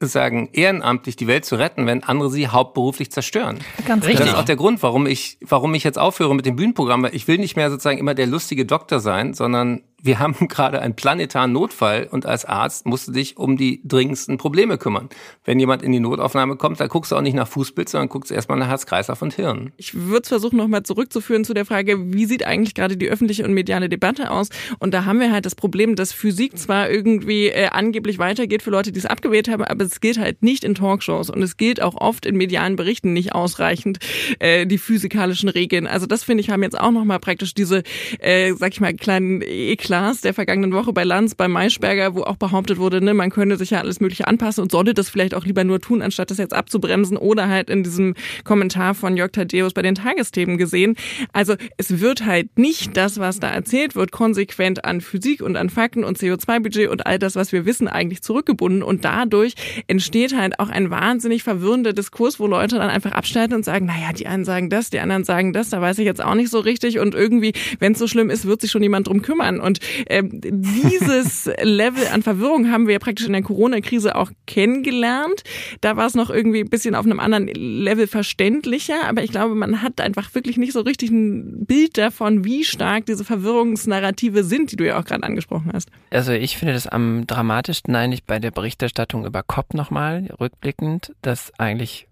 sagen, 0.00 0.48
ehrenamtlich 0.52 1.16
die 1.16 1.26
Welt 1.26 1.44
zu 1.44 1.56
retten, 1.56 1.86
wenn 1.86 2.04
andere 2.04 2.30
sie 2.30 2.46
hauptberuflich 2.48 3.10
zerstören. 3.10 3.58
Ganz 3.86 4.04
richtig. 4.04 4.26
Das 4.26 4.28
ist 4.28 4.34
auch 4.36 4.44
der 4.44 4.56
Grund, 4.56 4.82
warum 4.82 5.06
ich, 5.06 5.38
warum 5.40 5.74
ich 5.74 5.82
jetzt 5.82 5.98
aufhöre 5.98 6.34
mit 6.36 6.46
dem 6.46 6.54
Bühnenprogramm, 6.54 7.02
weil 7.02 7.14
ich 7.14 7.26
will 7.26 7.38
nicht 7.38 7.56
mehr 7.56 7.70
sozusagen 7.70 7.98
immer 7.98 8.14
der 8.14 8.26
lustige 8.26 8.64
Doktor 8.64 9.00
sein, 9.00 9.34
sondern 9.34 9.82
wir 10.00 10.18
haben 10.18 10.34
gerade 10.48 10.80
einen 10.80 10.94
planetaren 10.94 11.52
Notfall 11.52 12.08
und 12.10 12.26
als 12.26 12.44
Arzt 12.44 12.86
musst 12.86 13.08
du 13.08 13.12
dich 13.12 13.36
um 13.36 13.56
die 13.56 13.80
dringendsten 13.84 14.38
Probleme 14.38 14.78
kümmern. 14.78 15.08
Wenn 15.44 15.58
jemand 15.58 15.82
in 15.82 15.92
die 15.92 16.00
Notaufnahme 16.00 16.56
kommt, 16.56 16.80
dann 16.80 16.88
guckst 16.88 17.12
du 17.12 17.16
auch 17.16 17.20
nicht 17.20 17.34
nach 17.34 17.48
Fußbild, 17.48 17.88
sondern 17.88 18.08
guckst 18.08 18.30
erstmal 18.30 18.58
nach 18.58 18.68
Herz, 18.68 18.86
Kreislauf 18.86 19.22
und 19.22 19.34
Hirn. 19.34 19.72
Ich 19.76 19.94
würde 19.94 20.22
es 20.22 20.28
versuchen, 20.28 20.56
nochmal 20.56 20.82
zurückzuführen 20.82 21.44
zu 21.44 21.54
der 21.54 21.64
Frage, 21.64 22.12
wie 22.12 22.26
sieht 22.26 22.44
eigentlich 22.44 22.74
gerade 22.74 22.96
die 22.96 23.08
öffentliche 23.08 23.44
und 23.44 23.54
mediale 23.54 23.88
Debatte 23.88 24.30
aus? 24.30 24.48
Und 24.78 24.94
da 24.94 25.04
haben 25.04 25.20
wir 25.20 25.32
halt 25.32 25.46
das 25.46 25.54
Problem, 25.54 25.96
dass 25.96 26.12
Physik 26.12 26.58
zwar 26.58 26.90
irgendwie 26.90 27.48
äh, 27.48 27.68
angeblich 27.68 28.18
weitergeht 28.18 28.62
für 28.62 28.70
Leute, 28.70 28.92
die 28.92 28.98
es 28.98 29.06
abgewählt 29.06 29.48
haben, 29.48 29.64
aber 29.64 29.84
es 29.84 30.00
geht 30.00 30.18
halt 30.18 30.42
nicht 30.42 30.64
in 30.64 30.74
Talkshows 30.74 31.30
und 31.30 31.42
es 31.42 31.56
gilt 31.56 31.82
auch 31.82 31.96
oft 31.96 32.26
in 32.26 32.36
medialen 32.36 32.76
Berichten 32.76 33.12
nicht 33.12 33.34
ausreichend 33.34 33.98
äh, 34.38 34.66
die 34.66 34.78
physikalischen 34.78 35.48
Regeln. 35.48 35.86
Also 35.86 36.06
das 36.06 36.22
finde 36.22 36.42
ich 36.42 36.50
haben 36.50 36.62
jetzt 36.62 36.78
auch 36.78 36.90
nochmal 36.90 37.18
praktisch 37.18 37.54
diese, 37.54 37.82
äh, 38.20 38.52
sag 38.54 38.72
ich 38.72 38.80
mal, 38.80 38.94
kleinen 38.94 39.42
Ekel 39.42 39.87
Klaas 39.88 40.20
der 40.20 40.34
vergangenen 40.34 40.74
Woche 40.74 40.92
bei 40.92 41.02
Lanz, 41.02 41.34
bei 41.34 41.48
Maischberger, 41.48 42.14
wo 42.14 42.20
auch 42.20 42.36
behauptet 42.36 42.76
wurde, 42.76 43.00
ne, 43.00 43.14
man 43.14 43.30
könne 43.30 43.56
sich 43.56 43.70
ja 43.70 43.80
alles 43.80 44.00
Mögliche 44.00 44.26
anpassen 44.26 44.60
und 44.60 44.70
solle 44.70 44.92
das 44.92 45.08
vielleicht 45.08 45.32
auch 45.32 45.46
lieber 45.46 45.64
nur 45.64 45.80
tun, 45.80 46.02
anstatt 46.02 46.30
das 46.30 46.36
jetzt 46.36 46.52
abzubremsen 46.52 47.16
oder 47.16 47.48
halt 47.48 47.70
in 47.70 47.84
diesem 47.84 48.12
Kommentar 48.44 48.92
von 48.94 49.16
Jörg 49.16 49.32
Tadeus 49.32 49.72
bei 49.72 49.80
den 49.80 49.94
Tagesthemen 49.94 50.58
gesehen. 50.58 50.94
Also 51.32 51.54
es 51.78 52.00
wird 52.00 52.26
halt 52.26 52.58
nicht 52.58 52.98
das, 52.98 53.18
was 53.18 53.40
da 53.40 53.48
erzählt 53.48 53.96
wird, 53.96 54.12
konsequent 54.12 54.84
an 54.84 55.00
Physik 55.00 55.40
und 55.40 55.56
an 55.56 55.70
Fakten 55.70 56.04
und 56.04 56.18
CO2-Budget 56.18 56.90
und 56.90 57.06
all 57.06 57.18
das, 57.18 57.34
was 57.34 57.52
wir 57.52 57.64
wissen, 57.64 57.88
eigentlich 57.88 58.20
zurückgebunden. 58.20 58.82
Und 58.82 59.06
dadurch 59.06 59.54
entsteht 59.86 60.36
halt 60.36 60.60
auch 60.60 60.68
ein 60.68 60.90
wahnsinnig 60.90 61.44
verwirrender 61.44 61.94
Diskurs, 61.94 62.38
wo 62.38 62.46
Leute 62.46 62.76
dann 62.76 62.90
einfach 62.90 63.12
abstellen 63.12 63.54
und 63.54 63.64
sagen, 63.64 63.86
naja, 63.86 64.12
die 64.12 64.26
einen 64.26 64.44
sagen 64.44 64.68
das, 64.68 64.90
die 64.90 65.00
anderen 65.00 65.24
sagen 65.24 65.54
das, 65.54 65.70
da 65.70 65.80
weiß 65.80 65.98
ich 65.98 66.04
jetzt 66.04 66.22
auch 66.22 66.34
nicht 66.34 66.50
so 66.50 66.58
richtig. 66.58 66.98
Und 66.98 67.14
irgendwie, 67.14 67.54
wenn 67.78 67.92
es 67.92 67.98
so 67.98 68.06
schlimm 68.06 68.28
ist, 68.28 68.44
wird 68.44 68.60
sich 68.60 68.70
schon 68.70 68.82
jemand 68.82 69.06
drum 69.06 69.22
kümmern. 69.22 69.60
Und 69.60 69.77
Und 69.78 70.44
ähm, 70.44 70.62
dieses 70.62 71.46
Level 71.62 72.06
an 72.08 72.22
Verwirrung 72.22 72.70
haben 72.70 72.86
wir 72.86 72.94
ja 72.94 72.98
praktisch 72.98 73.26
in 73.26 73.32
der 73.32 73.42
Corona-Krise 73.42 74.14
auch 74.16 74.30
kennengelernt. 74.46 75.42
Da 75.80 75.96
war 75.96 76.06
es 76.06 76.14
noch 76.14 76.30
irgendwie 76.30 76.60
ein 76.60 76.70
bisschen 76.70 76.94
auf 76.94 77.04
einem 77.04 77.20
anderen 77.20 77.48
Level 77.48 78.06
verständlicher, 78.06 79.04
aber 79.06 79.22
ich 79.22 79.30
glaube, 79.30 79.54
man 79.54 79.82
hat 79.82 80.00
einfach 80.00 80.34
wirklich 80.34 80.56
nicht 80.56 80.72
so 80.72 80.80
richtig 80.80 81.10
ein 81.10 81.66
Bild 81.66 81.98
davon, 81.98 82.44
wie 82.44 82.64
stark 82.64 83.06
diese 83.06 83.24
Verwirrungsnarrative 83.24 84.44
sind, 84.44 84.72
die 84.72 84.76
du 84.76 84.86
ja 84.86 84.98
auch 84.98 85.04
gerade 85.04 85.22
angesprochen 85.22 85.70
hast. 85.72 85.90
Also 86.10 86.32
ich 86.32 86.56
finde 86.56 86.74
das 86.74 86.86
am 86.86 87.26
dramatischsten 87.26 87.94
eigentlich 87.94 88.24
bei 88.24 88.38
der 88.38 88.50
Berichterstattung 88.50 89.26
über 89.26 89.42
COP 89.42 89.74
nochmal, 89.74 90.28
rückblickend, 90.40 91.14
dass 91.22 91.52
eigentlich 91.58 92.06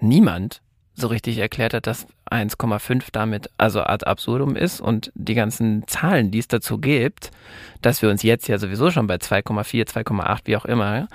niemand 0.00 0.60
so 0.94 1.08
richtig 1.08 1.38
erklärt 1.38 1.74
hat, 1.74 1.86
dass 1.86 2.06
1,5 2.30 3.04
damit 3.12 3.50
also 3.58 3.82
ad 3.82 4.06
absurdum 4.06 4.56
ist 4.56 4.80
und 4.80 5.10
die 5.14 5.34
ganzen 5.34 5.86
Zahlen, 5.86 6.30
die 6.30 6.38
es 6.38 6.48
dazu 6.48 6.78
gibt, 6.78 7.30
dass 7.82 8.02
wir 8.02 8.10
uns 8.10 8.22
jetzt 8.22 8.48
ja 8.48 8.58
sowieso 8.58 8.90
schon 8.90 9.06
bei 9.06 9.16
2,4, 9.16 9.86
2,8, 9.86 10.40
wie 10.44 10.56
auch 10.56 10.64
immer, 10.64 11.08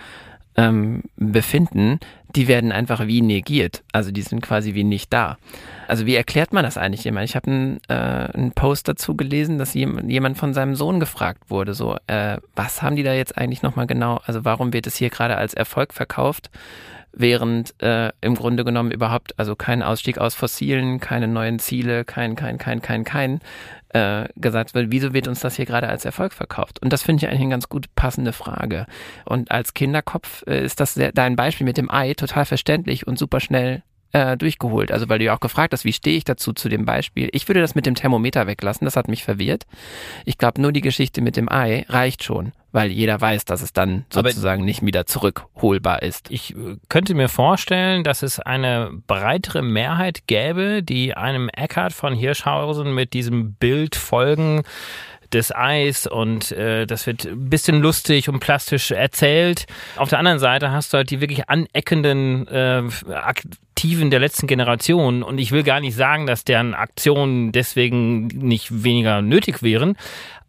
ähm, 0.56 1.04
befinden, 1.16 2.00
die 2.36 2.48
werden 2.48 2.72
einfach 2.72 3.08
wie 3.08 3.22
negiert. 3.22 3.84
Also 3.94 4.12
die 4.12 4.22
sind 4.22 4.42
quasi 4.42 4.74
wie 4.74 4.84
nicht 4.84 5.14
da. 5.14 5.38
Also 5.88 6.06
wie 6.06 6.16
erklärt 6.16 6.54
man 6.54 6.64
das 6.64 6.78
eigentlich 6.78 7.04
jemand? 7.06 7.30
Ich 7.30 7.36
habe 7.36 7.50
einen, 7.50 7.80
äh, 7.88 7.94
einen 7.94 8.52
Post 8.52 8.88
dazu 8.88 9.16
gelesen, 9.16 9.58
dass 9.58 9.74
jemand 9.74 10.38
von 10.38 10.54
seinem 10.54 10.76
Sohn 10.76 11.00
gefragt 11.00 11.50
wurde, 11.50 11.74
so, 11.74 11.98
äh, 12.08 12.38
was 12.56 12.82
haben 12.82 12.96
die 12.96 13.04
da 13.04 13.14
jetzt 13.14 13.38
eigentlich 13.38 13.62
nochmal 13.62 13.88
genau, 13.88 14.20
also 14.26 14.46
warum 14.46 14.74
wird 14.74 14.86
es 14.86 14.96
hier 14.96 15.10
gerade 15.10 15.38
als 15.38 15.54
Erfolg 15.54 15.94
verkauft? 15.94 16.52
Während 17.20 17.76
äh, 17.84 18.12
im 18.22 18.36
Grunde 18.36 18.64
genommen 18.64 18.92
überhaupt, 18.92 19.38
also 19.38 19.56
kein 19.56 19.84
Ausstieg 19.84 20.18
aus 20.18 20.36
Fossilen, 20.36 21.00
keine 21.00 21.28
neuen 21.28 21.60
Ziele, 21.60 22.06
kein, 22.06 22.36
kein, 22.36 22.58
kein, 22.58 22.82
kein, 22.82 23.04
kein, 23.04 23.42
äh, 23.90 24.30
gesagt 24.36 24.74
wird, 24.74 24.88
wieso 24.92 25.14
wird 25.14 25.28
uns 25.28 25.42
das 25.42 25.56
hier 25.56 25.66
gerade 25.66 25.90
als 25.90 26.06
Erfolg 26.06 26.34
verkauft? 26.34 26.82
Und 26.82 26.94
das 26.94 27.04
finde 27.04 27.24
ich 27.24 27.30
eigentlich 27.30 27.42
eine 27.42 27.52
ganz 27.52 27.68
gut 27.68 27.94
passende 27.96 28.32
Frage. 28.32 28.86
Und 29.26 29.52
als 29.52 29.74
Kinderkopf 29.74 30.44
äh, 30.48 30.64
ist 30.64 30.80
das 30.80 30.94
sehr, 30.94 31.12
dein 31.12 31.36
Beispiel 31.36 31.66
mit 31.66 31.78
dem 31.78 31.92
Ei 31.92 32.14
total 32.14 32.46
verständlich 32.46 33.06
und 33.06 33.20
super 33.20 33.42
schnell 33.42 33.84
äh, 34.12 34.38
durchgeholt. 34.38 34.92
Also 34.92 35.10
weil 35.10 35.20
du 35.20 35.26
ja 35.26 35.36
auch 35.36 35.40
gefragt 35.40 35.74
hast, 35.74 35.86
wie 35.86 35.94
stehe 35.94 36.18
ich 36.18 36.24
dazu 36.24 36.54
zu 36.54 36.70
dem 36.70 36.86
Beispiel. 36.86 37.30
Ich 37.32 37.48
würde 37.48 37.62
das 37.62 37.76
mit 37.76 37.86
dem 37.86 37.96
Thermometer 37.96 38.48
weglassen, 38.48 38.86
das 38.86 38.96
hat 38.96 39.08
mich 39.08 39.24
verwirrt. 39.24 39.66
Ich 40.26 40.38
glaube, 40.38 40.62
nur 40.62 40.72
die 40.72 40.82
Geschichte 40.82 41.22
mit 41.22 41.36
dem 41.36 41.52
Ei 41.52 41.86
reicht 41.90 42.24
schon, 42.24 42.52
weil 42.72 42.92
jeder 42.92 43.20
weiß, 43.20 43.46
dass 43.46 43.62
es 43.62 43.74
dann 43.74 44.06
sozusagen 44.12 44.62
Aber 44.62 44.66
nicht 44.66 44.86
wieder 44.86 45.06
zurückholbar 45.06 46.02
ist. 46.02 46.32
Ich 46.32 46.56
äh, 46.56 46.78
könnte 46.90 47.14
mir 47.14 47.30
vorstellen, 47.30 48.04
dass 48.04 48.24
es 48.24 48.40
eine 48.40 48.92
breitere 49.08 49.62
Mehrheit 49.62 50.28
gäbe, 50.28 50.82
die 50.84 51.16
einem 51.16 51.50
Eckhard 51.50 51.94
von 51.94 52.14
Hirschhausen 52.14 52.94
mit 52.94 53.14
diesem 53.14 53.54
Bild 53.54 53.96
folgen, 53.96 54.64
des 55.34 55.54
Eis 55.54 56.08
und 56.08 56.52
äh, 56.52 56.86
das 56.88 57.06
wird 57.06 57.26
ein 57.26 57.50
bisschen 57.50 57.82
lustig 57.82 58.30
und 58.30 58.40
plastisch 58.40 58.92
erzählt. 58.92 59.66
Auf 59.96 60.10
der 60.10 60.20
anderen 60.20 60.40
Seite 60.40 60.72
hast 60.72 60.94
du 60.94 60.98
halt 60.98 61.12
die 61.12 61.22
wirklich 61.22 61.50
aneckenden 61.50 62.48
äh, 62.48 62.84
Aktiven 63.80 64.12
der 64.12 64.20
letzten 64.20 64.46
Generation. 64.46 65.24
Und 65.24 65.38
ich 65.38 65.54
will 65.54 65.64
gar 65.64 65.80
nicht 65.80 65.96
sagen, 65.96 66.26
dass 66.28 66.44
deren 66.44 66.74
Aktionen 66.74 67.54
deswegen 67.54 68.28
nicht 68.28 68.84
weniger 68.84 69.22
nötig 69.22 69.64
wären, 69.64 69.96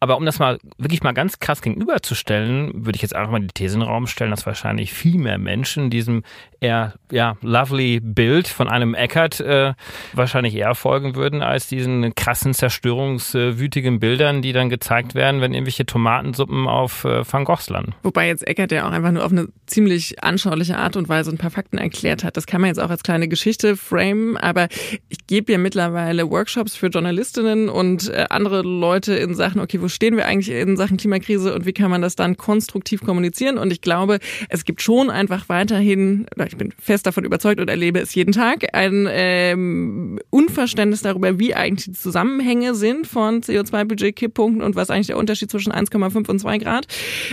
aber 0.01 0.17
um 0.17 0.25
das 0.25 0.39
mal 0.39 0.59
wirklich 0.79 1.03
mal 1.03 1.13
ganz 1.13 1.39
krass 1.39 1.61
gegenüberzustellen, 1.61 2.87
würde 2.87 2.97
ich 2.97 3.03
jetzt 3.03 3.15
einfach 3.15 3.33
mal 3.33 3.41
die 3.41 3.49
These 3.49 3.75
in 3.75 3.81
den 3.81 3.89
Raum 3.89 4.07
stellen, 4.07 4.31
dass 4.31 4.47
wahrscheinlich 4.47 4.95
viel 4.95 5.19
mehr 5.19 5.37
Menschen 5.37 5.91
diesem 5.91 6.23
eher 6.61 6.95
ja 7.13 7.37
lovely 7.43 8.01
Bild 8.01 8.49
von 8.49 8.69
einem 8.69 8.95
Eckert 8.95 9.41
äh, 9.41 9.75
wahrscheinlich 10.15 10.55
eher 10.55 10.75
folgen 10.75 11.15
würden 11.15 11.43
als 11.43 11.69
diesen 11.69 12.15
krassen 12.15 12.55
zerstörungswütigen 12.55 14.01
Bildern, 14.01 14.41
die 14.41 14.53
dann 14.53 14.71
gezeigt 14.71 15.15
werden, 15.15 15.43
wenn 15.43 15.53
irgendwelche 15.53 15.85
Tomatensuppen 15.85 16.67
auf 16.67 17.05
äh, 17.05 17.23
Van 17.31 17.45
Goghs 17.45 17.69
landen. 17.69 17.95
Wobei 18.03 18.29
jetzt 18.29 18.47
Eckert 18.47 18.73
ja 18.73 18.89
auch 18.89 18.93
einfach 18.93 19.13
nur 19.13 19.25
auf 19.25 19.33
eine 19.33 19.49
ziemlich 19.67 20.23
anschauliche 20.25 20.79
Art 20.79 20.97
und 20.97 21.11
Weise 21.11 21.31
ein 21.31 21.39
paar 21.39 21.51
Fakten 21.51 21.77
erklärt 21.77 22.25
hat. 22.25 22.39
Das 22.39 22.47
kann 22.47 22.63
man 22.63 22.69
jetzt 22.69 22.81
auch 22.81 22.91
als 22.91 23.03
kleine 23.03 23.29
Geschichte 23.29 23.77
framen, 23.77 24.39
aber 24.39 24.69
ich 25.11 25.27
gebe 25.27 25.53
ja 25.53 25.59
mittlerweile 25.59 26.31
Workshops 26.31 26.75
für 26.75 26.87
Journalistinnen 26.87 27.69
und 27.69 28.09
äh, 28.09 28.27
andere 28.31 28.63
Leute 28.63 29.15
in 29.15 29.35
Sachen, 29.35 29.61
okay, 29.61 29.81
wo 29.81 29.90
stehen 29.91 30.17
wir 30.17 30.27
eigentlich 30.27 30.51
in 30.55 30.77
Sachen 30.77 30.97
Klimakrise 30.97 31.55
und 31.55 31.67
wie 31.67 31.73
kann 31.73 31.91
man 31.91 32.03
das 32.03 32.17
dann 32.17 32.37
konstruktiv 32.37 33.03
kommunizieren? 33.03 33.59
Und 33.59 33.73
ich 33.73 33.81
glaube, 33.81 34.19
es 34.49 34.65
gibt 34.65 34.83
schon 34.83 35.11
einfach 35.11 35.49
weiterhin, 35.49 36.27
ich 36.47 36.57
bin 36.57 36.73
fest 36.81 37.07
davon 37.07 37.25
überzeugt 37.25 37.61
und 37.61 37.69
erlebe 37.69 37.99
es 38.01 38.15
jeden 38.15 38.33
Tag, 38.33 38.75
ein 38.75 39.07
ähm, 39.11 40.19
Unverständnis 40.31 41.03
darüber, 41.03 41.39
wie 41.39 41.55
eigentlich 41.55 41.87
die 41.87 41.93
Zusammenhänge 41.93 42.75
sind 42.75 43.07
von 43.07 43.43
CO2-Budget-Kipppunkten 43.43 44.63
und 44.63 44.77
was 44.77 44.91
eigentlich 44.91 45.09
der 45.09 45.19
Unterschied 45.19 45.51
zwischen 45.51 45.73
1,5 45.73 46.29
und 46.29 46.39
2 46.39 46.59
Grad. 46.59 46.87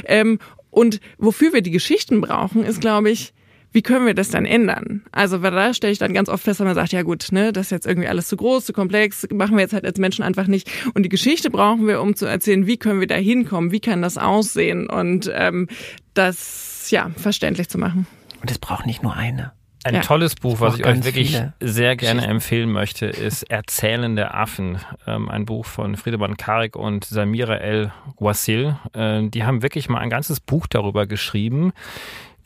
Ähm, 0.06 0.40
und 0.70 1.00
wofür 1.18 1.54
wir 1.54 1.62
die 1.62 1.72
Geschichten 1.72 2.22
brauchen, 2.22 2.64
ist, 2.64 2.82
glaube 2.82 3.10
ich, 3.10 3.34
wie 3.72 3.82
können 3.82 4.06
wir 4.06 4.14
das 4.14 4.30
dann 4.30 4.46
ändern? 4.46 5.04
Also, 5.12 5.42
weil 5.42 5.52
da 5.52 5.74
stelle 5.74 5.94
ich 5.94 6.00
dann 6.00 6.14
ganz 6.14 6.30
oft 6.30 6.44
fest, 6.44 6.60
wenn 6.60 6.68
man 6.68 6.76
sagt, 6.76 6.94
ja 6.94 7.04
gut, 7.04 7.28
ne, 7.32 7.54
das 7.54 7.68
ist 7.68 7.72
jetzt 7.72 7.86
irgendwie 7.86 8.08
alles 8.08 8.28
zu 8.28 8.38
groß, 8.38 8.66
zu 8.66 8.74
komplex, 8.74 9.28
machen 9.32 9.56
wir 9.56 9.62
jetzt 9.62 9.74
halt 9.74 9.86
als 9.86 10.00
Menschen 10.00 10.24
einfach 10.24 10.48
nicht. 10.48 10.70
Und 10.94 11.04
die 11.04 11.10
Geschichte 11.10 11.50
brauchen 11.50 11.88
wir, 11.88 12.02
um 12.02 12.16
zu 12.16 12.26
erzählen, 12.26 12.68
wie 12.68 12.78
können 12.78 13.00
wir 13.00 13.08
da 13.08 13.16
hinkommen, 13.16 13.72
wie 13.72 13.80
kann 13.80 14.02
das 14.02 14.18
aussehen 14.18 14.90
und 14.90 15.32
ähm, 15.34 15.68
das 16.14 16.90
ja 16.90 17.12
verständlich 17.16 17.70
zu 17.70 17.78
machen. 17.78 18.08
Und 18.42 18.52
es 18.52 18.60
braucht 18.60 18.86
nicht 18.86 19.04
nur 19.04 19.16
eine. 19.16 19.52
Ein 19.88 19.96
ja. 19.96 20.02
tolles 20.02 20.36
Buch, 20.36 20.60
was 20.60 20.78
ich 20.78 20.86
euch 20.86 21.06
wirklich 21.06 21.42
sehr 21.62 21.96
gerne 21.96 22.26
empfehlen 22.28 22.70
möchte, 22.70 23.06
ist 23.06 23.44
Erzählende 23.44 24.34
Affen. 24.34 24.80
Ähm, 25.06 25.30
ein 25.30 25.46
Buch 25.46 25.66
von 25.66 25.96
Friedemann 25.96 26.36
Karik 26.36 26.76
und 26.76 27.06
Samira 27.06 27.56
El 27.56 27.94
Wassil. 28.18 28.76
Äh, 28.94 29.30
die 29.30 29.46
haben 29.46 29.62
wirklich 29.62 29.88
mal 29.88 30.00
ein 30.00 30.10
ganzes 30.10 30.42
Buch 30.42 30.68
darüber 30.68 31.08
geschrieben, 31.08 31.72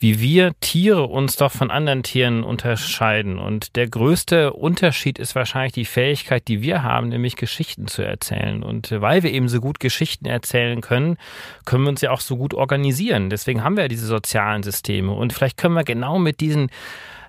wie 0.02 0.20
wir 0.20 0.52
Tiere 0.60 1.04
uns 1.04 1.36
doch 1.36 1.52
von 1.52 1.70
anderen 1.70 2.02
Tieren 2.02 2.42
unterscheiden. 2.42 3.38
Und 3.38 3.76
der 3.76 3.88
größte 3.88 4.52
Unterschied 4.52 5.16
ist 5.16 5.36
wahrscheinlich 5.36 5.74
die 5.74 5.84
Fähigkeit, 5.84 6.48
die 6.48 6.60
wir 6.60 6.82
haben, 6.82 7.08
nämlich 7.08 7.36
Geschichten 7.36 7.86
zu 7.86 8.02
erzählen. 8.02 8.64
Und 8.64 8.90
weil 8.90 9.22
wir 9.22 9.32
eben 9.32 9.48
so 9.48 9.60
gut 9.60 9.78
Geschichten 9.78 10.26
erzählen 10.26 10.80
können, 10.80 11.18
können 11.64 11.84
wir 11.84 11.90
uns 11.90 12.00
ja 12.00 12.10
auch 12.10 12.20
so 12.20 12.36
gut 12.36 12.52
organisieren. 12.52 13.30
Deswegen 13.30 13.62
haben 13.62 13.76
wir 13.76 13.84
ja 13.84 13.88
diese 13.88 14.06
sozialen 14.06 14.64
Systeme. 14.64 15.12
Und 15.12 15.32
vielleicht 15.32 15.56
können 15.56 15.74
wir 15.74 15.84
genau 15.84 16.18
mit 16.18 16.40
diesen 16.40 16.70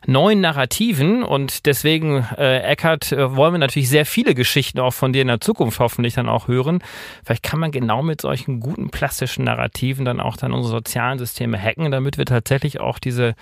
neuen 0.06 0.42
Narrativen 0.42 1.24
und 1.24 1.66
deswegen, 1.66 2.28
äh, 2.38 2.60
Eckart, 2.60 3.12
äh, 3.12 3.36
wollen 3.36 3.54
wir 3.54 3.60
natürlich 3.60 3.90
sehr 3.90 4.06
viele 4.06 4.36
Geschichten 4.36 4.80
auch 4.80 4.94
von 4.94 5.14
dir 5.14 5.22
in 5.22 5.28
der 5.28 5.42
Zukunft 5.42 5.80
hoffentlich 5.80 6.14
dann 6.14 6.30
auch 6.30 6.48
hören. 6.48 6.84
Vielleicht 7.26 7.44
kann 7.44 7.60
man 7.60 7.72
genau 7.72 8.04
mit 8.04 8.22
solchen 8.22 8.60
guten 8.60 8.90
plastischen 8.90 9.46
Narrativen 9.46 10.06
dann 10.06 10.20
auch 10.20 10.38
dann 10.38 10.54
unsere 10.54 10.76
sozialen 10.76 11.20
Systeme 11.20 11.58
hacken, 11.58 11.92
damit 11.92 12.18
wir 12.18 12.26
tatsächlich 12.26 12.80
auch 12.80 13.00
diese 13.00 13.36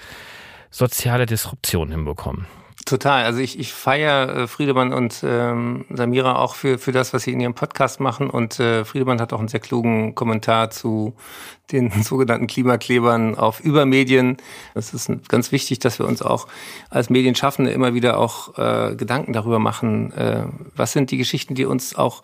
soziale 0.69 1.26
Disruption 1.26 1.91
hinbekommen. 1.91 2.47
Total. 2.85 3.25
Also 3.25 3.39
ich, 3.39 3.59
ich 3.59 3.73
feiere 3.73 4.35
äh, 4.35 4.47
Friedemann 4.47 4.91
und 4.93 5.23
ähm, 5.23 5.85
Samira 5.89 6.37
auch 6.37 6.55
für, 6.55 6.77
für 6.77 6.91
das, 6.91 7.13
was 7.13 7.23
sie 7.23 7.31
in 7.31 7.39
ihrem 7.39 7.53
Podcast 7.53 7.99
machen. 7.99 8.29
Und 8.29 8.59
äh, 8.59 8.85
Friedemann 8.85 9.21
hat 9.21 9.33
auch 9.33 9.39
einen 9.39 9.47
sehr 9.47 9.59
klugen 9.59 10.15
Kommentar 10.15 10.71
zu 10.71 11.13
den 11.71 11.91
sogenannten 12.03 12.47
Klimaklebern 12.47 13.35
auf 13.35 13.59
Übermedien. 13.59 14.37
Es 14.73 14.93
ist 14.93 15.11
ganz 15.27 15.51
wichtig, 15.51 15.79
dass 15.79 15.99
wir 15.99 16.07
uns 16.07 16.21
auch 16.21 16.47
als 16.89 17.09
Medienschaffende 17.09 17.71
immer 17.71 17.93
wieder 17.93 18.17
auch 18.17 18.57
äh, 18.57 18.95
Gedanken 18.95 19.33
darüber 19.33 19.59
machen, 19.59 20.11
äh, 20.13 20.45
was 20.75 20.91
sind 20.91 21.11
die 21.11 21.17
Geschichten, 21.17 21.55
die 21.55 21.65
uns 21.65 21.95
auch 21.95 22.23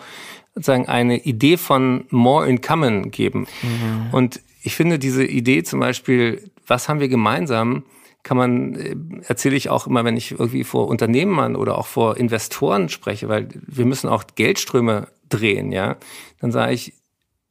sozusagen 0.55 0.87
eine 0.87 1.17
Idee 1.17 1.57
von 1.57 2.05
more 2.09 2.47
in 2.47 2.61
common 2.61 3.11
geben. 3.11 3.47
Mhm. 3.61 4.09
Und 4.11 4.41
ich 4.63 4.75
finde 4.75 4.97
diese 4.97 5.23
Idee 5.23 5.63
zum 5.63 5.79
Beispiel, 5.79 6.49
was 6.65 6.89
haben 6.89 6.99
wir 6.99 7.07
gemeinsam, 7.09 7.83
kann 8.27 8.35
man, 8.35 8.75
äh, 8.75 8.95
erzähle 9.25 9.55
ich 9.55 9.69
auch 9.69 9.87
immer, 9.87 10.03
wenn 10.03 10.17
ich 10.17 10.31
irgendwie 10.31 10.65
vor 10.65 10.89
Unternehmern 10.89 11.55
oder 11.55 11.77
auch 11.77 11.87
vor 11.87 12.17
Investoren 12.17 12.89
spreche, 12.89 13.29
weil 13.29 13.47
wir 13.65 13.85
müssen 13.85 14.09
auch 14.09 14.25
Geldströme 14.35 15.07
drehen, 15.29 15.71
ja. 15.71 15.95
Dann 16.41 16.51
sage 16.51 16.73
ich, 16.73 16.93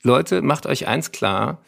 Leute, 0.03 0.43
macht 0.43 0.67
euch 0.67 0.87
eins 0.87 1.13
klar, 1.13 1.63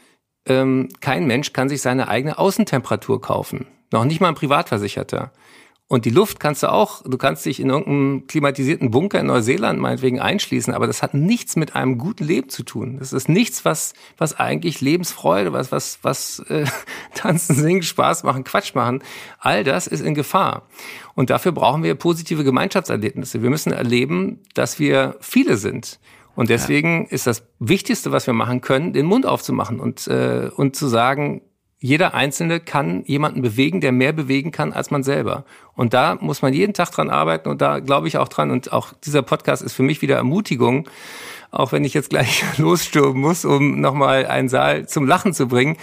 ähm, 0.45 0.91
kein 1.01 1.27
Mensch 1.27 1.55
kann 1.55 1.71
sich 1.71 1.81
seine 1.81 2.09
eigene 2.09 2.39
Außentemperatur 2.39 3.23
kaufen. 3.23 3.67
Noch 3.93 4.05
nicht 4.05 4.21
mal 4.21 4.29
ein 4.29 4.35
Privatversicherter. 4.35 5.33
Und 5.91 6.05
die 6.05 6.11
Luft 6.11 6.39
kannst 6.39 6.63
du 6.63 6.71
auch, 6.71 7.03
du 7.03 7.17
kannst 7.17 7.47
dich 7.47 7.61
in 7.61 7.71
irgendeinem 7.71 8.27
klimatisierten 8.27 8.91
Bunker 8.91 9.21
in 9.21 9.27
Neuseeland 9.27 9.81
meinetwegen 9.81 10.21
einschließen, 10.21 10.75
aber 10.75 10.87
das 10.87 11.03
hat 11.03 11.15
nichts 11.15 11.57
mit 11.57 11.75
einem 11.75 11.97
guten 11.97 12.25
Leben 12.25 12.51
zu 12.51 12.63
tun. 12.63 12.99
Das 12.99 13.15
ist 13.15 13.31
nichts, 13.31 13.65
was, 13.65 13.95
was 14.19 14.39
eigentlich 14.39 14.83
Lebensfreude, 14.83 15.55
was, 15.55 15.73
was, 15.73 15.99
was 16.03 16.41
äh, 16.51 16.67
tanzen, 17.15 17.57
singen, 17.57 17.83
Spaß 17.83 18.23
machen, 18.25 18.45
Quatsch 18.45 18.75
machen, 18.75 19.03
all 19.39 19.65
das 19.65 19.87
ist 19.87 20.03
in 20.03 20.15
Gefahr. 20.15 20.69
Und 21.15 21.31
dafür 21.31 21.53
brauchen 21.53 21.83
wir 21.83 21.95
positive 21.95 22.45
Gemeinschaftserlebnisse. 22.45 23.43
Wir 23.43 23.49
müssen 23.49 23.73
erleben, 23.73 24.41
dass 24.53 24.79
wir 24.79 25.17
viele 25.21 25.57
sind. 25.57 26.01
Und 26.35 26.51
deswegen 26.51 27.05
ja. 27.05 27.11
ist 27.11 27.27
das 27.27 27.45
Wichtigste, 27.61 28.13
was 28.13 28.27
wir 28.27 28.35
machen 28.35 28.61
können, 28.61 28.93
den 28.93 29.07
Mund 29.07 29.25
aufzumachen 29.25 29.81
und, 29.81 30.07
äh, 30.07 30.51
und 30.55 30.77
zu 30.77 30.87
sagen, 30.87 31.41
jeder 31.81 32.15
Einzelne 32.15 32.59
kann 32.59 33.05
jemanden 33.05 33.41
bewegen, 33.41 33.81
der 33.81 33.93
mehr 33.93 34.13
bewegen 34.13 34.51
kann 34.51 34.73
als 34.73 34.91
man 34.91 35.05
selber. 35.05 35.45
Und 35.75 35.95
da 35.95 36.17
muss 36.21 36.43
man 36.43 36.53
jeden 36.53 36.75
Tag 36.75 36.91
dran 36.91 37.09
arbeiten 37.09 37.49
und 37.49 37.61
da 37.61 37.79
glaube 37.79 38.09
ich 38.09 38.19
auch 38.19 38.29
dran. 38.29 38.51
Und 38.51 38.73
auch 38.73 38.93
dieser 39.05 39.23
Podcast 39.23 39.63
ist 39.63 39.75
für 39.75 39.85
mich 39.85 40.03
wieder 40.03 40.17
Ermutigung, 40.17 40.89
auch 41.51 41.71
wenn 41.71 41.85
ich 41.85 41.95
jetzt 41.95 42.11
gleich 42.11 42.43
losstürmen 42.59 43.21
muss, 43.21 43.45
um 43.45 43.81
nochmal 43.81 44.27
einen 44.27 44.49
Saal 44.49 44.89
zum 44.89 45.07
Lachen 45.07 45.35
zu 45.35 45.47
bringen. 45.47 45.77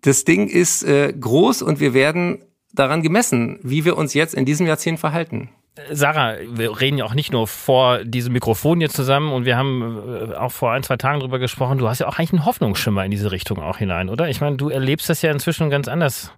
Das 0.00 0.24
Ding 0.24 0.48
ist 0.48 0.84
äh, 0.84 1.12
groß 1.12 1.62
und 1.62 1.80
wir 1.80 1.92
werden 1.92 2.42
daran 2.72 3.02
gemessen, 3.02 3.58
wie 3.62 3.84
wir 3.84 3.98
uns 3.98 4.14
jetzt 4.14 4.34
in 4.34 4.46
diesem 4.46 4.66
Jahrzehnt 4.66 4.98
verhalten. 4.98 5.50
Sarah, 5.90 6.36
wir 6.46 6.78
reden 6.78 6.98
ja 6.98 7.06
auch 7.06 7.14
nicht 7.14 7.32
nur 7.32 7.46
vor 7.46 8.04
diesem 8.04 8.34
Mikrofon 8.34 8.80
hier 8.80 8.90
zusammen 8.90 9.32
und 9.32 9.46
wir 9.46 9.56
haben 9.56 10.30
äh, 10.30 10.34
auch 10.34 10.52
vor 10.52 10.72
ein, 10.72 10.82
zwei 10.82 10.98
Tagen 10.98 11.20
drüber 11.20 11.38
gesprochen. 11.38 11.78
Du 11.78 11.88
hast 11.88 11.98
ja 11.98 12.08
auch 12.08 12.18
eigentlich 12.18 12.34
einen 12.34 12.44
Hoffnungsschimmer 12.44 13.02
in 13.06 13.10
diese 13.10 13.32
Richtung 13.32 13.58
auch 13.58 13.78
hinein, 13.78 14.10
oder? 14.10 14.28
Ich 14.28 14.42
meine, 14.42 14.56
du 14.56 14.68
erlebst 14.68 15.08
das 15.08 15.22
ja 15.22 15.30
inzwischen 15.30 15.70
ganz 15.70 15.88
anders. 15.88 16.30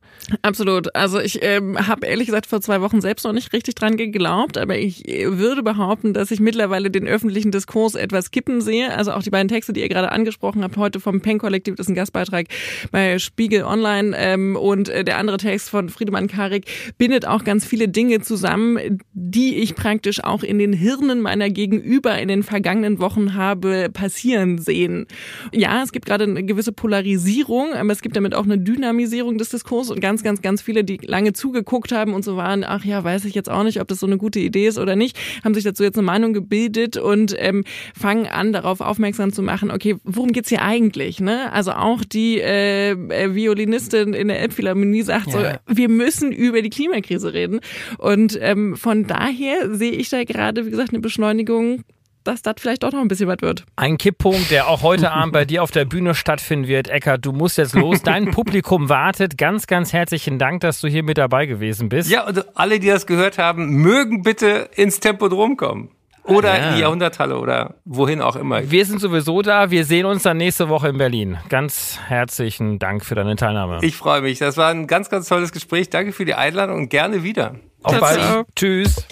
Absolut. 0.43 0.95
Also 0.95 1.21
ich 1.21 1.43
ähm, 1.43 1.77
habe 1.87 2.07
ehrlich 2.07 2.27
gesagt 2.27 2.47
vor 2.47 2.61
zwei 2.61 2.81
Wochen 2.81 3.01
selbst 3.01 3.25
noch 3.25 3.33
nicht 3.33 3.53
richtig 3.53 3.75
dran 3.75 3.97
geglaubt, 3.97 4.57
aber 4.57 4.79
ich 4.79 5.07
äh, 5.09 5.39
würde 5.39 5.63
behaupten, 5.63 6.15
dass 6.15 6.31
ich 6.31 6.41
mittlerweile 6.41 6.91
den 6.91 7.07
öffentlichen 7.07 7.51
Diskurs 7.51 7.95
etwas 7.95 8.31
kippen 8.31 8.61
sehe. 8.61 8.97
Also 8.97 9.13
auch 9.13 9.23
die 9.23 9.31
beiden 9.31 9.49
Texte, 9.49 9.73
die 9.73 9.81
ihr 9.81 9.89
gerade 9.89 10.13
angesprochen 10.13 10.63
habt, 10.63 10.77
heute 10.77 11.01
vom 11.01 11.21
Pen-Kollektiv, 11.21 11.75
das 11.75 11.87
ist 11.87 11.91
ein 11.91 11.95
Gastbeitrag 11.95 12.47
bei 12.91 13.19
Spiegel 13.19 13.65
Online 13.65 14.17
ähm, 14.17 14.57
und 14.57 14.89
äh, 14.89 15.05
der 15.05 15.19
andere 15.19 15.37
Text 15.37 15.69
von 15.69 15.89
Friedemann 15.89 16.29
Karik 16.29 16.67
bindet 16.97 17.27
auch 17.27 17.45
ganz 17.45 17.67
viele 17.67 17.89
Dinge 17.89 18.21
zusammen, 18.21 19.01
die 19.31 19.57
ich 19.57 19.75
praktisch 19.75 20.23
auch 20.23 20.43
in 20.43 20.59
den 20.59 20.73
Hirnen 20.73 21.21
meiner 21.21 21.49
Gegenüber 21.49 22.19
in 22.19 22.29
den 22.29 22.43
vergangenen 22.43 22.99
Wochen 22.99 23.35
habe 23.35 23.89
passieren 23.93 24.59
sehen. 24.59 25.07
Ja, 25.53 25.83
es 25.83 25.93
gibt 25.93 26.07
gerade 26.07 26.25
eine 26.25 26.45
gewisse 26.45 26.73
Polarisierung, 26.73 27.73
aber 27.73 27.91
es 27.91 28.03
gibt 28.03 28.17
damit 28.17 28.35
auch 28.35 28.45
eine 28.45 28.59
Dynamisierung 28.59 29.39
des 29.39 29.49
Diskurses 29.49 29.91
und 29.91 30.01
ganz, 30.01 30.23
ganz, 30.23 30.43
ganz 30.43 30.61
viele, 30.61 30.85
die 30.85 30.99
lange 31.03 31.33
zugeguckt 31.33 31.93
haben 31.93 32.13
und 32.13 32.25
so 32.25 32.37
waren, 32.37 32.65
ach 32.65 32.85
ja, 32.85 33.03
weiß 33.03 33.25
ich 33.25 33.35
jetzt 33.35 33.51
auch 33.51 33.63
nicht, 33.63 33.81
ob 33.81 33.89
das 33.89 34.01
so 34.01 34.07
eine 34.07 34.19
gute 34.19 34.41
Idee 34.41 34.67
ist 34.67 34.79
oder 34.79 34.95
nicht, 34.95 35.19
haben 35.43 35.55
sich 35.55 35.65
dazu 35.65 35.83
jetzt 35.83 35.97
eine 35.97 36.05
Meinung 36.05 36.33
gebildet 36.35 36.97
und 36.97 37.35
ähm, 37.39 37.65
fangen 37.99 38.27
an, 38.27 38.53
darauf 38.53 38.81
aufmerksam 38.81 39.33
zu 39.33 39.43
machen, 39.43 39.71
okay, 39.71 39.97
worum 40.05 40.33
geht's 40.33 40.51
hier 40.51 40.63
eigentlich? 40.63 41.21
Ne? 41.21 41.51
Also 41.53 41.73
auch 41.73 42.05
die 42.05 42.41
äh, 42.41 42.91
äh 42.91 43.35
Violinistin 43.35 44.13
in 44.13 44.29
der 44.29 44.41
Elbphilharmonie 44.41 45.03
sagt 45.03 45.29
ja. 45.29 45.61
so, 45.67 45.77
wir 45.77 45.89
müssen 45.89 46.31
über 46.31 46.61
die 46.61 46.71
Klimakrise 46.71 47.33
reden. 47.33 47.61
Und 47.99 48.39
ähm, 48.41 48.77
von 48.77 49.07
daher 49.19 49.75
sehe 49.75 49.93
ich 49.93 50.09
da 50.09 50.25
gerade, 50.25 50.67
wie 50.67 50.71
gesagt, 50.71 50.91
eine 50.91 51.01
Beschleunigung 51.01 51.85
dass 52.25 52.43
das 52.43 52.55
vielleicht 52.59 52.83
doch 52.83 52.93
noch 52.93 53.01
ein 53.01 53.09
bisschen 53.09 53.29
was 53.29 53.41
wird. 53.43 53.65
Ein 53.77 53.99
Kipppunkt, 53.99 54.51
der 54.51 54.69
auch 54.69 54.83
heute 54.83 55.13
Abend 55.13 55.33
bei 55.33 55.45
dir 55.45 55.63
auf 55.63 55.71
der 55.71 55.85
Bühne 55.85 56.15
stattfinden 56.15 56.67
wird. 56.67 56.89
Eckart, 56.89 57.25
du 57.25 57.33
musst 57.33 57.59
jetzt 57.59 57.75
los. 57.75 58.03
Dein 58.03 58.31
Publikum 58.31 58.89
wartet. 58.89 59.39
Ganz, 59.39 59.67
ganz 59.67 59.93
herzlichen 59.93 60.39
Dank, 60.39 60.63
dass 60.63 60.81
du 60.81 60.89
hier 60.89 61.03
mit 61.03 61.19
dabei 61.19 61.47
gewesen 61.47 61.91
bist. 61.91 62.11
Ja, 62.11 62.27
und 62.27 62.57
alle, 62.57 62.81
die 62.81 62.89
das 62.89 63.07
gehört 63.07 63.39
haben, 63.39 63.69
mögen 63.69 64.23
bitte 64.23 64.71
ins 64.75 65.01
Tempodrom 65.01 65.57
kommen. 65.57 65.91
Oder 66.25 66.57
ja. 66.57 66.69
in 66.69 66.75
die 66.75 66.81
Jahrhunderthalle 66.81 67.39
oder 67.39 67.75
wohin 67.85 68.23
auch 68.23 68.37
immer. 68.37 68.71
Wir 68.71 68.87
sind 68.87 69.01
sowieso 69.01 69.43
da. 69.43 69.71
Wir 69.71 69.85
sehen 69.85 70.07
uns 70.07 70.23
dann 70.23 70.39
nächste 70.39 70.71
Woche 70.71 70.89
in 70.89 70.97
Berlin. 70.97 71.37
Ganz 71.51 71.99
herzlichen 72.07 72.79
Dank 72.79 73.05
für 73.05 73.15
deine 73.15 73.37
Teilnahme. 73.37 73.79
Ich 73.83 73.97
freue 73.97 74.23
mich. 74.23 74.39
Das 74.39 74.57
war 74.57 74.71
ein 74.71 74.87
ganz, 74.87 75.11
ganz 75.11 75.29
tolles 75.29 75.53
Gespräch. 75.53 75.91
Danke 75.91 76.13
für 76.13 76.25
die 76.25 76.35
Einladung 76.35 76.77
und 76.77 76.89
gerne 76.89 77.23
wieder. 77.23 77.57
Auf 77.83 78.01
bald. 78.01 78.47
Tschüss. 78.57 79.07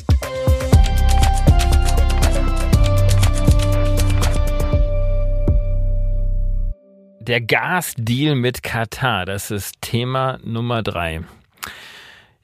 Der 7.21 7.41
Gasdeal 7.41 8.35
mit 8.35 8.65
Katar, 8.65 9.27
das 9.27 9.53
ist 9.53 9.81
Thema 9.81 10.39
Nummer 10.43 10.83
drei. 10.83 11.21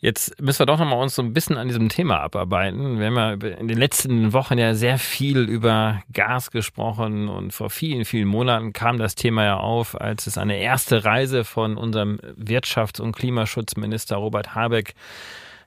Jetzt 0.00 0.40
müssen 0.40 0.60
wir 0.60 0.66
doch 0.66 0.78
nochmal 0.78 1.02
uns 1.02 1.16
so 1.16 1.22
ein 1.22 1.32
bisschen 1.32 1.56
an 1.56 1.66
diesem 1.66 1.88
Thema 1.88 2.20
abarbeiten. 2.20 3.00
Wir 3.00 3.06
haben 3.06 3.16
ja 3.16 3.32
in 3.32 3.66
den 3.66 3.78
letzten 3.78 4.32
Wochen 4.32 4.56
ja 4.56 4.74
sehr 4.74 4.96
viel 4.96 5.38
über 5.38 6.02
Gas 6.12 6.52
gesprochen 6.52 7.28
und 7.28 7.52
vor 7.52 7.68
vielen, 7.68 8.04
vielen 8.04 8.28
Monaten 8.28 8.72
kam 8.72 8.98
das 8.98 9.16
Thema 9.16 9.44
ja 9.44 9.56
auf, 9.56 10.00
als 10.00 10.28
es 10.28 10.38
eine 10.38 10.58
erste 10.58 11.04
Reise 11.04 11.42
von 11.44 11.76
unserem 11.76 12.20
Wirtschafts- 12.36 13.00
und 13.00 13.12
Klimaschutzminister 13.12 14.16
Robert 14.16 14.54
Habeck 14.54 14.94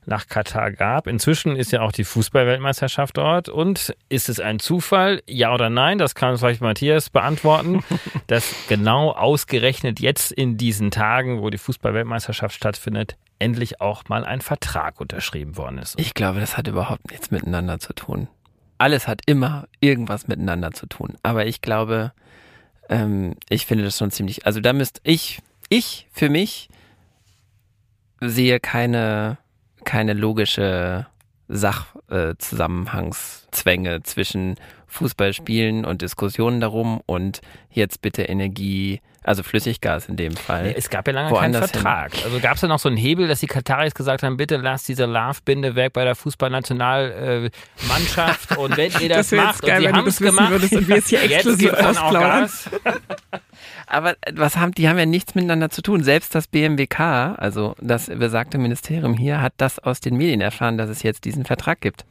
nach 0.06 0.28
Katar 0.28 0.72
gab. 0.72 1.08
Inzwischen 1.08 1.56
ist 1.56 1.72
ja 1.72 1.82
auch 1.82 1.91
die 1.91 2.04
Fußballweltmeisterschaft 2.04 3.18
dort. 3.18 3.49
Und 3.49 3.95
ist 4.10 4.30
es 4.30 4.39
ein 4.39 4.60
Zufall? 4.60 5.22
Ja 5.28 5.54
oder 5.54 5.70
nein? 5.70 5.97
Das 5.97 6.16
kann 6.16 6.32
uns 6.32 6.39
vielleicht 6.39 6.62
Matthias 6.62 7.10
beantworten. 7.10 7.84
dass 8.28 8.54
genau 8.68 9.12
ausgerechnet 9.12 9.99
jetzt 9.99 10.32
in 10.32 10.58
diesen 10.58 10.91
Tagen, 10.91 11.41
wo 11.41 11.49
die 11.49 11.58
Fußballweltmeisterschaft 11.58 12.56
stattfindet, 12.56 13.16
endlich 13.39 13.82
auch 13.82 14.04
mal 14.08 14.26
ein 14.26 14.41
Vertrag 14.41 14.99
unterschrieben 15.02 15.58
worden 15.58 15.80
ist. 15.80 15.99
Ich 15.99 16.14
glaube, 16.14 16.39
das 16.39 16.58
hat 16.58 16.68
überhaupt 16.68 17.10
nichts 17.10 17.32
miteinander 17.32 17.80
zu 17.80 17.93
tun. 17.93 18.28
Alles 18.78 19.08
hat 19.08 19.22
immer 19.26 19.68
irgendwas 19.80 20.28
miteinander 20.28 20.72
zu 20.72 20.88
tun. 20.88 21.16
Aber 21.24 21.45
ich 21.45 21.62
glaube, 21.62 22.14
ähm, 22.89 23.36
ich 23.49 23.66
finde 23.66 23.84
das 23.84 23.97
schon 23.97 24.12
ziemlich. 24.12 24.45
Also 24.45 24.60
da 24.60 24.74
müsste 24.74 25.02
ich, 25.04 25.39
ich 25.70 26.08
für 26.12 26.30
mich 26.30 26.70
sehe 28.20 28.60
keine 28.60 29.38
keine 29.84 30.14
logische 30.14 31.08
Sachzusammenhangszwänge 31.48 33.96
äh, 33.96 34.04
zwischen 34.04 34.56
Fußballspielen 34.88 35.84
und 35.86 36.02
Diskussionen 36.02 36.62
darum 36.62 37.02
und 37.06 37.42
jetzt 37.70 38.02
bitte 38.02 38.24
Energie, 38.24 39.02
also 39.24 39.44
Flüssiggas 39.44 40.10
in 40.10 40.18
dem 40.18 40.36
Fall. 40.36 40.74
Es 40.76 40.90
gab 40.90 41.08
ja 41.08 41.14
lange 41.14 41.32
keinen 41.32 41.54
Vertrag. 41.54 42.16
Hin. 42.16 42.24
Also 42.26 42.40
gab 42.40 42.56
es 42.56 42.62
da 42.62 42.68
noch 42.68 42.80
so 42.80 42.90
einen 42.90 42.98
Hebel, 42.98 43.28
dass 43.28 43.40
die 43.40 43.48
Kataris 43.48 43.94
gesagt 43.94 44.24
haben, 44.24 44.36
bitte 44.36 44.58
lasst 44.58 44.88
diese 44.88 45.06
Love-Binde 45.06 45.76
weg 45.76 45.94
bei 45.94 46.04
der 46.04 46.16
Fußballnationalmannschaft 46.16 48.58
und 48.58 48.78
wenn 48.78 48.92
ihr 49.00 49.10
das, 49.10 49.30
das 49.30 49.38
macht 49.38 49.62
geil, 49.62 49.78
und 49.78 49.84
sie 49.84 49.94
haben 49.94 50.08
es 50.08 50.18
gemacht, 50.18 50.50
würdest 50.50 50.74
und 50.74 50.88
wir 50.88 50.98
es 50.98 51.08
hier 51.08 51.22
exklusiv 51.24 51.72
ausplaudern. 51.74 52.50
Aber 53.86 54.16
was 54.34 54.58
haben, 54.58 54.72
die 54.72 54.90
haben 54.90 54.98
ja 54.98 55.06
nichts 55.06 55.36
miteinander 55.36 55.70
zu 55.70 55.82
tun. 55.82 56.04
Selbst 56.04 56.34
das 56.34 56.48
BMWK, 56.48 57.00
also 57.38 57.76
das 57.80 58.08
besagte 58.08 58.58
Ministerium 58.58 59.14
hier, 59.14 59.42
hat 59.42 59.54
das 59.58 59.80
aus 59.80 60.00
den 60.00 60.16
Medien 60.16 60.42
erfahren, 60.42 60.78
dass 60.78 60.90
es 60.90 61.04
jetzt 61.04 61.26
diesen 61.26 61.46
Vertrag 61.46 61.82
gibt. 61.82 62.06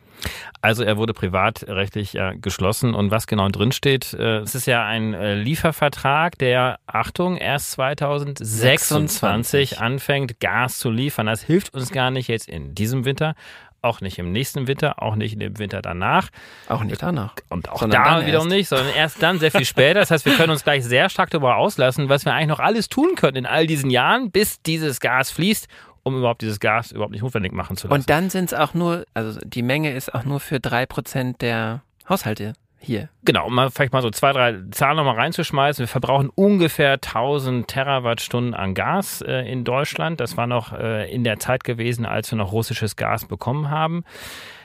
Also 0.62 0.83
er 0.83 0.97
wurde 0.97 1.14
privatrechtlich 1.14 2.12
ja, 2.12 2.33
geschlossen 2.33 2.95
und 2.95 3.11
was 3.11 3.27
genau 3.27 3.49
drin 3.49 3.73
steht, 3.73 4.12
äh, 4.12 4.39
es 4.39 4.55
ist 4.55 4.66
ja 4.66 4.85
ein 4.85 5.14
äh, 5.14 5.35
Liefervertrag, 5.35 6.37
der, 6.39 6.79
Achtung, 6.87 7.37
erst 7.37 7.73
2026 7.73 9.71
26. 9.71 9.81
anfängt, 9.81 10.41
Gas 10.41 10.79
zu 10.79 10.91
liefern. 10.91 11.27
Das 11.27 11.43
hilft 11.43 11.75
uns 11.75 11.91
gar 11.93 12.11
nicht 12.11 12.29
jetzt 12.29 12.49
in 12.49 12.75
diesem 12.75 13.05
Winter, 13.05 13.35
auch 13.83 14.01
nicht 14.01 14.18
im 14.18 14.33
nächsten 14.33 14.66
Winter, 14.66 15.03
auch 15.03 15.16
nicht 15.16 15.33
in 15.33 15.41
dem 15.41 15.59
Winter 15.59 15.81
danach. 15.81 16.29
Auch 16.68 16.85
nicht 16.85 17.03
danach. 17.03 17.35
Und 17.49 17.71
auch 17.71 17.81
sondern 17.81 18.05
da 18.05 18.27
wiederum 18.27 18.49
nicht, 18.49 18.68
sondern 18.68 18.95
erst 18.95 19.23
dann 19.23 19.39
sehr 19.39 19.51
viel 19.51 19.64
später. 19.64 20.01
Das 20.01 20.11
heißt, 20.11 20.27
wir 20.27 20.35
können 20.35 20.51
uns 20.51 20.64
gleich 20.64 20.85
sehr 20.85 21.09
stark 21.09 21.31
darüber 21.31 21.57
auslassen, 21.57 22.09
was 22.09 22.25
wir 22.25 22.35
eigentlich 22.35 22.49
noch 22.49 22.61
alles 22.61 22.89
tun 22.89 23.14
können 23.16 23.37
in 23.37 23.47
all 23.47 23.66
diesen 23.66 23.91
Jahren, 23.91 24.31
bis 24.31 24.61
dieses 24.62 25.01
Gas 25.01 25.31
fließt 25.31 25.68
um 26.03 26.16
überhaupt 26.16 26.42
dieses 26.42 26.61
Gas 26.61 26.92
überhaupt 26.92 27.12
nicht 27.12 27.22
notwendig 27.22 27.53
machen 27.53 27.76
zu 27.76 27.88
lassen. 27.88 28.01
Und 28.01 28.11
dann 28.11 28.30
sind 28.30 28.46
es 28.46 28.55
auch 28.55 28.74
nur, 28.74 29.05
also 29.14 29.38
die 29.44 29.62
Menge 29.62 29.92
ist 29.92 30.14
auch 30.14 30.24
nur 30.24 30.40
für 30.40 30.61
drei 30.61 30.86
Prozent 30.86 31.42
der 31.42 31.82
Haushalte 32.09 32.55
hier. 32.80 33.09
Genau, 33.24 33.46
um 33.46 33.55
mal 33.55 33.70
vielleicht 33.70 33.92
mal 33.92 34.03
so 34.03 34.11
zwei, 34.11 34.32
drei 34.32 34.57
Zahlen 34.70 34.96
nochmal 34.96 35.16
reinzuschmeißen. 35.16 35.82
Wir 35.82 35.88
verbrauchen 35.88 36.30
ungefähr 36.34 36.94
1000 36.94 37.68
Terawattstunden 37.68 38.55
an 38.55 38.74
Gas 38.74 39.22
äh, 39.22 39.51
in 39.51 39.64
Deutschland. 39.64 40.20
Das 40.20 40.36
war 40.36 40.46
noch 40.46 40.72
äh, 40.72 41.12
in 41.12 41.24
der 41.24 41.38
Zeit 41.38 41.64
gewesen, 41.64 42.07
als 42.07 42.30
wir 42.30 42.38
noch 42.38 42.53
russisches 42.53 42.96
Gas 42.96 43.26
bekommen 43.26 43.70
haben. 43.70 44.05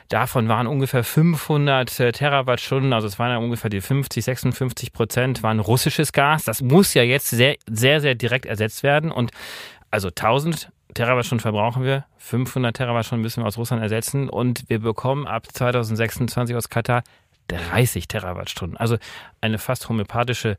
Davon 0.10 0.48
waren 0.48 0.68
ungefähr 0.68 1.04
500 1.04 2.00
äh, 2.00 2.12
Terawattstunden, 2.12 2.94
also 2.94 3.08
es 3.08 3.18
waren 3.18 3.32
ja 3.32 3.38
ungefähr 3.38 3.72
die 3.72 3.82
50, 3.82 4.24
56 4.24 4.94
Prozent 4.94 5.44
waren 5.44 5.60
russisches 5.60 6.14
Gas. 6.14 6.44
Das 6.44 6.62
muss 6.62 6.94
ja 6.94 7.04
jetzt 7.04 7.30
sehr, 7.30 7.56
sehr, 7.68 8.02
sehr 8.02 8.14
direkt 8.14 8.46
ersetzt 8.46 8.84
werden. 8.84 9.12
Und 9.12 9.32
also 9.90 10.10
1000 10.10 10.70
Terawattstunden 10.96 11.42
verbrauchen 11.42 11.84
wir, 11.84 12.06
500 12.18 12.76
Terawattstunden 12.76 13.22
müssen 13.22 13.44
wir 13.44 13.48
aus 13.48 13.58
Russland 13.58 13.84
ersetzen 13.84 14.30
und 14.30 14.64
wir 14.70 14.80
bekommen 14.80 15.28
ab 15.28 15.46
2026 15.52 16.56
aus 16.56 16.70
Katar 16.70 17.04
30 17.50 18.08
Terawattstunden. 18.08 18.78
Also 18.78 18.98
eine 19.42 19.60
fast 19.60 19.88
homöopathische 19.90 20.58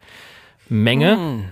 Menge. 0.69 1.17
Mm. 1.17 1.45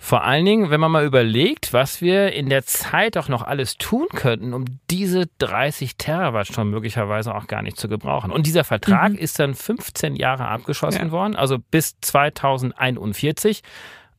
Vor 0.00 0.22
allen 0.22 0.44
Dingen, 0.44 0.70
wenn 0.70 0.78
man 0.78 0.92
mal 0.92 1.04
überlegt, 1.04 1.72
was 1.72 2.00
wir 2.00 2.32
in 2.32 2.48
der 2.48 2.64
Zeit 2.64 3.16
auch 3.16 3.28
noch 3.28 3.42
alles 3.42 3.78
tun 3.78 4.06
könnten, 4.14 4.54
um 4.54 4.66
diese 4.90 5.26
30 5.38 5.96
Terawattstunden 5.96 6.70
möglicherweise 6.70 7.34
auch 7.34 7.48
gar 7.48 7.62
nicht 7.62 7.78
zu 7.78 7.88
gebrauchen. 7.88 8.30
Und 8.30 8.46
dieser 8.46 8.62
Vertrag 8.62 9.12
mhm. 9.12 9.18
ist 9.18 9.40
dann 9.40 9.54
15 9.54 10.14
Jahre 10.14 10.46
abgeschlossen 10.46 11.06
ja. 11.06 11.10
worden, 11.10 11.34
also 11.34 11.58
bis 11.58 11.98
2041 12.00 13.62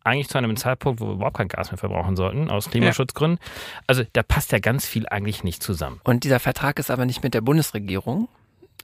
eigentlich 0.04 0.30
zu 0.30 0.38
einem 0.38 0.56
Zeitpunkt, 0.56 1.02
wo 1.02 1.08
wir 1.08 1.14
überhaupt 1.14 1.38
kein 1.38 1.48
Gas 1.48 1.72
mehr 1.72 1.78
verbrauchen 1.78 2.16
sollten, 2.16 2.50
aus 2.50 2.70
Klimaschutzgründen. 2.70 3.40
Ja. 3.42 3.82
Also 3.88 4.04
da 4.14 4.24
passt 4.24 4.52
ja 4.52 4.60
ganz 4.60 4.86
viel 4.86 5.08
eigentlich 5.08 5.44
nicht 5.44 5.62
zusammen. 5.62 6.00
Und 6.04 6.24
dieser 6.24 6.40
Vertrag 6.40 6.80
ist 6.80 6.92
aber 6.92 7.06
nicht 7.06 7.24
mit 7.24 7.34
der 7.34 7.42
Bundesregierung, 7.42 8.28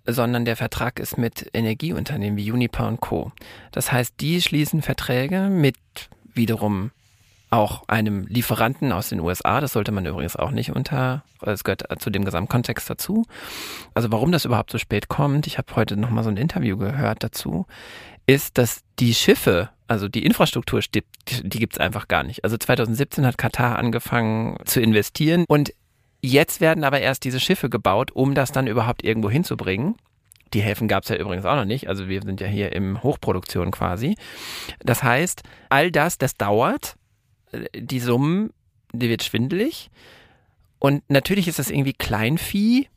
sondern 0.05 0.45
der 0.45 0.55
Vertrag 0.55 0.99
ist 0.99 1.18
mit 1.18 1.49
Energieunternehmen 1.53 2.38
wie 2.38 2.51
Uniper 2.51 2.88
und 2.88 3.01
Co. 3.01 3.32
Das 3.72 3.91
heißt, 3.91 4.16
die 4.20 4.41
schließen 4.41 4.82
Verträge 4.82 5.49
mit 5.49 5.76
wiederum 6.34 6.91
auch 7.49 7.88
einem 7.88 8.26
Lieferanten 8.28 8.91
aus 8.91 9.09
den 9.09 9.20
USA. 9.20 9.61
Das 9.61 9.74
sollte 9.74 9.91
man 9.91 10.05
übrigens 10.05 10.36
auch 10.36 10.51
nicht 10.51 10.72
unter, 10.72 11.24
es 11.41 11.63
gehört 11.63 11.84
zu 11.99 12.09
dem 12.09 12.26
Gesamtkontext 12.26 12.89
dazu. 12.89 13.26
Also 13.93 14.11
warum 14.11 14.32
das 14.32 14.45
überhaupt 14.45 14.72
so 14.72 14.78
spät 14.78 15.07
kommt, 15.07 15.47
ich 15.47 15.57
habe 15.57 15.76
heute 15.76 15.95
nochmal 15.95 16.24
so 16.24 16.30
ein 16.30 16.38
Interview 16.38 16.78
gehört 16.78 17.24
dazu, 17.24 17.66
ist, 18.26 18.57
dass 18.57 18.82
die 18.99 19.13
Schiffe, 19.13 19.70
also 19.88 20.08
die 20.08 20.26
Infrastruktur, 20.26 20.82
die, 20.94 21.04
die 21.44 21.60
gibt's 21.60 21.78
einfach 21.78 22.08
gar 22.08 22.24
nicht. 22.24 22.44
Also 22.44 22.58
2017 22.58 23.26
hat 23.26 23.38
Katar 23.38 23.78
angefangen 23.78 24.58
zu 24.66 24.82
investieren 24.82 25.46
und 25.48 25.74
jetzt 26.22 26.62
werden 26.62 26.84
aber 26.84 27.00
erst 27.00 27.24
diese 27.24 27.40
Schiffe 27.40 27.70
gebaut, 27.70 28.12
um 28.12 28.34
das 28.34 28.52
dann 28.52 28.68
überhaupt 28.68 29.04
irgendwo 29.04 29.30
hinzubringen. 29.30 29.96
Die 30.54 30.62
Häfen 30.62 30.88
gab 30.88 31.04
es 31.04 31.10
ja 31.10 31.18
übrigens 31.18 31.46
auch 31.46 31.56
noch 31.56 31.66
nicht. 31.66 31.88
Also 31.90 32.08
wir 32.08 32.22
sind 32.22 32.40
ja 32.42 32.48
hier 32.48 32.72
im 32.72 33.04
Hochproduktion 33.04 33.72
quasi. 33.72 34.16
Das 34.80 35.04
heißt, 35.04 35.44
all 35.70 35.92
das, 35.92 36.18
das 36.18 36.36
dauert. 36.36 36.96
Die 37.76 38.00
Summen, 38.00 38.52
die 38.94 39.10
wird 39.10 39.24
schwindelig. 39.24 39.90
Und 40.80 41.04
natürlich 41.10 41.48
ist 41.48 41.60
das 41.60 41.70
irgendwie 41.70 41.94
Kleinvieh. 41.94 42.88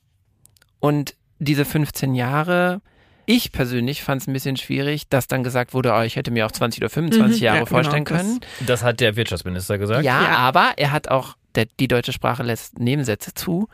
Und 0.79 1.17
diese 1.39 1.65
15 1.65 2.15
Jahre, 2.15 2.81
ich 3.29 3.53
persönlich 3.53 4.03
fand 4.03 4.23
es 4.23 4.29
ein 4.29 4.33
bisschen 4.33 4.57
schwierig, 4.57 5.09
dass 5.09 5.29
dann 5.29 5.45
gesagt 5.45 5.75
wurde, 5.75 5.93
oh, 5.93 6.01
ich 6.01 6.17
hätte 6.17 6.31
mir 6.31 6.47
auch 6.47 6.53
20 6.53 6.81
oder 6.81 6.91
25 6.91 7.41
mhm, 7.41 7.45
Jahre 7.45 7.59
ja, 7.59 7.65
genau, 7.65 7.77
vorstellen 7.77 8.05
können. 8.05 8.41
Das, 8.61 8.67
das, 8.67 8.83
hat 8.83 9.01
der 9.01 9.17
Wirtschaftsminister 9.17 9.77
gesagt. 9.77 10.05
Ja, 10.05 10.23
ja, 10.23 10.37
aber 10.39 10.73
er 10.77 10.93
hat 10.93 11.09
auch, 11.09 11.37
der, 11.55 11.67
die 11.79 11.89
deutsche 11.89 12.13
Sprache 12.13 12.43
lässt 12.43 12.79
Nebensätze 12.79 13.35
zu 13.35 13.69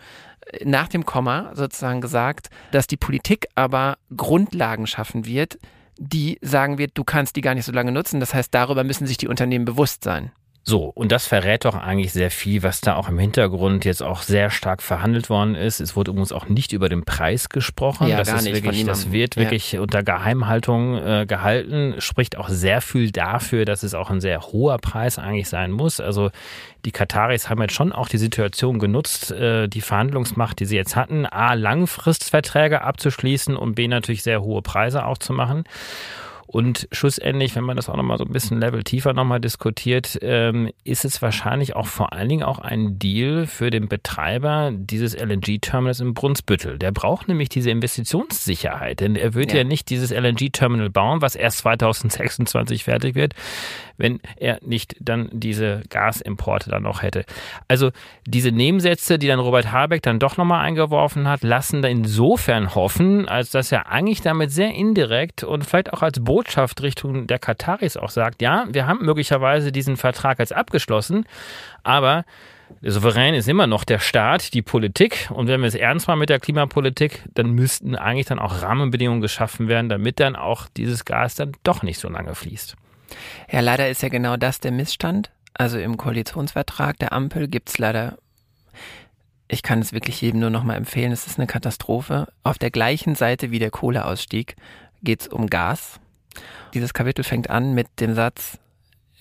nach 0.64 0.88
dem 0.88 1.04
Komma 1.04 1.52
sozusagen 1.54 2.00
gesagt, 2.00 2.48
dass 2.70 2.86
die 2.86 2.96
Politik 2.96 3.46
aber 3.54 3.96
Grundlagen 4.16 4.86
schaffen 4.86 5.26
wird, 5.26 5.58
die 5.98 6.38
sagen 6.42 6.78
wird, 6.78 6.92
du 6.94 7.04
kannst 7.04 7.36
die 7.36 7.40
gar 7.40 7.54
nicht 7.54 7.64
so 7.64 7.72
lange 7.72 7.92
nutzen. 7.92 8.20
Das 8.20 8.34
heißt, 8.34 8.52
darüber 8.52 8.84
müssen 8.84 9.06
sich 9.06 9.16
die 9.16 9.28
Unternehmen 9.28 9.64
bewusst 9.64 10.04
sein. 10.04 10.32
So, 10.66 10.84
und 10.84 11.12
das 11.12 11.26
verrät 11.26 11.66
doch 11.66 11.74
eigentlich 11.74 12.14
sehr 12.14 12.30
viel, 12.30 12.62
was 12.62 12.80
da 12.80 12.96
auch 12.96 13.10
im 13.10 13.18
Hintergrund 13.18 13.84
jetzt 13.84 14.02
auch 14.02 14.22
sehr 14.22 14.48
stark 14.48 14.82
verhandelt 14.82 15.28
worden 15.28 15.54
ist. 15.54 15.78
Es 15.78 15.94
wurde 15.94 16.10
übrigens 16.10 16.32
auch 16.32 16.48
nicht 16.48 16.72
über 16.72 16.88
den 16.88 17.04
Preis 17.04 17.50
gesprochen. 17.50 18.08
Ja, 18.08 18.16
das 18.16 18.28
gar 18.28 18.38
ist 18.38 18.44
nicht 18.44 18.64
wirklich, 18.64 18.84
das 18.86 19.12
wird 19.12 19.36
wirklich 19.36 19.72
ja. 19.72 19.82
unter 19.82 20.02
Geheimhaltung 20.02 20.96
äh, 20.96 21.26
gehalten, 21.26 21.96
spricht 21.98 22.38
auch 22.38 22.48
sehr 22.48 22.80
viel 22.80 23.10
dafür, 23.10 23.66
dass 23.66 23.82
es 23.82 23.92
auch 23.92 24.08
ein 24.08 24.22
sehr 24.22 24.40
hoher 24.40 24.78
Preis 24.78 25.18
eigentlich 25.18 25.50
sein 25.50 25.70
muss. 25.70 26.00
Also 26.00 26.30
die 26.86 26.92
Kataris 26.92 27.50
haben 27.50 27.60
jetzt 27.60 27.74
schon 27.74 27.92
auch 27.92 28.08
die 28.08 28.18
Situation 28.18 28.78
genutzt, 28.78 29.32
äh, 29.32 29.68
die 29.68 29.82
Verhandlungsmacht, 29.82 30.60
die 30.60 30.64
sie 30.64 30.76
jetzt 30.76 30.96
hatten, 30.96 31.26
A, 31.26 31.52
Langfristverträge 31.52 32.80
abzuschließen 32.80 33.54
und 33.54 33.74
B, 33.74 33.86
natürlich 33.86 34.22
sehr 34.22 34.40
hohe 34.40 34.62
Preise 34.62 35.04
auch 35.04 35.18
zu 35.18 35.34
machen. 35.34 35.64
Und 36.46 36.88
schlussendlich, 36.92 37.56
wenn 37.56 37.64
man 37.64 37.76
das 37.76 37.88
auch 37.88 37.96
nochmal 37.96 38.18
so 38.18 38.24
ein 38.24 38.32
bisschen 38.32 38.60
Level 38.60 38.82
tiefer 38.82 39.12
nochmal 39.12 39.40
diskutiert, 39.40 40.18
ähm, 40.22 40.70
ist 40.84 41.04
es 41.04 41.22
wahrscheinlich 41.22 41.74
auch 41.74 41.86
vor 41.86 42.12
allen 42.12 42.28
Dingen 42.28 42.42
auch 42.42 42.58
ein 42.58 42.98
Deal 42.98 43.46
für 43.46 43.70
den 43.70 43.88
Betreiber 43.88 44.70
dieses 44.74 45.14
LNG-Terminals 45.14 46.00
im 46.00 46.14
Brunsbüttel. 46.14 46.78
Der 46.78 46.92
braucht 46.92 47.28
nämlich 47.28 47.48
diese 47.48 47.70
Investitionssicherheit, 47.70 49.00
denn 49.00 49.16
er 49.16 49.34
wird 49.34 49.52
ja, 49.52 49.58
ja 49.58 49.64
nicht 49.64 49.90
dieses 49.90 50.10
LNG-Terminal 50.10 50.90
bauen, 50.90 51.22
was 51.22 51.34
erst 51.34 51.58
2026 51.58 52.84
fertig 52.84 53.14
wird, 53.14 53.34
wenn 53.96 54.20
er 54.36 54.58
nicht 54.62 54.96
dann 55.00 55.28
diese 55.32 55.82
Gasimporte 55.88 56.70
dann 56.70 56.82
noch 56.82 57.02
hätte. 57.02 57.24
Also 57.68 57.90
diese 58.26 58.50
Nebensätze, 58.50 59.18
die 59.18 59.26
dann 59.26 59.40
Robert 59.40 59.72
Habeck 59.72 60.02
dann 60.02 60.18
doch 60.18 60.36
nochmal 60.36 60.64
eingeworfen 60.64 61.28
hat, 61.28 61.42
lassen 61.42 61.82
da 61.82 61.88
insofern 61.88 62.74
hoffen, 62.74 63.28
als 63.28 63.50
dass 63.50 63.72
er 63.72 63.90
eigentlich 63.90 64.20
damit 64.20 64.50
sehr 64.50 64.72
indirekt 64.74 65.44
und 65.44 65.64
vielleicht 65.64 65.92
auch 65.92 66.02
als 66.02 66.22
Botschaft 66.22 66.82
Richtung 66.82 67.26
der 67.26 67.38
Kataris 67.38 67.96
auch 67.96 68.10
sagt, 68.10 68.42
ja, 68.42 68.66
wir 68.70 68.86
haben 68.86 69.04
möglicherweise 69.04 69.72
diesen 69.72 69.96
Vertrag 69.96 70.40
als 70.40 70.52
abgeschlossen, 70.52 71.26
aber 71.82 72.24
der 72.82 72.92
Souverän 72.92 73.34
ist 73.34 73.48
immer 73.48 73.66
noch 73.66 73.84
der 73.84 73.98
Staat, 73.98 74.54
die 74.54 74.62
Politik. 74.62 75.30
Und 75.32 75.48
wenn 75.48 75.60
wir 75.60 75.68
es 75.68 75.74
ernst 75.74 76.08
machen 76.08 76.18
mit 76.18 76.28
der 76.28 76.40
Klimapolitik, 76.40 77.22
dann 77.34 77.50
müssten 77.52 77.94
eigentlich 77.94 78.26
dann 78.26 78.38
auch 78.38 78.62
Rahmenbedingungen 78.62 79.20
geschaffen 79.20 79.68
werden, 79.68 79.88
damit 79.88 80.20
dann 80.20 80.36
auch 80.36 80.68
dieses 80.76 81.04
Gas 81.04 81.34
dann 81.34 81.52
doch 81.62 81.82
nicht 81.82 81.98
so 81.98 82.08
lange 82.08 82.34
fließt. 82.34 82.76
Ja, 83.50 83.60
leider 83.60 83.88
ist 83.88 84.02
ja 84.02 84.08
genau 84.08 84.36
das 84.36 84.60
der 84.60 84.72
Missstand. 84.72 85.30
Also 85.54 85.78
im 85.78 85.96
Koalitionsvertrag 85.96 86.98
der 86.98 87.12
Ampel 87.12 87.48
gibt 87.48 87.68
es 87.68 87.78
leider, 87.78 88.18
ich 89.46 89.62
kann 89.62 89.80
es 89.80 89.92
wirklich 89.92 90.20
jedem 90.20 90.40
nur 90.40 90.50
nochmal 90.50 90.76
empfehlen, 90.76 91.12
es 91.12 91.26
ist 91.26 91.38
eine 91.38 91.46
Katastrophe. 91.46 92.28
Auf 92.42 92.58
der 92.58 92.70
gleichen 92.70 93.14
Seite 93.14 93.50
wie 93.50 93.60
der 93.60 93.70
Kohleausstieg 93.70 94.56
geht 95.02 95.22
es 95.22 95.28
um 95.28 95.48
Gas. 95.48 96.00
Dieses 96.72 96.92
Kapitel 96.92 97.22
fängt 97.22 97.50
an 97.50 97.74
mit 97.74 97.86
dem 98.00 98.14
Satz, 98.14 98.58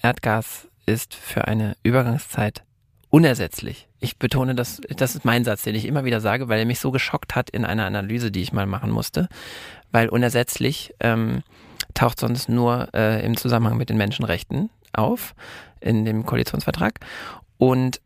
Erdgas 0.02 0.68
ist 0.86 1.14
für 1.14 1.48
eine 1.48 1.76
Übergangszeit 1.84 2.64
unersetzlich. 3.14 3.88
Ich 4.00 4.18
betone 4.18 4.56
das, 4.56 4.82
das 4.98 5.16
ist 5.16 5.24
mein 5.24 5.46
Satz, 5.46 5.62
den 5.62 5.76
ich 5.76 5.86
immer 5.86 6.04
wieder 6.04 6.20
sage, 6.20 6.50
weil 6.50 6.58
er 6.58 6.66
mich 6.66 6.80
so 6.80 6.90
geschockt 6.90 7.36
hat 7.36 7.52
in 7.52 7.64
einer 7.64 7.86
Analyse, 7.86 8.32
die 8.32 8.42
ich 8.42 8.52
mal 8.52 8.66
machen 8.66 8.90
musste. 8.90 9.30
Weil 9.92 10.10
unersetzlich 10.10 10.96
ähm, 11.00 11.44
taucht 11.94 12.20
sonst 12.20 12.50
nur 12.50 12.90
äh, 12.94 13.26
im 13.26 13.38
Zusammenhang 13.38 13.78
mit 13.78 13.90
den 13.90 13.98
Menschenrechten 13.98 14.70
auf 14.94 15.36
in 15.80 16.06
dem 16.06 16.26
Koalitionsvertrag. 16.26 17.00
Und 17.58 18.02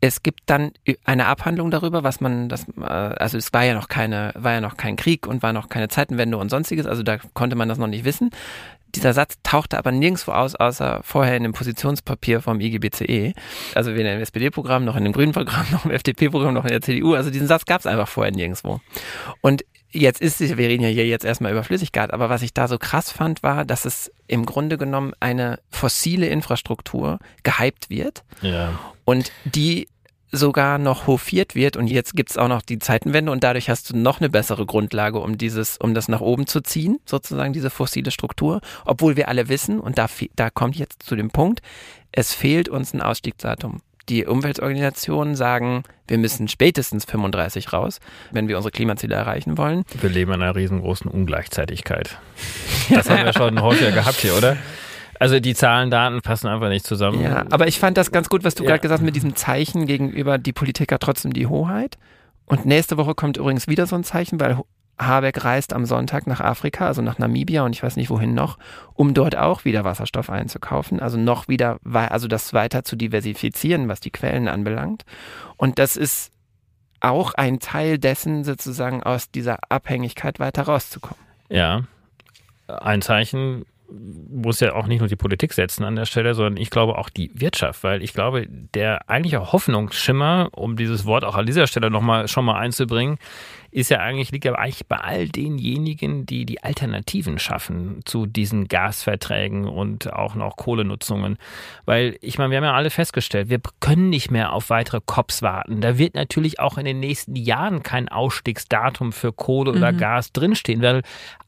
es 0.00 0.24
gibt 0.24 0.40
dann 0.46 0.72
eine 1.04 1.26
Abhandlung 1.26 1.70
darüber, 1.70 2.02
was 2.02 2.20
man, 2.20 2.48
das, 2.48 2.66
äh, 2.76 2.82
also 2.82 3.38
es 3.38 3.52
war 3.52 3.64
ja 3.64 3.74
noch 3.74 3.88
keine, 3.88 4.32
war 4.34 4.52
ja 4.52 4.60
noch 4.60 4.76
kein 4.76 4.96
Krieg 4.96 5.28
und 5.28 5.42
war 5.44 5.52
noch 5.52 5.68
keine 5.68 5.88
Zeitenwende 5.88 6.36
und 6.38 6.50
sonstiges, 6.50 6.86
also 6.86 7.04
da 7.04 7.18
konnte 7.34 7.54
man 7.54 7.68
das 7.68 7.78
noch 7.78 7.86
nicht 7.86 8.04
wissen. 8.04 8.30
Dieser 8.96 9.12
Satz 9.14 9.36
tauchte 9.44 9.78
aber 9.78 9.92
nirgendwo 9.92 10.32
aus, 10.32 10.56
außer 10.56 11.00
vorher 11.04 11.36
in 11.36 11.44
dem 11.44 11.52
Positionspapier 11.52 12.42
vom 12.42 12.60
IGBCE. 12.60 13.32
Also 13.74 13.94
weder 13.94 14.14
im 14.14 14.20
SPD-Programm, 14.20 14.84
noch 14.84 14.96
in 14.96 15.04
dem 15.04 15.12
Grünen-Programm, 15.12 15.66
noch 15.70 15.84
im 15.84 15.92
FDP-Programm, 15.92 16.52
noch 16.52 16.64
in 16.64 16.72
der 16.72 16.82
CDU. 16.82 17.14
Also 17.14 17.30
diesen 17.30 17.46
Satz 17.46 17.64
gab 17.64 17.80
es 17.80 17.86
einfach 17.86 18.08
vorher 18.08 18.32
nirgendwo. 18.32 18.80
Und 19.40 19.64
jetzt 19.92 20.20
ist 20.20 20.40
wir 20.40 20.56
reden 20.56 20.82
ja 20.82 20.88
hier 20.88 21.06
jetzt 21.06 21.24
erstmal 21.24 21.52
über 21.52 21.64
Flüssigkeit, 21.64 22.12
aber 22.12 22.30
was 22.30 22.42
ich 22.42 22.54
da 22.54 22.68
so 22.68 22.78
krass 22.78 23.10
fand, 23.10 23.42
war, 23.42 23.64
dass 23.64 23.84
es 23.84 24.10
im 24.26 24.46
Grunde 24.46 24.78
genommen 24.78 25.12
eine 25.20 25.60
fossile 25.70 26.26
Infrastruktur 26.26 27.18
gehypt 27.42 27.90
wird. 27.90 28.24
Ja. 28.40 28.78
Und 29.04 29.32
die 29.44 29.88
sogar 30.34 30.78
noch 30.78 31.06
hofiert 31.06 31.54
wird 31.54 31.76
und 31.76 31.88
jetzt 31.88 32.16
gibt's 32.16 32.38
auch 32.38 32.48
noch 32.48 32.62
die 32.62 32.78
Zeitenwende 32.78 33.30
und 33.30 33.44
dadurch 33.44 33.68
hast 33.68 33.90
du 33.90 33.96
noch 33.96 34.18
eine 34.18 34.30
bessere 34.30 34.64
Grundlage, 34.64 35.18
um 35.18 35.36
dieses, 35.36 35.76
um 35.76 35.92
das 35.92 36.08
nach 36.08 36.22
oben 36.22 36.46
zu 36.46 36.62
ziehen, 36.62 36.98
sozusagen 37.04 37.52
diese 37.52 37.68
fossile 37.68 38.10
Struktur, 38.10 38.62
obwohl 38.86 39.16
wir 39.16 39.28
alle 39.28 39.48
wissen, 39.48 39.78
und 39.78 39.98
da, 39.98 40.06
da 40.34 40.48
kommt 40.48 40.76
jetzt 40.76 41.02
zu 41.02 41.16
dem 41.16 41.30
Punkt, 41.30 41.60
es 42.12 42.32
fehlt 42.32 42.70
uns 42.70 42.94
ein 42.94 43.02
Ausstiegsdatum 43.02 43.82
die 44.08 44.26
Umweltorganisationen 44.26 45.34
sagen, 45.36 45.84
wir 46.08 46.18
müssen 46.18 46.48
spätestens 46.48 47.04
35 47.04 47.72
raus, 47.72 48.00
wenn 48.30 48.48
wir 48.48 48.56
unsere 48.56 48.72
Klimaziele 48.72 49.14
erreichen 49.14 49.56
wollen. 49.58 49.84
Wir 50.00 50.10
leben 50.10 50.32
in 50.32 50.42
einer 50.42 50.54
riesengroßen 50.54 51.10
Ungleichzeitigkeit. 51.10 52.18
Das 52.90 53.08
haben 53.08 53.24
wir 53.24 53.32
schon 53.32 53.60
häufiger 53.62 53.92
gehabt 53.92 54.16
hier, 54.16 54.36
oder? 54.36 54.56
Also 55.18 55.38
die 55.38 55.54
Zahlen, 55.54 55.90
Daten 55.90 56.20
passen 56.20 56.48
einfach 56.48 56.68
nicht 56.68 56.84
zusammen. 56.84 57.20
Ja, 57.22 57.44
aber 57.50 57.68
ich 57.68 57.78
fand 57.78 57.96
das 57.96 58.10
ganz 58.10 58.28
gut, 58.28 58.42
was 58.42 58.56
du 58.56 58.64
ja. 58.64 58.70
gerade 58.70 58.80
gesagt 58.80 59.00
hast 59.00 59.04
mit 59.04 59.14
diesem 59.14 59.36
Zeichen 59.36 59.86
gegenüber 59.86 60.36
die 60.36 60.52
Politiker 60.52 60.98
trotzdem 60.98 61.32
die 61.32 61.46
Hoheit. 61.46 61.96
Und 62.44 62.66
nächste 62.66 62.96
Woche 62.96 63.14
kommt 63.14 63.36
übrigens 63.36 63.68
wieder 63.68 63.86
so 63.86 63.94
ein 63.94 64.04
Zeichen, 64.04 64.40
weil 64.40 64.58
Habeck 65.06 65.44
reist 65.44 65.72
am 65.72 65.84
Sonntag 65.86 66.26
nach 66.26 66.40
Afrika, 66.40 66.86
also 66.86 67.02
nach 67.02 67.18
Namibia 67.18 67.64
und 67.64 67.74
ich 67.74 67.82
weiß 67.82 67.96
nicht 67.96 68.10
wohin 68.10 68.34
noch, 68.34 68.58
um 68.94 69.14
dort 69.14 69.36
auch 69.36 69.64
wieder 69.64 69.84
Wasserstoff 69.84 70.30
einzukaufen, 70.30 71.00
also 71.00 71.18
noch 71.18 71.48
wieder, 71.48 71.78
also 71.84 72.28
das 72.28 72.52
weiter 72.52 72.84
zu 72.84 72.96
diversifizieren, 72.96 73.88
was 73.88 74.00
die 74.00 74.10
Quellen 74.10 74.48
anbelangt. 74.48 75.04
Und 75.56 75.78
das 75.78 75.96
ist 75.96 76.32
auch 77.00 77.34
ein 77.34 77.58
Teil 77.58 77.98
dessen, 77.98 78.44
sozusagen 78.44 79.02
aus 79.02 79.30
dieser 79.30 79.58
Abhängigkeit 79.68 80.38
weiter 80.38 80.62
rauszukommen. 80.62 81.22
Ja, 81.48 81.82
ein 82.68 83.02
Zeichen 83.02 83.64
muss 84.30 84.60
ja 84.60 84.74
auch 84.74 84.86
nicht 84.86 85.00
nur 85.00 85.08
die 85.08 85.16
Politik 85.16 85.52
setzen 85.52 85.84
an 85.84 85.96
der 85.96 86.06
Stelle, 86.06 86.34
sondern 86.34 86.56
ich 86.56 86.70
glaube 86.70 86.96
auch 86.96 87.10
die 87.10 87.30
Wirtschaft, 87.34 87.84
weil 87.84 88.02
ich 88.02 88.14
glaube, 88.14 88.46
der 88.48 89.10
eigentliche 89.10 89.52
Hoffnungsschimmer, 89.52 90.48
um 90.52 90.76
dieses 90.76 91.04
Wort 91.04 91.24
auch 91.24 91.34
an 91.34 91.46
dieser 91.46 91.66
Stelle 91.66 91.90
nochmal 91.90 92.28
schon 92.28 92.44
mal 92.44 92.58
einzubringen, 92.58 93.18
ist 93.72 93.90
ja 93.90 94.00
eigentlich, 94.00 94.30
liegt 94.30 94.44
ja 94.44 94.54
eigentlich 94.54 94.86
bei 94.86 94.98
all 94.98 95.28
denjenigen, 95.28 96.26
die 96.26 96.44
die 96.44 96.62
Alternativen 96.62 97.38
schaffen 97.38 98.00
zu 98.04 98.26
diesen 98.26 98.68
Gasverträgen 98.68 99.64
und 99.64 100.12
auch 100.12 100.34
noch 100.34 100.56
Kohlenutzungen. 100.56 101.38
Weil, 101.86 102.18
ich 102.20 102.36
meine, 102.36 102.50
wir 102.50 102.58
haben 102.58 102.64
ja 102.64 102.74
alle 102.74 102.90
festgestellt, 102.90 103.48
wir 103.48 103.60
können 103.80 104.10
nicht 104.10 104.30
mehr 104.30 104.52
auf 104.52 104.68
weitere 104.68 105.00
COPs 105.04 105.40
warten. 105.40 105.80
Da 105.80 105.96
wird 105.96 106.14
natürlich 106.14 106.60
auch 106.60 106.76
in 106.76 106.84
den 106.84 107.00
nächsten 107.00 107.34
Jahren 107.34 107.82
kein 107.82 108.10
Ausstiegsdatum 108.10 109.10
für 109.10 109.32
Kohle 109.32 109.70
oder 109.70 109.92
mhm. 109.92 109.96
Gas 109.98 110.32
drinstehen, 110.32 110.82
weil 110.82 111.00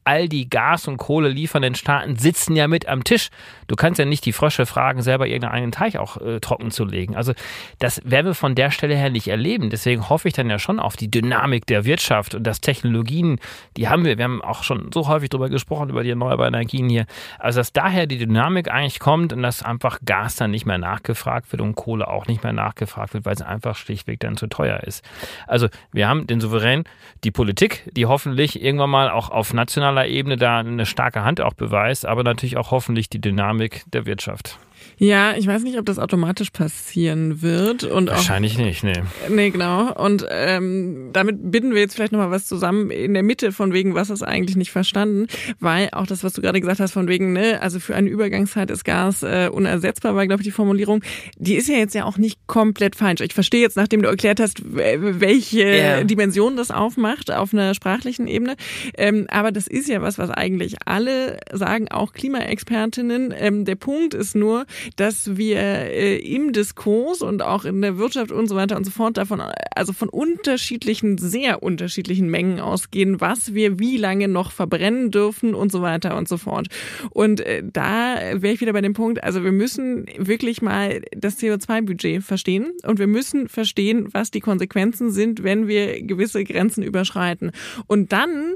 all 0.03 0.27
die 0.27 0.49
Gas- 0.49 0.87
und 0.87 0.97
Kohle 0.97 1.29
liefernden 1.29 1.75
Staaten 1.75 2.15
sitzen 2.15 2.55
ja 2.55 2.67
mit 2.67 2.87
am 2.87 3.03
Tisch. 3.03 3.29
Du 3.67 3.75
kannst 3.75 3.99
ja 3.99 4.05
nicht 4.05 4.25
die 4.25 4.33
Frösche 4.33 4.65
fragen, 4.65 5.01
selber 5.01 5.27
irgendeinen 5.27 5.71
Teich 5.71 5.97
auch 5.99 6.17
äh, 6.21 6.39
trocken 6.39 6.71
zu 6.71 6.85
legen. 6.85 7.15
Also 7.15 7.33
das 7.79 8.01
werden 8.03 8.27
wir 8.27 8.35
von 8.35 8.55
der 8.55 8.71
Stelle 8.71 8.95
her 8.95 9.09
nicht 9.09 9.27
erleben. 9.27 9.69
Deswegen 9.69 10.09
hoffe 10.09 10.27
ich 10.27 10.33
dann 10.33 10.49
ja 10.49 10.59
schon 10.59 10.79
auf 10.79 10.95
die 10.95 11.09
Dynamik 11.09 11.65
der 11.65 11.85
Wirtschaft 11.85 12.14
Wirtschaft 12.15 12.35
und 12.35 12.43
dass 12.45 12.61
Technologien, 12.61 13.39
die 13.77 13.89
haben 13.89 14.05
wir, 14.05 14.17
wir 14.17 14.23
haben 14.23 14.41
auch 14.41 14.63
schon 14.63 14.91
so 14.93 15.07
häufig 15.07 15.29
drüber 15.29 15.49
gesprochen, 15.49 15.89
über 15.89 16.03
die 16.03 16.09
erneuerbaren 16.09 16.53
Energien 16.53 16.89
hier, 16.89 17.05
also 17.39 17.59
dass 17.59 17.73
daher 17.73 18.07
die 18.07 18.17
Dynamik 18.17 18.69
eigentlich 18.71 18.99
kommt 18.99 19.33
und 19.33 19.41
dass 19.41 19.63
einfach 19.63 19.99
Gas 20.05 20.35
dann 20.35 20.51
nicht 20.51 20.65
mehr 20.65 20.77
nachgefragt 20.77 21.51
wird 21.51 21.61
und 21.61 21.75
Kohle 21.75 22.07
auch 22.07 22.27
nicht 22.27 22.43
mehr 22.43 22.53
nachgefragt 22.53 23.13
wird, 23.13 23.25
weil 23.25 23.33
es 23.33 23.41
einfach 23.41 23.75
schlichtweg 23.75 24.19
dann 24.19 24.37
zu 24.37 24.47
teuer 24.47 24.81
ist. 24.81 25.03
Also 25.47 25.67
wir 25.91 26.07
haben 26.07 26.27
den 26.27 26.39
Souverän, 26.39 26.83
die 27.23 27.31
Politik, 27.31 27.89
die 27.91 28.05
hoffentlich 28.05 28.61
irgendwann 28.61 28.89
mal 28.89 29.09
auch 29.09 29.29
auf 29.29 29.53
nationaler 29.53 30.07
Ebene 30.07 30.37
da 30.37 30.59
eine 30.59 30.85
starke 30.85 31.23
Hand 31.23 31.41
auch 31.41 31.53
beweist, 31.53 32.05
aber 32.05 32.23
natürlich 32.23 32.57
auch 32.57 32.71
hoffentlich 32.71 33.09
die 33.09 33.19
Dynamik 33.19 33.83
der 33.87 34.05
Wirtschaft. 34.05 34.59
Ja, 34.97 35.35
ich 35.35 35.45
weiß 35.45 35.63
nicht, 35.63 35.77
ob 35.77 35.85
das 35.85 35.99
automatisch 35.99 36.51
passieren 36.51 37.41
wird. 37.41 37.83
Und 37.83 38.09
Wahrscheinlich 38.09 38.55
auch, 38.55 38.59
nicht, 38.59 38.83
nee. 38.83 39.01
Nee, 39.29 39.49
genau. 39.49 39.93
Und 39.93 40.25
ähm, 40.29 41.09
damit 41.11 41.51
binden 41.51 41.73
wir 41.73 41.81
jetzt 41.81 41.95
vielleicht 41.95 42.11
nochmal 42.11 42.31
was 42.31 42.45
zusammen 42.45 42.91
in 42.91 43.13
der 43.13 43.23
Mitte 43.23 43.51
von 43.51 43.73
wegen, 43.73 43.93
was 43.93 44.09
ist 44.09 44.23
eigentlich 44.23 44.55
nicht 44.55 44.71
verstanden. 44.71 45.27
Weil 45.59 45.89
auch 45.91 46.07
das, 46.07 46.23
was 46.23 46.33
du 46.33 46.41
gerade 46.41 46.61
gesagt 46.61 46.79
hast, 46.79 46.93
von 46.93 47.07
wegen, 47.07 47.33
ne, 47.33 47.61
also 47.61 47.79
für 47.79 47.95
eine 47.95 48.09
Übergangszeit 48.09 48.71
ist 48.71 48.85
Gas 48.85 49.23
äh, 49.23 49.49
unersetzbar, 49.51 50.15
war, 50.15 50.27
glaube 50.27 50.41
ich, 50.41 50.47
die 50.47 50.51
Formulierung. 50.51 51.03
Die 51.37 51.55
ist 51.55 51.67
ja 51.67 51.75
jetzt 51.75 51.95
ja 51.95 52.05
auch 52.05 52.17
nicht 52.17 52.39
komplett 52.47 52.95
falsch. 52.95 53.21
Ich 53.21 53.33
verstehe 53.33 53.61
jetzt, 53.61 53.75
nachdem 53.75 54.01
du 54.01 54.07
erklärt 54.07 54.39
hast, 54.39 54.61
welche 54.65 55.59
yeah. 55.59 56.03
Dimension 56.03 56.55
das 56.55 56.71
aufmacht 56.71 57.31
auf 57.31 57.53
einer 57.53 57.73
sprachlichen 57.73 58.27
Ebene. 58.27 58.55
Ähm, 58.97 59.27
aber 59.29 59.51
das 59.51 59.67
ist 59.67 59.89
ja 59.89 60.01
was, 60.01 60.17
was 60.17 60.29
eigentlich 60.29 60.77
alle 60.85 61.39
sagen, 61.51 61.89
auch 61.89 62.13
Klimaexpertinnen. 62.13 63.33
Ähm, 63.37 63.65
der 63.65 63.75
Punkt 63.75 64.13
ist 64.13 64.35
nur, 64.35 64.65
dass 64.95 65.37
wir 65.37 65.59
äh, 65.59 66.17
im 66.17 66.53
Diskurs 66.53 67.21
und 67.21 67.41
auch 67.41 67.65
in 67.65 67.81
der 67.81 67.97
Wirtschaft 67.97 68.31
und 68.31 68.47
so 68.47 68.55
weiter 68.55 68.77
und 68.77 68.85
so 68.85 68.91
fort 68.91 69.17
davon, 69.17 69.41
also 69.75 69.93
von 69.93 70.09
unterschiedlichen, 70.09 71.17
sehr 71.17 71.63
unterschiedlichen 71.63 72.29
Mengen 72.29 72.59
ausgehen, 72.59 73.21
was 73.21 73.53
wir 73.53 73.79
wie 73.79 73.97
lange 73.97 74.27
noch 74.27 74.51
verbrennen 74.51 75.11
dürfen 75.11 75.55
und 75.55 75.71
so 75.71 75.81
weiter 75.81 76.17
und 76.17 76.27
so 76.27 76.37
fort. 76.37 76.67
Und 77.11 77.41
äh, 77.41 77.63
da 77.63 78.15
wäre 78.33 78.53
ich 78.53 78.61
wieder 78.61 78.73
bei 78.73 78.81
dem 78.81 78.93
Punkt, 78.93 79.23
also 79.23 79.43
wir 79.43 79.51
müssen 79.51 80.05
wirklich 80.17 80.61
mal 80.61 81.01
das 81.15 81.39
CO2-Budget 81.39 82.23
verstehen 82.23 82.71
und 82.83 82.99
wir 82.99 83.07
müssen 83.07 83.47
verstehen, 83.47 84.07
was 84.11 84.31
die 84.31 84.39
Konsequenzen 84.39 85.11
sind, 85.11 85.43
wenn 85.43 85.67
wir 85.67 86.01
gewisse 86.01 86.43
Grenzen 86.43 86.83
überschreiten. 86.83 87.51
Und 87.87 88.11
dann 88.11 88.55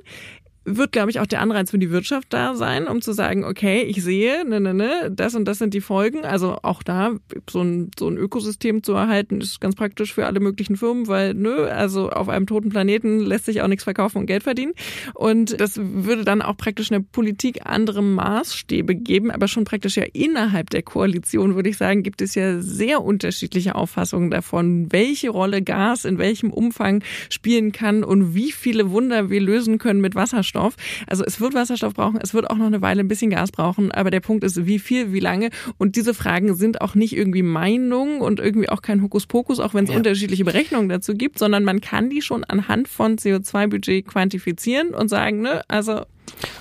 wird, 0.65 0.91
glaube 0.91 1.09
ich, 1.09 1.19
auch 1.19 1.25
der 1.25 1.41
Anreiz 1.41 1.71
für 1.71 1.79
die 1.79 1.89
Wirtschaft 1.89 2.27
da 2.29 2.55
sein, 2.55 2.87
um 2.87 3.01
zu 3.01 3.13
sagen, 3.13 3.43
okay, 3.43 3.81
ich 3.83 4.03
sehe, 4.03 4.47
ne, 4.47 4.59
ne, 4.59 4.73
ne, 4.73 5.11
das 5.11 5.35
und 5.35 5.45
das 5.45 5.57
sind 5.57 5.73
die 5.73 5.81
Folgen. 5.81 6.25
Also 6.25 6.59
auch 6.61 6.83
da 6.83 7.11
so 7.49 7.61
ein, 7.61 7.91
so 7.97 8.07
ein 8.07 8.17
Ökosystem 8.17 8.83
zu 8.83 8.93
erhalten, 8.93 9.41
ist 9.41 9.61
ganz 9.61 9.75
praktisch 9.75 10.13
für 10.13 10.25
alle 10.25 10.39
möglichen 10.39 10.75
Firmen, 10.75 11.07
weil, 11.07 11.33
nö, 11.33 11.65
also 11.65 12.09
auf 12.09 12.29
einem 12.29 12.45
toten 12.45 12.69
Planeten 12.69 13.19
lässt 13.19 13.45
sich 13.45 13.61
auch 13.61 13.67
nichts 13.67 13.83
verkaufen 13.83 14.19
und 14.19 14.25
Geld 14.25 14.43
verdienen. 14.43 14.73
Und 15.13 15.59
das 15.59 15.79
würde 15.81 16.23
dann 16.23 16.41
auch 16.41 16.57
praktisch 16.57 16.91
eine 16.91 17.01
Politik 17.01 17.65
andere 17.65 18.03
Maßstäbe 18.03 18.95
geben, 18.95 19.31
aber 19.31 19.47
schon 19.47 19.63
praktisch 19.63 19.97
ja 19.97 20.05
innerhalb 20.13 20.69
der 20.69 20.83
Koalition, 20.83 21.55
würde 21.55 21.69
ich 21.69 21.77
sagen, 21.77 22.03
gibt 22.03 22.21
es 22.21 22.35
ja 22.35 22.59
sehr 22.59 23.01
unterschiedliche 23.01 23.75
Auffassungen 23.75 24.29
davon, 24.29 24.91
welche 24.91 25.29
Rolle 25.29 25.61
Gas 25.61 26.05
in 26.05 26.17
welchem 26.17 26.51
Umfang 26.51 27.03
spielen 27.29 27.71
kann 27.71 28.03
und 28.03 28.35
wie 28.35 28.51
viele 28.51 28.91
Wunder 28.91 29.29
wir 29.29 29.41
lösen 29.41 29.77
können 29.77 30.01
mit 30.01 30.15
Wasserstoff. 30.15 30.48
Wasserstoff. 30.49 30.75
Also 31.07 31.23
es 31.23 31.39
wird 31.39 31.53
Wasserstoff 31.53 31.93
brauchen, 31.93 32.19
es 32.21 32.33
wird 32.33 32.49
auch 32.49 32.55
noch 32.55 32.67
eine 32.67 32.81
Weile 32.81 33.01
ein 33.01 33.07
bisschen 33.07 33.31
Gas 33.31 33.51
brauchen, 33.51 33.91
aber 33.91 34.11
der 34.11 34.19
Punkt 34.19 34.43
ist, 34.43 34.65
wie 34.65 34.79
viel, 34.79 35.13
wie 35.13 35.19
lange. 35.19 35.49
Und 35.77 35.95
diese 35.95 36.13
Fragen 36.13 36.55
sind 36.55 36.81
auch 36.81 36.95
nicht 36.95 37.15
irgendwie 37.15 37.43
Meinung 37.43 38.21
und 38.21 38.39
irgendwie 38.39 38.69
auch 38.69 38.81
kein 38.81 39.01
Hokuspokus, 39.01 39.59
auch 39.59 39.73
wenn 39.73 39.85
es 39.85 39.91
ja. 39.91 39.97
unterschiedliche 39.97 40.45
Berechnungen 40.45 40.89
dazu 40.89 41.13
gibt, 41.13 41.39
sondern 41.39 41.63
man 41.63 41.81
kann 41.81 42.09
die 42.09 42.21
schon 42.21 42.43
anhand 42.43 42.87
von 42.87 43.17
CO2-Budget 43.17 44.07
quantifizieren 44.07 44.89
und 44.89 45.09
sagen, 45.09 45.41
ne, 45.41 45.61
also 45.67 46.05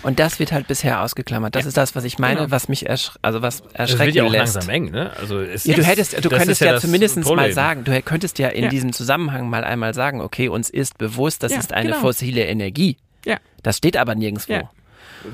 und 0.02 0.18
das 0.18 0.38
wird 0.38 0.50
halt 0.50 0.66
bisher 0.66 1.02
ausgeklammert. 1.02 1.54
Das 1.54 1.64
ja. 1.64 1.68
ist 1.68 1.76
das, 1.76 1.94
was 1.94 2.04
ich 2.04 2.18
meine, 2.18 2.36
genau. 2.36 2.50
was 2.50 2.68
mich 2.68 2.88
ersch 2.88 3.12
also 3.20 3.42
was 3.42 3.62
erschrecken 3.74 3.76
lässt. 3.76 3.92
Das 3.92 4.06
wird 4.06 4.14
ja 4.14 4.24
auch 4.24 4.30
lässt. 4.30 4.54
langsam 4.54 4.74
eng, 4.74 4.90
ne? 4.90 5.12
Also 5.18 5.40
es, 5.40 5.64
ja, 5.64 5.76
du 5.76 5.82
hättest, 5.82 6.24
du 6.24 6.28
könntest 6.30 6.60
ja, 6.62 6.72
ja 6.72 6.80
zumindest 6.80 7.16
mal 7.24 7.52
sagen, 7.52 7.84
du 7.84 8.02
könntest 8.02 8.38
ja 8.38 8.48
in 8.48 8.64
ja. 8.64 8.70
diesem 8.70 8.92
Zusammenhang 8.92 9.50
mal 9.50 9.64
einmal 9.64 9.92
sagen, 9.92 10.22
okay, 10.22 10.48
uns 10.48 10.70
ist 10.70 10.96
bewusst, 10.96 11.42
das 11.42 11.52
ist 11.52 11.72
eine 11.72 11.90
genau. 11.90 12.00
fossile 12.00 12.46
Energie. 12.46 12.96
Ja. 13.24 13.38
Das 13.62 13.76
steht 13.76 13.96
aber 13.96 14.14
nirgendwo. 14.14 14.52
Ja. 14.52 14.70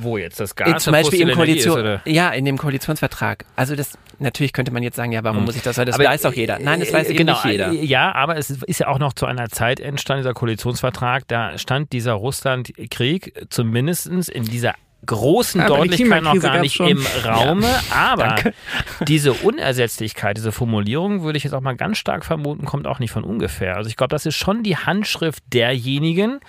Wo 0.01 0.16
jetzt 0.16 0.41
das 0.41 0.57
Gas? 0.57 0.82
Zum 0.82 0.93
Beispiel 0.93 1.20
im 1.28 1.35
Koalition, 1.35 1.85
ist, 1.85 2.07
ja, 2.07 2.30
in 2.30 2.45
dem 2.47 2.57
Koalitionsvertrag. 2.57 3.45
Also 3.55 3.76
das 3.76 3.99
natürlich 4.18 4.53
könnte 4.53 4.72
man 4.72 4.82
jetzt 4.82 4.97
sagen, 4.97 5.12
ja, 5.12 5.22
warum 5.24 5.39
hm. 5.39 5.45
muss 5.45 5.57
ich 5.57 5.62
das? 5.62 5.76
Weil 5.76 5.85
das 5.85 5.97
aber, 5.97 6.05
weiß 6.05 6.22
doch 6.22 6.32
jeder. 6.32 6.59
Nein, 6.59 6.80
das 6.80 6.93
weiß 6.93 7.11
äh, 7.11 7.14
genau, 7.14 7.35
nicht 7.35 7.45
jeder. 7.45 7.70
Ja, 7.72 8.14
aber 8.14 8.37
es 8.37 8.51
ist 8.51 8.80
ja 8.80 8.89
auch 8.89 8.99
noch 8.99 9.12
zu 9.12 9.26
einer 9.26 9.51
Zeit 9.51 9.80
entstanden 9.80 10.22
dieser 10.22 10.35
Koalitionsvertrag. 10.35 11.28
Da 11.28 11.59
stand 11.59 11.93
dieser 11.93 12.14
Russlandkrieg 12.14 13.47
zumindest 13.51 14.07
in 14.07 14.45
dieser 14.45 14.74
großen 15.07 15.61
aber 15.61 15.76
Deutlichkeit 15.76 16.22
noch 16.22 16.39
gar 16.41 16.61
nicht 16.61 16.80
im 16.80 17.05
Raume, 17.24 17.66
ja. 17.66 17.80
aber 17.91 18.37
diese 19.07 19.32
Unersetzlichkeit, 19.32 20.39
diese 20.39 20.51
Formulierung, 20.51 21.22
würde 21.22 21.37
ich 21.37 21.45
jetzt 21.45 21.53
auch 21.53 21.61
mal 21.61 21.76
ganz 21.76 21.99
stark 21.99 22.24
vermuten, 22.24 22.64
kommt 22.64 22.87
auch 22.87 22.99
nicht 22.99 23.11
von 23.11 23.24
ungefähr. 23.24 23.76
Also 23.76 23.91
ich 23.91 23.97
glaube, 23.97 24.11
das 24.11 24.24
ist 24.24 24.37
schon 24.37 24.62
die 24.62 24.76
Handschrift 24.76 25.43
derjenigen, 25.53 26.41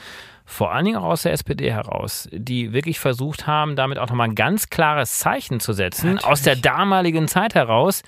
vor 0.46 0.72
allen 0.72 0.86
Dingen 0.86 0.98
auch 0.98 1.06
aus 1.06 1.24
der 1.24 1.34
SPD 1.34 1.72
heraus, 1.72 2.30
die 2.32 2.72
wirklich 2.72 3.00
versucht 3.00 3.48
haben, 3.48 3.76
damit 3.76 3.98
auch 3.98 4.10
nochmal 4.10 4.30
ein 4.30 4.36
ganz 4.36 4.70
klares 4.70 5.20
Zeichen 5.20 5.60
zu 5.60 5.74
setzen, 5.74 6.14
Natürlich. 6.14 6.32
aus 6.32 6.42
der 6.44 6.56
damaligen 6.56 7.28
Zeit 7.28 7.56
heraus. 7.56 8.04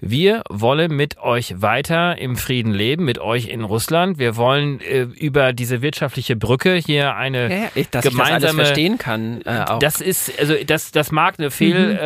Wir 0.00 0.44
wollen 0.48 0.94
mit 0.94 1.18
euch 1.18 1.60
weiter 1.60 2.18
im 2.18 2.36
Frieden 2.36 2.72
leben, 2.72 3.04
mit 3.04 3.18
euch 3.18 3.48
in 3.48 3.64
Russland. 3.64 4.16
Wir 4.18 4.36
wollen 4.36 4.80
äh, 4.80 5.02
über 5.02 5.52
diese 5.52 5.82
wirtschaftliche 5.82 6.36
Brücke 6.36 6.74
hier 6.74 7.16
eine 7.16 7.50
ja, 7.50 7.70
ja, 7.74 7.84
dass 7.90 8.04
gemeinsame. 8.04 8.36
Ich 8.36 8.42
das 8.42 8.44
alles 8.44 8.68
verstehen 8.68 8.98
kann. 8.98 9.42
Äh, 9.44 9.64
auch. 9.66 9.80
Das 9.80 10.00
ist 10.00 10.38
also 10.38 10.54
das 10.64 10.92
das 10.92 11.10
mag 11.10 11.34
eine 11.38 11.50
Fehl 11.50 11.94
mhm. 11.94 11.98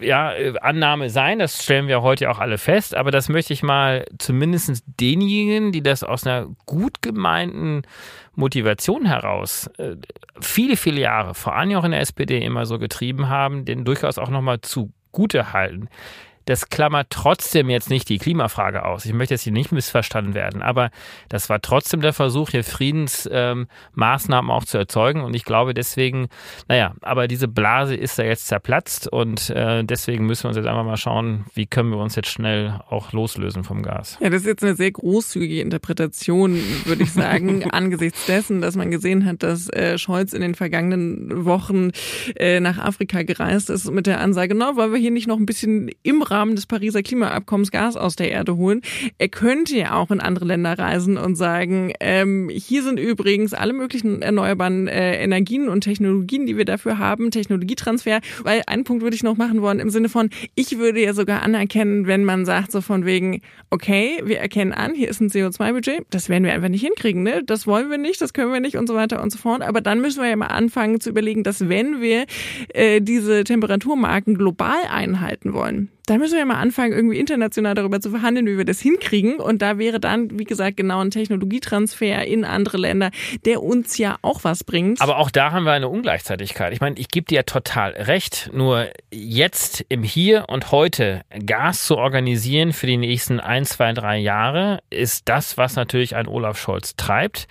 äh, 0.00 0.06
ja, 0.06 0.32
Annahme 0.62 1.10
sein. 1.10 1.38
Das 1.38 1.62
stellen 1.62 1.86
wir 1.86 2.00
heute 2.00 2.30
auch 2.30 2.38
alle 2.38 2.56
fest. 2.56 2.94
Aber 2.94 3.10
das 3.10 3.28
möchte 3.28 3.52
ich 3.52 3.62
mal 3.62 4.06
zumindest 4.18 4.82
denjenigen, 4.98 5.70
die 5.70 5.82
das 5.82 6.02
aus 6.02 6.26
einer 6.26 6.46
gut 6.64 7.02
gemeinten 7.02 7.82
Motivation 8.38 9.04
heraus 9.04 9.68
äh, 9.78 9.96
viele, 10.40 10.76
viele 10.76 11.00
Jahre, 11.00 11.34
vor 11.34 11.56
allem 11.56 11.74
auch 11.76 11.84
in 11.84 11.90
der 11.90 12.00
SPD 12.00 12.38
immer 12.38 12.66
so 12.66 12.78
getrieben 12.78 13.28
haben, 13.28 13.64
den 13.64 13.84
durchaus 13.84 14.16
auch 14.16 14.30
nochmal 14.30 14.60
zugute 14.60 15.52
halten. 15.52 15.88
Das 16.48 16.70
klammert 16.70 17.08
trotzdem 17.10 17.68
jetzt 17.68 17.90
nicht 17.90 18.08
die 18.08 18.16
Klimafrage 18.16 18.86
aus. 18.86 19.04
Ich 19.04 19.12
möchte 19.12 19.34
jetzt 19.34 19.42
hier 19.42 19.52
nicht 19.52 19.70
missverstanden 19.70 20.32
werden, 20.32 20.62
aber 20.62 20.90
das 21.28 21.50
war 21.50 21.60
trotzdem 21.60 22.00
der 22.00 22.14
Versuch, 22.14 22.48
hier 22.48 22.64
Friedensmaßnahmen 22.64 24.48
ähm, 24.48 24.50
auch 24.50 24.64
zu 24.64 24.78
erzeugen. 24.78 25.20
Und 25.20 25.34
ich 25.34 25.44
glaube 25.44 25.74
deswegen, 25.74 26.28
naja, 26.66 26.94
aber 27.02 27.28
diese 27.28 27.48
Blase 27.48 27.94
ist 27.94 28.18
da 28.18 28.22
jetzt 28.22 28.46
zerplatzt 28.46 29.12
und 29.12 29.50
äh, 29.50 29.84
deswegen 29.84 30.24
müssen 30.24 30.44
wir 30.44 30.48
uns 30.48 30.56
jetzt 30.56 30.66
einfach 30.66 30.84
mal 30.84 30.96
schauen, 30.96 31.44
wie 31.52 31.66
können 31.66 31.90
wir 31.90 31.98
uns 31.98 32.16
jetzt 32.16 32.30
schnell 32.30 32.80
auch 32.88 33.12
loslösen 33.12 33.62
vom 33.62 33.82
Gas. 33.82 34.16
Ja, 34.18 34.30
das 34.30 34.40
ist 34.40 34.46
jetzt 34.46 34.64
eine 34.64 34.74
sehr 34.74 34.92
großzügige 34.92 35.60
Interpretation, 35.60 36.58
würde 36.86 37.02
ich 37.02 37.12
sagen, 37.12 37.70
angesichts 37.72 38.24
dessen, 38.24 38.62
dass 38.62 38.74
man 38.74 38.90
gesehen 38.90 39.26
hat, 39.26 39.42
dass 39.42 39.68
äh, 39.68 39.98
Scholz 39.98 40.32
in 40.32 40.40
den 40.40 40.54
vergangenen 40.54 41.44
Wochen 41.44 41.90
äh, 42.36 42.60
nach 42.60 42.78
Afrika 42.78 43.22
gereist 43.22 43.68
ist 43.68 43.90
mit 43.90 44.06
der 44.06 44.22
Ansage, 44.22 44.54
no, 44.54 44.76
wollen 44.76 44.94
wir 44.94 44.98
hier 44.98 45.10
nicht 45.10 45.28
noch 45.28 45.36
ein 45.36 45.44
bisschen 45.44 45.90
im 46.02 46.22
Rahmen 46.22 46.37
Rahmen 46.38 46.54
des 46.54 46.66
Pariser 46.66 47.02
Klimaabkommens 47.02 47.72
Gas 47.72 47.96
aus 47.96 48.14
der 48.14 48.30
Erde 48.30 48.56
holen. 48.56 48.82
Er 49.18 49.28
könnte 49.28 49.76
ja 49.76 49.96
auch 49.96 50.12
in 50.12 50.20
andere 50.20 50.44
Länder 50.44 50.78
reisen 50.78 51.16
und 51.16 51.34
sagen, 51.34 51.92
ähm, 51.98 52.48
hier 52.48 52.84
sind 52.84 53.00
übrigens 53.00 53.54
alle 53.54 53.72
möglichen 53.72 54.22
erneuerbaren 54.22 54.86
äh, 54.86 55.20
Energien 55.20 55.68
und 55.68 55.80
Technologien, 55.80 56.46
die 56.46 56.56
wir 56.56 56.64
dafür 56.64 56.98
haben, 56.98 57.32
Technologietransfer. 57.32 58.20
Weil 58.44 58.62
einen 58.68 58.84
Punkt 58.84 59.02
würde 59.02 59.16
ich 59.16 59.24
noch 59.24 59.36
machen 59.36 59.62
wollen 59.62 59.80
im 59.80 59.90
Sinne 59.90 60.08
von, 60.08 60.30
ich 60.54 60.78
würde 60.78 61.02
ja 61.02 61.12
sogar 61.12 61.42
anerkennen, 61.42 62.06
wenn 62.06 62.22
man 62.22 62.44
sagt 62.44 62.70
so 62.70 62.80
von 62.80 63.04
wegen, 63.04 63.40
okay, 63.70 64.20
wir 64.24 64.38
erkennen 64.38 64.72
an, 64.72 64.94
hier 64.94 65.08
ist 65.08 65.20
ein 65.20 65.30
CO2-Budget, 65.30 66.06
das 66.10 66.28
werden 66.28 66.44
wir 66.44 66.52
einfach 66.52 66.68
nicht 66.68 66.82
hinkriegen, 66.82 67.24
ne? 67.24 67.42
Das 67.44 67.66
wollen 67.66 67.90
wir 67.90 67.98
nicht, 67.98 68.20
das 68.20 68.32
können 68.32 68.52
wir 68.52 68.60
nicht 68.60 68.76
und 68.76 68.86
so 68.86 68.94
weiter 68.94 69.20
und 69.20 69.32
so 69.32 69.38
fort. 69.38 69.62
Aber 69.62 69.80
dann 69.80 70.00
müssen 70.00 70.22
wir 70.22 70.28
ja 70.28 70.36
mal 70.36 70.46
anfangen 70.46 71.00
zu 71.00 71.10
überlegen, 71.10 71.42
dass 71.42 71.68
wenn 71.68 72.00
wir 72.00 72.26
äh, 72.68 73.00
diese 73.00 73.42
Temperaturmarken 73.42 74.36
global 74.36 74.78
einhalten 74.88 75.52
wollen, 75.52 75.90
da 76.08 76.16
müssen 76.16 76.38
wir 76.38 76.46
mal 76.46 76.56
anfangen, 76.56 76.92
irgendwie 76.92 77.18
international 77.18 77.74
darüber 77.74 78.00
zu 78.00 78.10
verhandeln, 78.10 78.46
wie 78.46 78.56
wir 78.56 78.64
das 78.64 78.80
hinkriegen. 78.80 79.36
Und 79.36 79.60
da 79.60 79.78
wäre 79.78 80.00
dann, 80.00 80.38
wie 80.38 80.44
gesagt, 80.44 80.78
genau 80.78 81.00
ein 81.00 81.10
Technologietransfer 81.10 82.26
in 82.26 82.46
andere 82.46 82.78
Länder, 82.78 83.10
der 83.44 83.62
uns 83.62 83.98
ja 83.98 84.16
auch 84.22 84.42
was 84.42 84.64
bringt. 84.64 85.02
Aber 85.02 85.18
auch 85.18 85.30
da 85.30 85.52
haben 85.52 85.64
wir 85.64 85.72
eine 85.72 85.88
Ungleichzeitigkeit. 85.88 86.72
Ich 86.72 86.80
meine, 86.80 86.98
ich 86.98 87.08
gebe 87.08 87.26
dir 87.26 87.36
ja 87.36 87.42
total 87.42 87.92
recht. 87.92 88.50
Nur 88.54 88.88
jetzt 89.10 89.84
im 89.90 90.02
Hier 90.02 90.46
und 90.48 90.72
Heute 90.72 91.22
Gas 91.44 91.84
zu 91.84 91.98
organisieren 91.98 92.72
für 92.72 92.86
die 92.86 92.96
nächsten 92.96 93.38
ein, 93.38 93.66
zwei, 93.66 93.92
drei 93.92 94.16
Jahre 94.16 94.80
ist 94.88 95.28
das, 95.28 95.58
was 95.58 95.76
natürlich 95.76 96.16
ein 96.16 96.26
Olaf 96.26 96.58
Scholz 96.58 96.96
treibt. 96.96 97.48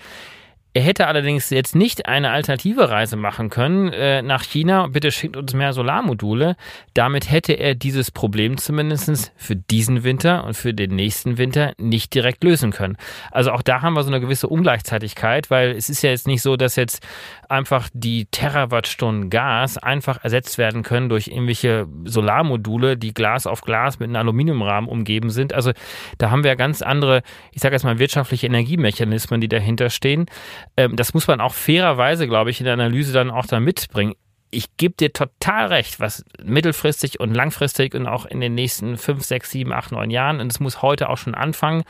Er 0.77 0.83
hätte 0.83 1.07
allerdings 1.07 1.49
jetzt 1.49 1.75
nicht 1.75 2.05
eine 2.05 2.29
alternative 2.29 2.91
Reise 2.91 3.15
machen 3.15 3.49
können 3.49 3.91
äh, 3.93 4.21
nach 4.21 4.43
China. 4.43 4.85
Bitte 4.85 5.09
schickt 5.09 5.35
uns 5.35 5.55
mehr 5.55 5.73
Solarmodule. 5.73 6.55
Damit 6.93 7.31
hätte 7.31 7.53
er 7.53 7.73
dieses 7.73 8.11
Problem 8.11 8.57
zumindest 8.57 9.33
für 9.37 9.55
diesen 9.55 10.03
Winter 10.03 10.43
und 10.43 10.53
für 10.53 10.75
den 10.75 10.95
nächsten 10.95 11.39
Winter 11.39 11.73
nicht 11.79 12.13
direkt 12.13 12.43
lösen 12.43 12.69
können. 12.69 12.95
Also 13.31 13.53
auch 13.53 13.63
da 13.63 13.81
haben 13.81 13.95
wir 13.95 14.03
so 14.03 14.11
eine 14.11 14.21
gewisse 14.21 14.49
Ungleichzeitigkeit, 14.49 15.49
weil 15.49 15.71
es 15.71 15.89
ist 15.89 16.03
ja 16.03 16.11
jetzt 16.11 16.27
nicht 16.27 16.43
so, 16.43 16.57
dass 16.57 16.75
jetzt 16.75 17.03
einfach 17.49 17.89
die 17.91 18.25
Terawattstunden 18.25 19.31
Gas 19.31 19.79
einfach 19.79 20.23
ersetzt 20.23 20.59
werden 20.59 20.83
können 20.83 21.09
durch 21.09 21.27
irgendwelche 21.27 21.87
Solarmodule, 22.03 22.97
die 22.97 23.15
Glas 23.15 23.47
auf 23.47 23.61
Glas 23.61 23.97
mit 23.97 24.09
einem 24.09 24.17
Aluminiumrahmen 24.17 24.87
umgeben 24.87 25.31
sind. 25.31 25.53
Also 25.53 25.71
da 26.19 26.29
haben 26.29 26.43
wir 26.43 26.55
ganz 26.55 26.83
andere, 26.83 27.23
ich 27.51 27.63
sage 27.63 27.73
jetzt 27.73 27.83
mal 27.83 27.97
wirtschaftliche 27.97 28.45
Energiemechanismen, 28.45 29.41
die 29.41 29.47
dahinter 29.47 29.89
stehen. 29.89 30.27
Ähm, 30.75 30.95
das 30.95 31.13
muss 31.13 31.27
man 31.27 31.41
auch 31.41 31.53
fairerweise, 31.53 32.27
glaube 32.27 32.49
ich, 32.49 32.59
in 32.59 32.65
der 32.65 32.73
Analyse 32.73 33.13
dann 33.13 33.31
auch 33.31 33.45
da 33.45 33.59
mitbringen. 33.59 34.13
Ich 34.49 34.77
gebe 34.77 34.95
dir 34.95 35.11
total 35.11 35.67
recht, 35.67 35.99
was 35.99 36.23
mittelfristig 36.41 37.19
und 37.19 37.33
langfristig 37.33 37.93
und 37.95 38.07
auch 38.07 38.25
in 38.25 38.39
den 38.39 38.55
nächsten 38.55 38.97
fünf, 38.97 39.23
sechs, 39.23 39.51
sieben, 39.51 39.73
acht, 39.73 39.91
neun 39.91 40.09
Jahren, 40.09 40.39
und 40.39 40.51
es 40.51 40.59
muss 40.59 40.81
heute 40.81 41.09
auch 41.09 41.17
schon 41.17 41.35
anfangen, 41.35 41.83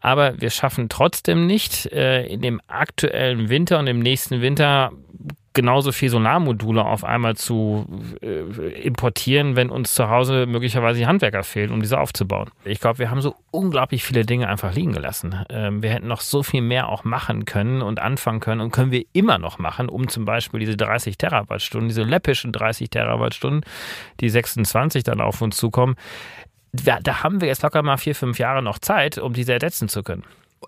aber 0.00 0.40
wir 0.40 0.50
schaffen 0.50 0.88
trotzdem 0.88 1.46
nicht, 1.46 1.86
äh, 1.86 2.24
in 2.26 2.40
dem 2.40 2.60
aktuellen 2.66 3.48
Winter 3.48 3.78
und 3.78 3.86
im 3.86 4.00
nächsten 4.00 4.40
Winter 4.40 4.92
genauso 5.52 5.90
viel 5.90 6.08
Solarmodule 6.08 6.84
auf 6.84 7.04
einmal 7.04 7.36
zu 7.36 7.86
äh, 8.22 8.40
importieren, 8.82 9.56
wenn 9.56 9.70
uns 9.70 9.94
zu 9.94 10.08
Hause 10.08 10.46
möglicherweise 10.46 11.00
die 11.00 11.06
Handwerker 11.06 11.42
fehlen, 11.42 11.72
um 11.72 11.80
diese 11.80 11.98
aufzubauen. 11.98 12.50
Ich 12.64 12.78
glaube, 12.78 13.00
wir 13.00 13.10
haben 13.10 13.20
so 13.20 13.34
unglaublich 13.50 14.04
viele 14.04 14.24
Dinge 14.24 14.48
einfach 14.48 14.74
liegen 14.74 14.92
gelassen. 14.92 15.44
Ähm, 15.48 15.82
wir 15.82 15.90
hätten 15.90 16.06
noch 16.06 16.20
so 16.20 16.42
viel 16.42 16.62
mehr 16.62 16.88
auch 16.88 17.02
machen 17.02 17.46
können 17.46 17.82
und 17.82 18.00
anfangen 18.00 18.40
können 18.40 18.60
und 18.60 18.70
können 18.70 18.92
wir 18.92 19.04
immer 19.12 19.38
noch 19.38 19.58
machen, 19.58 19.88
um 19.88 20.08
zum 20.08 20.24
Beispiel 20.24 20.60
diese 20.60 20.76
30 20.76 21.18
Terawattstunden, 21.18 21.88
diese 21.88 22.04
läppischen 22.04 22.52
30 22.52 22.90
Terawattstunden, 22.90 23.62
die 24.20 24.28
26 24.28 25.02
dann 25.02 25.20
auf 25.20 25.42
uns 25.42 25.56
zukommen, 25.56 25.96
da, 26.72 27.00
da 27.00 27.24
haben 27.24 27.40
wir 27.40 27.48
jetzt 27.48 27.62
locker 27.62 27.82
mal 27.82 27.96
vier, 27.96 28.14
fünf 28.14 28.38
Jahre 28.38 28.62
noch 28.62 28.78
Zeit, 28.78 29.18
um 29.18 29.32
diese 29.32 29.52
ersetzen 29.52 29.88
zu 29.88 30.04
können. 30.04 30.22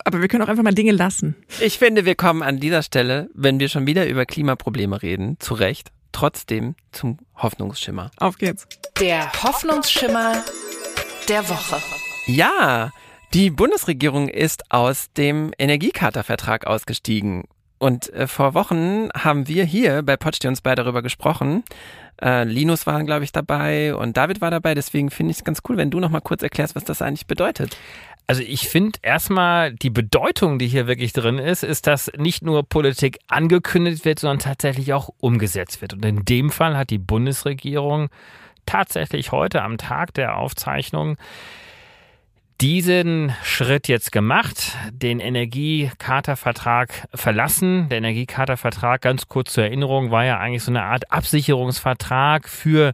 Aber 0.04 0.20
wir 0.20 0.28
können 0.28 0.42
auch 0.42 0.48
einfach 0.48 0.62
mal 0.62 0.74
Dinge 0.74 0.92
lassen. 0.92 1.36
Ich 1.60 1.78
finde, 1.78 2.04
wir 2.04 2.14
kommen 2.14 2.42
an 2.42 2.60
dieser 2.60 2.82
Stelle, 2.82 3.28
wenn 3.34 3.60
wir 3.60 3.68
schon 3.68 3.86
wieder 3.86 4.06
über 4.08 4.24
Klimaprobleme 4.26 5.02
reden, 5.02 5.36
zu 5.38 5.54
Recht, 5.54 5.90
trotzdem 6.12 6.74
zum 6.92 7.18
Hoffnungsschimmer. 7.36 8.10
Auf 8.18 8.38
geht's. 8.38 8.66
Der 9.00 9.32
Hoffnungsschimmer 9.42 10.44
der 11.28 11.48
Woche. 11.48 11.80
Ja, 12.26 12.90
die 13.34 13.50
Bundesregierung 13.50 14.28
ist 14.28 14.70
aus 14.70 15.12
dem 15.16 15.52
Energiecharta-Vertrag 15.58 16.66
ausgestiegen. 16.66 17.44
Und 17.78 18.12
äh, 18.12 18.28
vor 18.28 18.54
Wochen 18.54 19.08
haben 19.14 19.48
wir 19.48 19.64
hier 19.64 20.02
bei 20.02 20.16
Potsch 20.16 20.44
uns 20.44 20.60
beide 20.60 20.84
darüber 20.84 21.02
gesprochen. 21.02 21.64
Äh, 22.20 22.44
Linus 22.44 22.86
war, 22.86 23.02
glaube 23.02 23.24
ich, 23.24 23.32
dabei 23.32 23.96
und 23.96 24.16
David 24.16 24.40
war 24.40 24.52
dabei. 24.52 24.74
Deswegen 24.74 25.10
finde 25.10 25.32
ich 25.32 25.38
es 25.38 25.44
ganz 25.44 25.62
cool, 25.68 25.76
wenn 25.76 25.90
du 25.90 25.98
noch 25.98 26.10
mal 26.10 26.20
kurz 26.20 26.42
erklärst, 26.42 26.76
was 26.76 26.84
das 26.84 27.02
eigentlich 27.02 27.26
bedeutet. 27.26 27.76
Also 28.26 28.42
ich 28.42 28.68
finde 28.68 28.98
erstmal 29.02 29.74
die 29.74 29.90
Bedeutung, 29.90 30.58
die 30.58 30.68
hier 30.68 30.86
wirklich 30.86 31.12
drin 31.12 31.38
ist, 31.38 31.64
ist, 31.64 31.86
dass 31.86 32.10
nicht 32.16 32.42
nur 32.42 32.62
Politik 32.62 33.18
angekündigt 33.26 34.04
wird, 34.04 34.20
sondern 34.20 34.38
tatsächlich 34.38 34.92
auch 34.92 35.10
umgesetzt 35.18 35.82
wird. 35.82 35.92
Und 35.94 36.04
in 36.04 36.24
dem 36.24 36.50
Fall 36.50 36.76
hat 36.76 36.90
die 36.90 36.98
Bundesregierung 36.98 38.08
tatsächlich 38.64 39.32
heute 39.32 39.62
am 39.62 39.76
Tag 39.76 40.14
der 40.14 40.36
Aufzeichnung 40.36 41.16
diesen 42.62 43.34
Schritt 43.42 43.88
jetzt 43.88 44.12
gemacht, 44.12 44.76
den 44.92 45.18
Energiecharta-Vertrag 45.18 47.08
verlassen. 47.12 47.88
Der 47.88 47.98
Energiecharta-Vertrag, 47.98 49.00
ganz 49.00 49.26
kurz 49.26 49.54
zur 49.54 49.64
Erinnerung, 49.64 50.12
war 50.12 50.24
ja 50.24 50.38
eigentlich 50.38 50.62
so 50.62 50.70
eine 50.70 50.84
Art 50.84 51.10
Absicherungsvertrag 51.10 52.48
für 52.48 52.92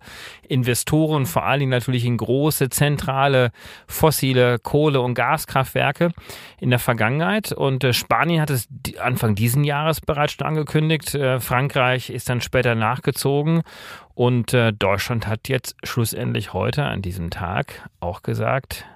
Investoren, 0.48 1.26
vor 1.26 1.44
allen 1.44 1.60
Dingen 1.60 1.70
natürlich 1.70 2.06
in 2.06 2.16
große 2.16 2.70
zentrale 2.70 3.50
fossile 3.86 4.58
Kohle- 4.58 5.02
und 5.02 5.12
Gaskraftwerke 5.12 6.12
in 6.58 6.70
der 6.70 6.78
Vergangenheit. 6.78 7.52
Und 7.52 7.84
äh, 7.84 7.92
Spanien 7.92 8.40
hat 8.40 8.48
es 8.48 8.68
Anfang 8.98 9.34
diesen 9.34 9.64
Jahres 9.64 10.00
bereits 10.00 10.32
schon 10.32 10.46
angekündigt. 10.46 11.14
Äh, 11.14 11.40
Frankreich 11.40 12.08
ist 12.08 12.30
dann 12.30 12.40
später 12.40 12.74
nachgezogen. 12.74 13.60
Und 14.14 14.54
äh, 14.54 14.72
Deutschland 14.72 15.26
hat 15.26 15.50
jetzt 15.50 15.76
schlussendlich 15.82 16.54
heute 16.54 16.84
an 16.84 17.02
diesem 17.02 17.28
Tag 17.28 17.86
auch 18.00 18.22
gesagt, 18.22 18.86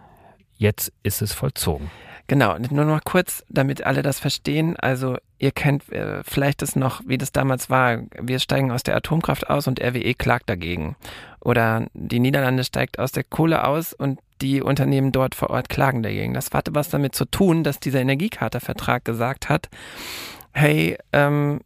Jetzt 0.62 0.92
ist 1.02 1.22
es 1.22 1.32
vollzogen. 1.32 1.90
Genau, 2.28 2.56
nur 2.56 2.84
noch 2.84 3.02
kurz, 3.02 3.44
damit 3.48 3.84
alle 3.84 4.02
das 4.02 4.20
verstehen. 4.20 4.76
Also 4.76 5.16
ihr 5.40 5.50
kennt 5.50 5.90
äh, 5.90 6.22
vielleicht 6.22 6.62
es 6.62 6.76
noch, 6.76 7.02
wie 7.04 7.18
das 7.18 7.32
damals 7.32 7.68
war. 7.68 7.98
Wir 8.16 8.38
steigen 8.38 8.70
aus 8.70 8.84
der 8.84 8.94
Atomkraft 8.94 9.50
aus 9.50 9.66
und 9.66 9.82
RWE 9.82 10.14
klagt 10.14 10.48
dagegen. 10.48 10.94
Oder 11.40 11.88
die 11.94 12.20
Niederlande 12.20 12.62
steigt 12.62 13.00
aus 13.00 13.10
der 13.10 13.24
Kohle 13.24 13.66
aus 13.66 13.92
und 13.92 14.20
die 14.40 14.62
Unternehmen 14.62 15.10
dort 15.10 15.34
vor 15.34 15.50
Ort 15.50 15.68
klagen 15.68 16.04
dagegen. 16.04 16.32
Das 16.32 16.52
hatte 16.52 16.76
was 16.76 16.90
damit 16.90 17.16
zu 17.16 17.24
tun, 17.24 17.64
dass 17.64 17.80
dieser 17.80 18.00
Energiecharta-Vertrag 18.00 19.04
gesagt 19.04 19.48
hat, 19.48 19.68
hey, 20.52 20.96
ähm, 21.12 21.58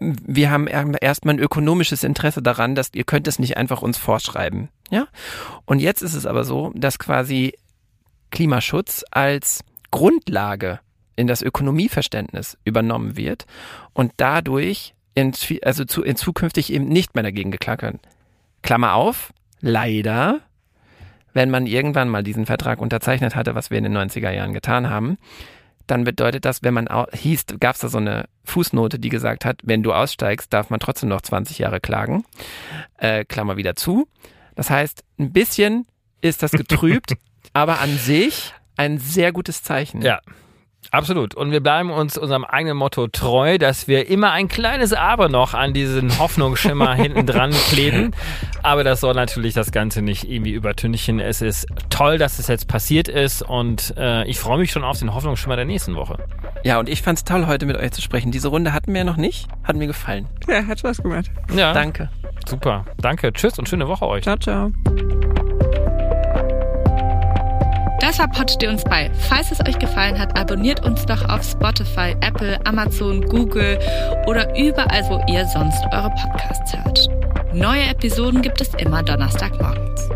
wir 0.00 0.50
haben 0.50 0.66
erstmal 0.66 1.34
ein 1.34 1.40
ökonomisches 1.40 2.02
Interesse 2.02 2.42
daran, 2.42 2.74
dass 2.74 2.90
ihr 2.92 3.04
könnt 3.04 3.28
es 3.28 3.38
nicht 3.38 3.56
einfach 3.56 3.82
uns 3.82 3.98
vorschreiben. 3.98 4.68
Ja? 4.90 5.06
Und 5.64 5.78
jetzt 5.78 6.02
ist 6.02 6.14
es 6.14 6.26
aber 6.26 6.42
so, 6.42 6.72
dass 6.74 6.98
quasi 6.98 7.54
Klimaschutz 8.30 9.04
als 9.10 9.64
Grundlage 9.90 10.80
in 11.16 11.26
das 11.26 11.42
Ökonomieverständnis 11.42 12.56
übernommen 12.64 13.16
wird 13.16 13.46
und 13.92 14.12
dadurch 14.16 14.94
in, 15.14 15.32
also 15.62 15.84
zu, 15.84 16.02
in 16.02 16.16
zukünftig 16.16 16.72
eben 16.72 16.86
nicht 16.86 17.14
mehr 17.14 17.22
dagegen 17.22 17.50
geklagt 17.50 17.82
wird. 17.82 17.96
Klammer 18.62 18.94
auf, 18.94 19.32
leider, 19.60 20.40
wenn 21.32 21.50
man 21.50 21.66
irgendwann 21.66 22.08
mal 22.08 22.22
diesen 22.22 22.46
Vertrag 22.46 22.80
unterzeichnet 22.80 23.34
hatte, 23.34 23.54
was 23.54 23.70
wir 23.70 23.78
in 23.78 23.84
den 23.84 23.96
90er 23.96 24.30
Jahren 24.30 24.52
getan 24.52 24.88
haben, 24.88 25.18
dann 25.86 26.04
bedeutet 26.04 26.44
das, 26.44 26.62
wenn 26.62 26.74
man 26.74 26.88
hieß, 27.12 27.46
gab 27.58 27.74
es 27.74 27.80
da 27.80 27.88
so 27.88 27.98
eine 27.98 28.26
Fußnote, 28.44 28.98
die 28.98 29.08
gesagt 29.08 29.44
hat, 29.44 29.60
wenn 29.64 29.82
du 29.82 29.92
aussteigst, 29.92 30.52
darf 30.52 30.70
man 30.70 30.78
trotzdem 30.78 31.08
noch 31.08 31.20
20 31.20 31.58
Jahre 31.58 31.80
klagen. 31.80 32.24
Äh, 32.98 33.24
Klammer 33.24 33.56
wieder 33.56 33.74
zu. 33.74 34.06
Das 34.54 34.70
heißt, 34.70 35.02
ein 35.18 35.32
bisschen 35.32 35.86
ist 36.20 36.42
das 36.42 36.52
getrübt, 36.52 37.14
aber 37.52 37.80
an 37.80 37.96
sich 37.96 38.52
ein 38.76 38.98
sehr 38.98 39.32
gutes 39.32 39.62
Zeichen. 39.62 40.02
Ja. 40.02 40.20
Absolut. 40.92 41.34
Und 41.36 41.52
wir 41.52 41.60
bleiben 41.60 41.90
uns 41.90 42.18
unserem 42.18 42.44
eigenen 42.44 42.76
Motto 42.76 43.06
treu, 43.06 43.58
dass 43.58 43.86
wir 43.86 44.08
immer 44.08 44.32
ein 44.32 44.48
kleines 44.48 44.92
Aber 44.92 45.28
noch 45.28 45.54
an 45.54 45.72
diesen 45.72 46.18
Hoffnungsschimmer 46.18 46.94
hinten 46.96 47.26
dran 47.26 47.52
kleben. 47.52 48.12
Aber 48.62 48.82
das 48.82 49.00
soll 49.00 49.14
natürlich 49.14 49.54
das 49.54 49.70
Ganze 49.70 50.02
nicht 50.02 50.28
irgendwie 50.28 50.50
übertünchen. 50.50 51.20
Es 51.20 51.42
ist 51.42 51.66
toll, 51.90 52.18
dass 52.18 52.40
es 52.40 52.48
jetzt 52.48 52.66
passiert 52.66 53.06
ist 53.06 53.42
und 53.42 53.94
äh, 53.96 54.24
ich 54.24 54.40
freue 54.40 54.58
mich 54.58 54.72
schon 54.72 54.82
auf 54.82 54.98
den 54.98 55.14
Hoffnungsschimmer 55.14 55.54
der 55.54 55.64
nächsten 55.64 55.94
Woche. 55.94 56.18
Ja, 56.64 56.80
und 56.80 56.88
ich 56.88 57.02
fand 57.02 57.18
es 57.18 57.24
toll, 57.24 57.46
heute 57.46 57.66
mit 57.66 57.76
euch 57.76 57.92
zu 57.92 58.02
sprechen. 58.02 58.32
Diese 58.32 58.48
Runde 58.48 58.72
hatten 58.72 58.92
wir 58.92 58.98
ja 58.98 59.04
noch 59.04 59.16
nicht. 59.16 59.46
Hat 59.62 59.76
mir 59.76 59.86
gefallen. 59.86 60.26
Ja, 60.48 60.66
hat 60.66 60.80
Spaß 60.80 61.02
gemacht. 61.02 61.30
Ja. 61.54 61.72
Danke. 61.72 62.10
Super. 62.48 62.84
Danke. 62.98 63.32
Tschüss 63.32 63.58
und 63.60 63.68
schöne 63.68 63.86
Woche 63.86 64.06
euch. 64.06 64.24
Ciao, 64.24 64.36
ciao. 64.36 64.72
Das 68.10 68.18
war 68.18 68.26
Pod 68.26 68.66
uns 68.66 68.82
bei. 68.82 69.08
Falls 69.28 69.52
es 69.52 69.60
euch 69.60 69.78
gefallen 69.78 70.18
hat, 70.18 70.36
abonniert 70.36 70.84
uns 70.84 71.06
doch 71.06 71.28
auf 71.28 71.44
Spotify, 71.44 72.16
Apple, 72.22 72.58
Amazon, 72.64 73.20
Google 73.20 73.78
oder 74.26 74.52
überall, 74.58 75.08
wo 75.08 75.22
ihr 75.32 75.46
sonst 75.46 75.80
eure 75.92 76.10
Podcasts 76.10 76.76
hört. 76.76 77.08
Neue 77.54 77.84
Episoden 77.84 78.42
gibt 78.42 78.60
es 78.60 78.74
immer 78.78 79.04
Donnerstagmorgens. 79.04 80.08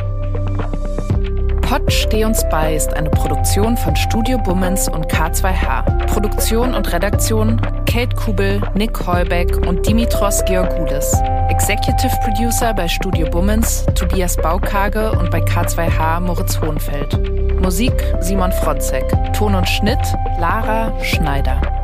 Pod 1.68 1.90
Steh 1.90 2.24
uns 2.24 2.46
bei 2.50 2.74
ist 2.74 2.92
eine 2.92 3.08
Produktion 3.08 3.76
von 3.78 3.96
Studio 3.96 4.36
Bummens 4.36 4.86
und 4.86 5.06
K2H. 5.10 6.06
Produktion 6.06 6.74
und 6.74 6.92
Redaktion 6.92 7.58
Kate 7.86 8.14
Kubel, 8.14 8.60
Nick 8.74 9.06
Heubeck 9.06 9.66
und 9.66 9.86
Dimitros 9.86 10.44
Georgoulis. 10.44 11.14
Executive 11.48 12.14
Producer 12.22 12.74
bei 12.74 12.86
Studio 12.86 13.28
Bummens 13.30 13.86
Tobias 13.94 14.36
Baukage 14.36 15.12
und 15.12 15.30
bei 15.30 15.40
K2H 15.40 16.20
Moritz 16.20 16.60
Hohenfeld. 16.60 17.18
Musik 17.60 17.94
Simon 18.20 18.52
Fronzek. 18.52 19.04
Ton 19.32 19.54
und 19.54 19.68
Schnitt 19.68 20.00
Lara 20.38 20.92
Schneider. 21.02 21.84